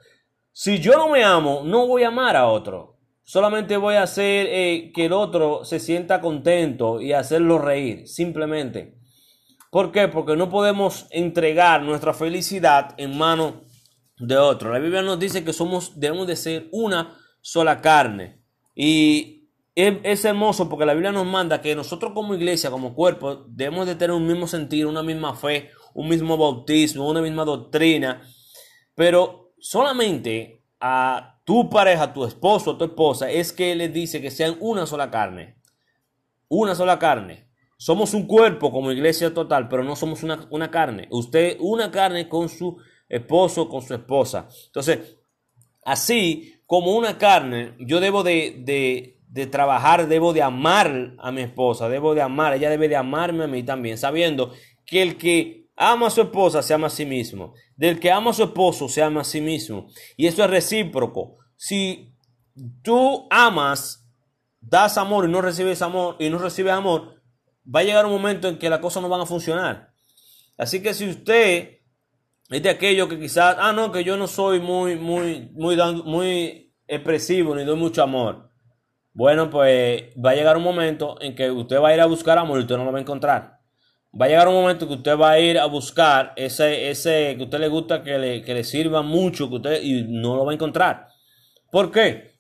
Si 0.50 0.78
yo 0.78 0.96
no 0.96 1.10
me 1.10 1.22
amo, 1.22 1.62
no 1.64 1.86
voy 1.86 2.04
a 2.04 2.08
amar 2.08 2.36
a 2.36 2.48
otro. 2.48 2.91
Solamente 3.32 3.78
voy 3.78 3.94
a 3.94 4.02
hacer 4.02 4.46
eh, 4.50 4.92
que 4.94 5.06
el 5.06 5.14
otro 5.14 5.64
se 5.64 5.80
sienta 5.80 6.20
contento 6.20 7.00
y 7.00 7.14
hacerlo 7.14 7.58
reír, 7.58 8.06
simplemente. 8.06 8.98
¿Por 9.70 9.90
qué? 9.90 10.06
Porque 10.08 10.36
no 10.36 10.50
podemos 10.50 11.06
entregar 11.08 11.80
nuestra 11.80 12.12
felicidad 12.12 12.94
en 12.98 13.16
manos 13.16 13.54
de 14.18 14.36
otro. 14.36 14.70
La 14.70 14.78
Biblia 14.80 15.00
nos 15.00 15.18
dice 15.18 15.44
que 15.44 15.54
somos, 15.54 15.98
debemos 15.98 16.26
de 16.26 16.36
ser 16.36 16.68
una 16.72 17.16
sola 17.40 17.80
carne. 17.80 18.42
Y 18.74 19.48
es, 19.74 19.94
es, 20.02 20.26
hermoso 20.26 20.68
porque 20.68 20.84
la 20.84 20.92
Biblia 20.92 21.10
nos 21.10 21.24
manda 21.24 21.62
que 21.62 21.74
nosotros 21.74 22.12
como 22.12 22.34
iglesia, 22.34 22.70
como 22.70 22.94
cuerpo, 22.94 23.46
debemos 23.48 23.86
de 23.86 23.94
tener 23.94 24.14
un 24.14 24.26
mismo 24.26 24.46
sentido, 24.46 24.90
una 24.90 25.02
misma 25.02 25.34
fe, 25.34 25.70
un 25.94 26.06
mismo 26.06 26.36
bautismo, 26.36 27.08
una 27.08 27.22
misma 27.22 27.46
doctrina. 27.46 28.20
Pero 28.94 29.54
solamente 29.58 30.66
a 30.80 31.31
tu 31.44 31.68
pareja, 31.68 32.12
tu 32.12 32.24
esposo 32.24 32.76
tu 32.76 32.84
esposa, 32.84 33.30
es 33.30 33.52
que 33.52 33.74
les 33.74 33.92
dice 33.92 34.20
que 34.20 34.30
sean 34.30 34.56
una 34.60 34.86
sola 34.86 35.10
carne. 35.10 35.56
Una 36.48 36.74
sola 36.74 36.98
carne. 36.98 37.48
Somos 37.76 38.14
un 38.14 38.26
cuerpo 38.26 38.70
como 38.70 38.92
iglesia 38.92 39.34
total, 39.34 39.68
pero 39.68 39.82
no 39.82 39.96
somos 39.96 40.22
una, 40.22 40.70
carne. 40.70 41.08
Usted 41.10 41.56
una 41.58 41.90
carne 41.90 42.28
con 42.28 42.48
su 42.48 42.78
esposo, 43.08 43.68
con 43.68 43.82
su 43.82 43.94
esposa. 43.94 44.48
Entonces, 44.66 45.18
así 45.84 46.60
como 46.66 46.96
una 46.96 47.18
carne, 47.18 47.74
yo 47.80 47.98
debo 47.98 48.22
de, 48.22 48.62
de, 48.64 49.20
de, 49.26 49.46
trabajar, 49.48 50.06
debo 50.06 50.32
de 50.32 50.42
amar 50.42 51.14
a 51.18 51.32
mi 51.32 51.42
esposa, 51.42 51.88
debo 51.88 52.14
de 52.14 52.22
amar, 52.22 52.54
ella 52.54 52.70
debe 52.70 52.88
de 52.88 52.96
amarme 52.96 53.44
a 53.44 53.48
mí 53.48 53.64
también, 53.64 53.98
sabiendo 53.98 54.52
que 54.86 55.02
el 55.02 55.16
que 55.16 55.61
ama 55.76 56.06
a 56.06 56.10
su 56.10 56.22
esposa, 56.22 56.62
se 56.62 56.74
ama 56.74 56.86
a 56.86 56.90
sí 56.90 57.06
mismo. 57.06 57.54
Del 57.76 57.98
que 57.98 58.10
ama 58.10 58.30
a 58.30 58.34
su 58.34 58.44
esposo, 58.44 58.88
se 58.88 59.02
ama 59.02 59.22
a 59.22 59.24
sí 59.24 59.40
mismo. 59.40 59.88
Y 60.16 60.26
eso 60.26 60.44
es 60.44 60.50
recíproco. 60.50 61.38
Si 61.56 62.12
tú 62.82 63.26
amas, 63.30 64.06
das 64.60 64.98
amor 64.98 65.28
y 65.28 65.32
no 65.32 65.40
recibes 65.40 65.82
amor, 65.82 66.16
y 66.18 66.28
no 66.28 66.38
recibes 66.38 66.72
amor, 66.72 67.22
va 67.64 67.80
a 67.80 67.84
llegar 67.84 68.06
un 68.06 68.12
momento 68.12 68.48
en 68.48 68.58
que 68.58 68.70
las 68.70 68.80
cosas 68.80 69.02
no 69.02 69.08
van 69.08 69.20
a 69.20 69.26
funcionar. 69.26 69.92
Así 70.56 70.82
que 70.82 70.94
si 70.94 71.08
usted 71.08 71.78
es 72.50 72.62
de 72.62 72.70
aquello 72.70 73.08
que 73.08 73.18
quizás, 73.18 73.56
ah, 73.58 73.72
no, 73.72 73.90
que 73.90 74.04
yo 74.04 74.16
no 74.16 74.26
soy 74.26 74.60
muy, 74.60 74.96
muy, 74.96 75.50
muy, 75.52 75.76
muy 76.04 76.74
expresivo 76.86 77.54
ni 77.54 77.64
doy 77.64 77.76
mucho 77.76 78.02
amor. 78.02 78.50
Bueno, 79.14 79.50
pues 79.50 80.04
va 80.24 80.30
a 80.30 80.34
llegar 80.34 80.56
un 80.56 80.62
momento 80.62 81.20
en 81.20 81.34
que 81.34 81.50
usted 81.50 81.80
va 81.80 81.88
a 81.88 81.94
ir 81.94 82.00
a 82.00 82.06
buscar 82.06 82.38
amor 82.38 82.58
y 82.58 82.62
usted 82.62 82.76
no 82.76 82.84
lo 82.84 82.92
va 82.92 82.98
a 82.98 83.02
encontrar 83.02 83.61
va 84.20 84.26
a 84.26 84.28
llegar 84.28 84.48
un 84.48 84.54
momento 84.54 84.86
que 84.86 84.94
usted 84.94 85.18
va 85.18 85.30
a 85.30 85.40
ir 85.40 85.58
a 85.58 85.66
buscar 85.66 86.32
ese, 86.36 86.90
ese 86.90 87.34
que 87.36 87.44
usted 87.44 87.58
le 87.58 87.68
gusta 87.68 88.02
que 88.02 88.18
le, 88.18 88.42
que 88.42 88.54
le 88.54 88.64
sirva 88.64 89.02
mucho 89.02 89.48
que 89.48 89.56
usted, 89.56 89.82
y 89.82 90.04
no 90.04 90.36
lo 90.36 90.44
va 90.44 90.52
a 90.52 90.54
encontrar. 90.54 91.08
¿Por 91.70 91.90
qué? 91.90 92.38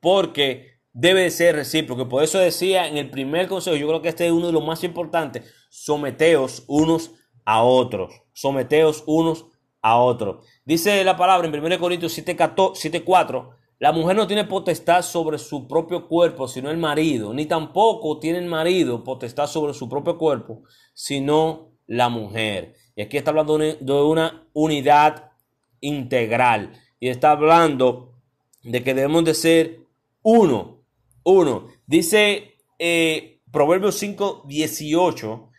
Porque 0.00 0.80
debe 0.92 1.30
ser 1.30 1.56
recíproco. 1.56 2.08
Por 2.08 2.22
eso 2.22 2.38
decía 2.38 2.86
en 2.86 2.96
el 2.96 3.10
primer 3.10 3.48
consejo, 3.48 3.76
yo 3.76 3.88
creo 3.88 4.02
que 4.02 4.08
este 4.08 4.26
es 4.26 4.32
uno 4.32 4.46
de 4.46 4.52
los 4.52 4.64
más 4.64 4.84
importantes, 4.84 5.52
someteos 5.70 6.64
unos 6.68 7.12
a 7.44 7.62
otros. 7.62 8.12
Someteos 8.32 9.02
unos 9.06 9.46
a 9.80 9.96
otros. 9.96 10.46
Dice 10.64 11.02
la 11.04 11.16
palabra 11.16 11.48
en 11.48 11.54
1 11.54 11.78
Corintios 11.78 12.16
7.4, 12.16 13.56
la 13.82 13.90
mujer 13.90 14.14
no 14.14 14.28
tiene 14.28 14.44
potestad 14.44 15.02
sobre 15.02 15.38
su 15.38 15.66
propio 15.66 16.06
cuerpo, 16.06 16.46
sino 16.46 16.70
el 16.70 16.76
marido, 16.76 17.34
ni 17.34 17.46
tampoco 17.46 18.20
tiene 18.20 18.38
el 18.38 18.46
marido 18.46 19.02
potestad 19.02 19.48
sobre 19.48 19.74
su 19.74 19.88
propio 19.88 20.16
cuerpo, 20.16 20.62
sino 20.94 21.72
la 21.88 22.08
mujer. 22.08 22.76
Y 22.94 23.02
aquí 23.02 23.16
está 23.16 23.30
hablando 23.30 23.58
de 23.58 23.92
una 23.92 24.46
unidad 24.52 25.32
integral. 25.80 26.74
Y 27.00 27.08
está 27.08 27.32
hablando 27.32 28.20
de 28.62 28.84
que 28.84 28.94
debemos 28.94 29.24
de 29.24 29.34
ser 29.34 29.80
uno. 30.22 30.84
Uno. 31.24 31.66
Dice 31.84 32.54
eh, 32.78 33.40
Proverbios 33.50 33.96
5, 33.96 34.44
18. 34.46 35.50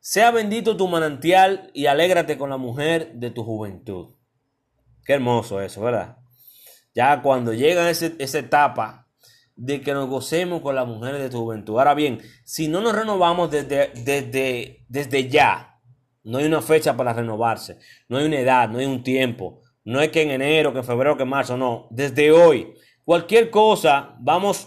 Sea 0.00 0.30
bendito 0.30 0.74
tu 0.74 0.88
manantial 0.88 1.70
y 1.74 1.84
alégrate 1.84 2.38
con 2.38 2.48
la 2.48 2.56
mujer 2.56 3.12
de 3.16 3.30
tu 3.30 3.44
juventud. 3.44 4.14
Qué 5.04 5.12
hermoso 5.12 5.60
eso, 5.60 5.82
¿verdad? 5.82 6.17
Ya 6.98 7.22
cuando 7.22 7.54
llega 7.54 7.88
ese, 7.90 8.16
esa 8.18 8.40
etapa 8.40 9.06
de 9.54 9.80
que 9.80 9.94
nos 9.94 10.08
gocemos 10.08 10.60
con 10.62 10.74
las 10.74 10.84
mujeres 10.84 11.22
de 11.22 11.30
tu 11.30 11.38
juventud. 11.38 11.78
Ahora 11.78 11.94
bien, 11.94 12.20
si 12.42 12.66
no 12.66 12.80
nos 12.80 12.92
renovamos 12.92 13.52
desde, 13.52 13.92
desde, 13.94 14.84
desde 14.88 15.28
ya, 15.28 15.78
no 16.24 16.38
hay 16.38 16.46
una 16.46 16.60
fecha 16.60 16.96
para 16.96 17.12
renovarse, 17.12 17.78
no 18.08 18.18
hay 18.18 18.26
una 18.26 18.40
edad, 18.40 18.68
no 18.68 18.80
hay 18.80 18.86
un 18.86 19.04
tiempo, 19.04 19.60
no 19.84 20.00
es 20.00 20.08
que 20.08 20.22
en 20.22 20.32
enero, 20.32 20.72
que 20.72 20.80
en 20.80 20.84
febrero, 20.84 21.16
que 21.16 21.22
en 21.22 21.28
marzo, 21.28 21.56
no, 21.56 21.86
desde 21.90 22.32
hoy, 22.32 22.74
cualquier 23.04 23.48
cosa, 23.48 24.16
vamos 24.18 24.66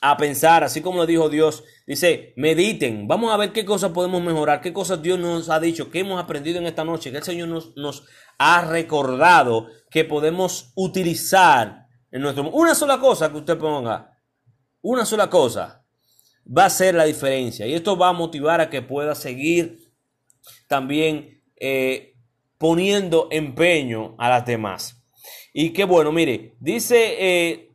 a 0.00 0.16
pensar, 0.16 0.64
así 0.64 0.80
como 0.80 0.98
lo 0.98 1.06
dijo 1.06 1.28
Dios, 1.28 1.62
dice, 1.86 2.34
mediten, 2.36 3.06
vamos 3.06 3.32
a 3.32 3.36
ver 3.36 3.52
qué 3.52 3.64
cosas 3.64 3.92
podemos 3.92 4.20
mejorar, 4.20 4.60
qué 4.60 4.72
cosas 4.72 5.00
Dios 5.00 5.20
nos 5.20 5.48
ha 5.50 5.60
dicho, 5.60 5.88
qué 5.88 6.00
hemos 6.00 6.20
aprendido 6.20 6.58
en 6.58 6.66
esta 6.66 6.84
noche, 6.84 7.12
que 7.12 7.18
el 7.18 7.22
Señor 7.22 7.46
nos, 7.46 7.76
nos 7.76 8.08
ha 8.38 8.62
recordado 8.62 9.68
que 9.90 10.04
podemos 10.04 10.72
utilizar 10.74 11.86
en 12.10 12.22
nuestro 12.22 12.50
una 12.50 12.74
sola 12.74 12.98
cosa 12.98 13.30
que 13.30 13.38
usted 13.38 13.58
ponga, 13.58 14.18
una 14.82 15.04
sola 15.04 15.28
cosa 15.28 15.84
va 16.46 16.66
a 16.66 16.70
ser 16.70 16.94
la 16.94 17.04
diferencia 17.04 17.66
y 17.66 17.74
esto 17.74 17.96
va 17.96 18.08
a 18.08 18.12
motivar 18.12 18.60
a 18.60 18.70
que 18.70 18.82
pueda 18.82 19.14
seguir 19.14 19.78
también 20.68 21.42
eh, 21.56 22.14
poniendo 22.58 23.28
empeño 23.30 24.14
a 24.18 24.28
las 24.28 24.46
demás. 24.46 25.02
Y 25.52 25.70
qué 25.70 25.84
bueno, 25.84 26.12
mire, 26.12 26.56
dice 26.60 27.16
eh, 27.18 27.72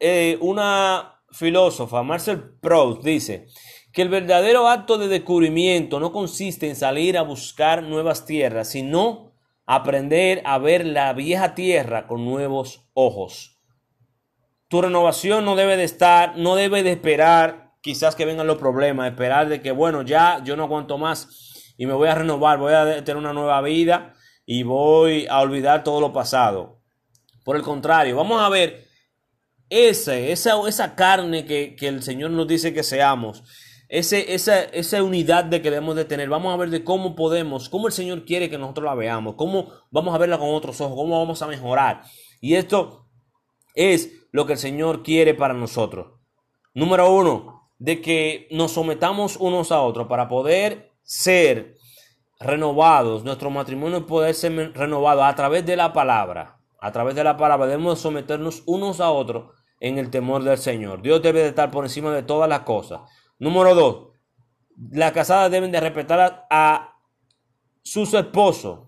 eh, 0.00 0.36
una 0.40 1.22
filósofa, 1.30 2.02
Marcel 2.02 2.56
Proust, 2.60 3.02
dice 3.02 3.46
que 3.92 4.02
el 4.02 4.08
verdadero 4.08 4.68
acto 4.68 4.98
de 4.98 5.08
descubrimiento 5.08 6.00
no 6.00 6.12
consiste 6.12 6.68
en 6.68 6.76
salir 6.76 7.18
a 7.18 7.22
buscar 7.22 7.82
nuevas 7.82 8.24
tierras, 8.24 8.70
sino 8.70 9.31
aprender 9.66 10.42
a 10.44 10.58
ver 10.58 10.86
la 10.86 11.12
vieja 11.12 11.54
tierra 11.54 12.06
con 12.06 12.24
nuevos 12.24 12.88
ojos. 12.94 13.60
Tu 14.68 14.82
renovación 14.82 15.44
no 15.44 15.56
debe 15.56 15.76
de 15.76 15.84
estar, 15.84 16.36
no 16.36 16.54
debe 16.56 16.82
de 16.82 16.92
esperar 16.92 17.72
quizás 17.82 18.14
que 18.14 18.24
vengan 18.24 18.46
los 18.46 18.58
problemas, 18.58 19.08
esperar 19.10 19.48
de 19.48 19.60
que, 19.60 19.72
bueno, 19.72 20.02
ya 20.02 20.42
yo 20.44 20.56
no 20.56 20.64
aguanto 20.64 20.98
más 20.98 21.74
y 21.76 21.86
me 21.86 21.92
voy 21.92 22.08
a 22.08 22.14
renovar, 22.14 22.58
voy 22.58 22.72
a 22.72 23.04
tener 23.04 23.16
una 23.16 23.32
nueva 23.32 23.60
vida 23.60 24.14
y 24.46 24.62
voy 24.62 25.26
a 25.28 25.40
olvidar 25.40 25.84
todo 25.84 26.00
lo 26.00 26.12
pasado. 26.12 26.80
Por 27.44 27.56
el 27.56 27.62
contrario, 27.62 28.16
vamos 28.16 28.40
a 28.40 28.48
ver 28.48 28.86
ese, 29.68 30.32
esa, 30.32 30.56
esa 30.68 30.94
carne 30.94 31.44
que, 31.44 31.74
que 31.74 31.88
el 31.88 32.02
Señor 32.02 32.30
nos 32.30 32.46
dice 32.46 32.72
que 32.72 32.82
seamos 32.82 33.42
ese, 33.92 34.32
esa, 34.32 34.62
esa 34.64 35.02
unidad 35.02 35.44
de 35.44 35.60
que 35.60 35.70
debemos 35.70 35.94
de 35.94 36.06
tener. 36.06 36.30
Vamos 36.30 36.54
a 36.54 36.56
ver 36.56 36.70
de 36.70 36.82
cómo 36.82 37.14
podemos, 37.14 37.68
cómo 37.68 37.88
el 37.88 37.92
Señor 37.92 38.24
quiere 38.24 38.48
que 38.48 38.56
nosotros 38.56 38.86
la 38.86 38.94
veamos, 38.94 39.34
cómo 39.34 39.68
vamos 39.90 40.14
a 40.14 40.18
verla 40.18 40.38
con 40.38 40.48
otros 40.48 40.80
ojos, 40.80 40.96
cómo 40.96 41.18
vamos 41.18 41.42
a 41.42 41.46
mejorar. 41.46 42.00
Y 42.40 42.54
esto 42.54 43.06
es 43.74 44.10
lo 44.32 44.46
que 44.46 44.54
el 44.54 44.58
Señor 44.58 45.02
quiere 45.02 45.34
para 45.34 45.52
nosotros. 45.52 46.18
Número 46.72 47.12
uno, 47.12 47.68
de 47.78 48.00
que 48.00 48.48
nos 48.50 48.72
sometamos 48.72 49.36
unos 49.36 49.70
a 49.70 49.82
otros 49.82 50.06
para 50.06 50.26
poder 50.26 50.94
ser 51.02 51.76
renovados, 52.40 53.24
nuestro 53.24 53.50
matrimonio 53.50 54.06
puede 54.06 54.32
ser 54.32 54.72
renovado 54.72 55.22
a 55.22 55.34
través 55.34 55.66
de 55.66 55.76
la 55.76 55.92
palabra. 55.92 56.58
A 56.80 56.92
través 56.92 57.14
de 57.14 57.24
la 57.24 57.36
palabra 57.36 57.66
debemos 57.66 57.98
someternos 57.98 58.62
unos 58.64 59.00
a 59.00 59.10
otros 59.10 59.52
en 59.80 59.98
el 59.98 60.08
temor 60.08 60.44
del 60.44 60.56
Señor. 60.56 61.02
Dios 61.02 61.20
debe 61.20 61.42
de 61.42 61.48
estar 61.48 61.70
por 61.70 61.84
encima 61.84 62.14
de 62.14 62.22
todas 62.22 62.48
las 62.48 62.60
cosas. 62.60 63.02
Número 63.42 63.74
dos, 63.74 64.12
las 64.92 65.10
casadas 65.10 65.50
deben 65.50 65.72
de 65.72 65.80
respetar 65.80 66.46
a, 66.48 66.96
sus 67.82 68.14
esposos 68.14 68.86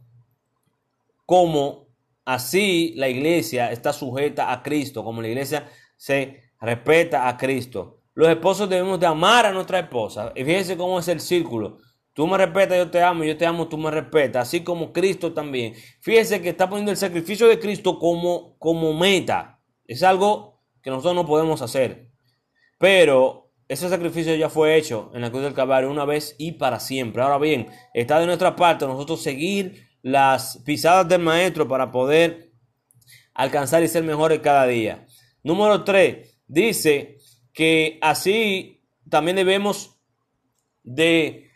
como 1.26 1.88
así 2.24 2.92
la 2.94 3.08
iglesia 3.08 3.72
está 3.72 3.92
sujeta 3.92 4.52
a 4.52 4.62
Cristo, 4.62 5.02
como 5.02 5.20
la 5.20 5.26
iglesia 5.26 5.68
se 5.96 6.40
respeta 6.60 7.26
a 7.26 7.36
Cristo. 7.36 8.02
Los 8.14 8.28
esposos 8.28 8.68
debemos 8.68 9.00
de 9.00 9.06
amar 9.06 9.44
a 9.44 9.50
nuestra 9.50 9.80
esposa. 9.80 10.32
Y 10.36 10.44
fíjense 10.44 10.76
cómo 10.76 11.00
es 11.00 11.08
el 11.08 11.18
círculo. 11.18 11.78
Tú 12.12 12.28
me 12.28 12.38
respetas, 12.38 12.78
yo 12.78 12.88
te 12.88 13.02
amo, 13.02 13.24
yo 13.24 13.36
te 13.36 13.46
amo, 13.46 13.66
tú 13.66 13.76
me 13.76 13.90
respetas, 13.90 14.46
así 14.46 14.62
como 14.62 14.92
Cristo 14.92 15.32
también. 15.32 15.74
Fíjense 16.00 16.40
que 16.40 16.50
está 16.50 16.68
poniendo 16.68 16.92
el 16.92 16.96
sacrificio 16.96 17.48
de 17.48 17.58
Cristo 17.58 17.98
como, 17.98 18.56
como 18.60 18.94
meta. 18.94 19.60
Es 19.84 20.04
algo 20.04 20.60
que 20.80 20.90
nosotros 20.90 21.16
no 21.16 21.26
podemos 21.26 21.60
hacer. 21.60 22.08
Pero 22.78 23.43
ese 23.68 23.88
sacrificio 23.88 24.34
ya 24.34 24.48
fue 24.48 24.76
hecho 24.76 25.10
en 25.14 25.22
la 25.22 25.30
cruz 25.30 25.42
del 25.42 25.54
Calvario 25.54 25.90
una 25.90 26.04
vez 26.04 26.36
y 26.38 26.52
para 26.52 26.80
siempre. 26.80 27.22
Ahora 27.22 27.38
bien, 27.38 27.68
está 27.94 28.20
de 28.20 28.26
nuestra 28.26 28.54
parte 28.56 28.86
nosotros 28.86 29.22
seguir 29.22 29.86
las 30.02 30.58
pisadas 30.64 31.08
del 31.08 31.22
Maestro 31.22 31.66
para 31.66 31.90
poder 31.90 32.52
alcanzar 33.32 33.82
y 33.82 33.88
ser 33.88 34.04
mejores 34.04 34.40
cada 34.40 34.66
día. 34.66 35.06
Número 35.42 35.82
3. 35.82 36.38
Dice 36.46 37.18
que 37.52 37.98
así 38.02 38.82
también 39.08 39.36
debemos 39.36 39.98
de, 40.82 41.50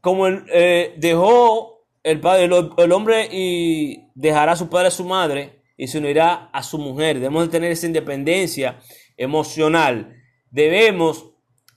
como 0.00 0.26
el, 0.26 0.44
eh, 0.52 0.94
dejó 0.98 1.86
el, 2.02 2.20
padre, 2.20 2.44
el, 2.44 2.92
hombre 2.92 3.28
y 3.30 4.08
dejará 4.14 4.52
a 4.52 4.56
su 4.56 4.68
padre 4.68 4.88
a 4.88 4.92
su 4.92 5.04
madre 5.04 5.62
y 5.76 5.86
se 5.86 5.98
unirá 5.98 6.50
a 6.52 6.62
su 6.62 6.78
mujer. 6.78 7.20
Debemos 7.20 7.44
de 7.44 7.52
tener 7.52 7.70
esa 7.70 7.86
independencia 7.86 8.80
emocional 9.16 10.19
debemos 10.50 11.30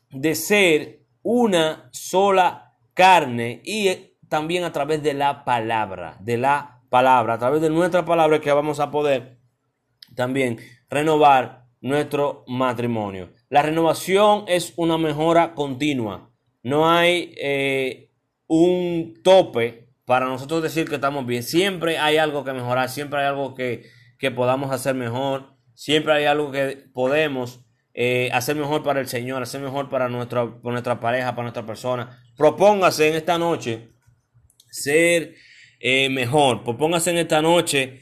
de 0.09 0.35
ser 0.35 0.99
una 1.21 1.89
sola 1.91 2.75
carne 2.93 3.61
y 3.63 4.17
también 4.29 4.63
a 4.63 4.71
través 4.71 5.01
de 5.03 5.13
la 5.13 5.45
palabra, 5.45 6.17
de 6.19 6.37
la 6.37 6.81
palabra, 6.89 7.35
a 7.35 7.39
través 7.39 7.61
de 7.61 7.69
nuestra 7.69 8.05
palabra 8.05 8.41
que 8.41 8.51
vamos 8.51 8.79
a 8.79 8.91
poder 8.91 9.39
también 10.15 10.59
renovar 10.89 11.65
nuestro 11.81 12.43
matrimonio. 12.47 13.31
La 13.49 13.61
renovación 13.61 14.45
es 14.47 14.73
una 14.77 14.97
mejora 14.97 15.53
continua. 15.53 16.31
No 16.61 16.89
hay 16.89 17.33
eh, 17.37 18.11
un 18.47 19.15
tope 19.23 19.89
para 20.05 20.27
nosotros 20.27 20.63
decir 20.63 20.87
que 20.87 20.95
estamos 20.95 21.25
bien. 21.25 21.43
Siempre 21.43 21.97
hay 21.97 22.17
algo 22.17 22.43
que 22.43 22.53
mejorar, 22.53 22.89
siempre 22.89 23.19
hay 23.19 23.25
algo 23.25 23.53
que, 23.53 23.85
que 24.17 24.31
podamos 24.31 24.71
hacer 24.71 24.95
mejor, 24.95 25.55
siempre 25.73 26.13
hay 26.13 26.25
algo 26.25 26.51
que 26.51 26.85
podemos 26.93 27.62
eh, 27.95 28.31
hacer 28.33 28.55
mejor 28.55 28.81
para 28.81 28.99
el 28.99 29.07
Señor, 29.07 29.43
hacer 29.43 29.61
mejor 29.61 29.87
para 29.87 30.09
nuestra, 30.09 30.45
nuestra 30.63 30.99
pareja, 30.99 31.35
para 31.35 31.43
nuestra 31.43 31.65
persona. 31.65 32.23
Propóngase 32.35 33.09
en 33.09 33.15
esta 33.15 33.37
noche 33.37 33.91
ser 34.71 35.35
eh, 35.79 36.09
mejor. 36.09 36.63
Propóngase 36.63 37.11
en 37.11 37.19
esta 37.19 37.41
noche 37.41 37.99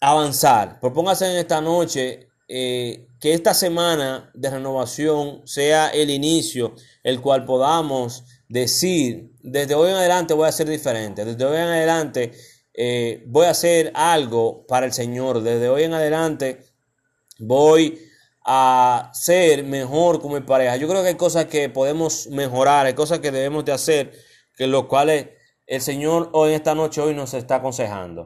avanzar. 0.00 0.80
Propóngase 0.80 1.30
en 1.30 1.38
esta 1.38 1.62
noche 1.62 2.28
eh, 2.46 3.06
que 3.18 3.32
esta 3.32 3.54
semana 3.54 4.30
de 4.34 4.50
renovación 4.50 5.46
sea 5.46 5.88
el 5.88 6.10
inicio, 6.10 6.74
el 7.02 7.22
cual 7.22 7.46
podamos 7.46 8.24
decir, 8.50 9.32
desde 9.40 9.74
hoy 9.74 9.90
en 9.90 9.96
adelante 9.96 10.34
voy 10.34 10.46
a 10.46 10.52
ser 10.52 10.68
diferente, 10.68 11.24
desde 11.24 11.44
hoy 11.44 11.56
en 11.56 11.68
adelante 11.68 12.32
voy 13.26 13.46
a 13.46 13.50
hacer 13.50 13.90
algo 13.94 14.64
para 14.66 14.86
el 14.86 14.92
Señor, 14.92 15.42
desde 15.42 15.68
hoy 15.68 15.82
en 15.82 15.94
adelante 15.94 16.62
voy 17.40 18.07
a 18.50 19.10
ser 19.12 19.62
mejor 19.62 20.22
como 20.22 20.40
pareja. 20.46 20.76
Yo 20.76 20.88
creo 20.88 21.02
que 21.02 21.08
hay 21.08 21.16
cosas 21.16 21.44
que 21.44 21.68
podemos 21.68 22.28
mejorar, 22.28 22.86
hay 22.86 22.94
cosas 22.94 23.18
que 23.18 23.30
debemos 23.30 23.66
de 23.66 23.72
hacer, 23.72 24.12
que 24.56 24.66
los 24.66 24.86
cuales 24.86 25.26
el 25.66 25.82
Señor 25.82 26.30
hoy 26.32 26.50
en 26.50 26.54
esta 26.54 26.74
noche 26.74 27.02
hoy 27.02 27.14
nos 27.14 27.34
está 27.34 27.56
aconsejando. 27.56 28.16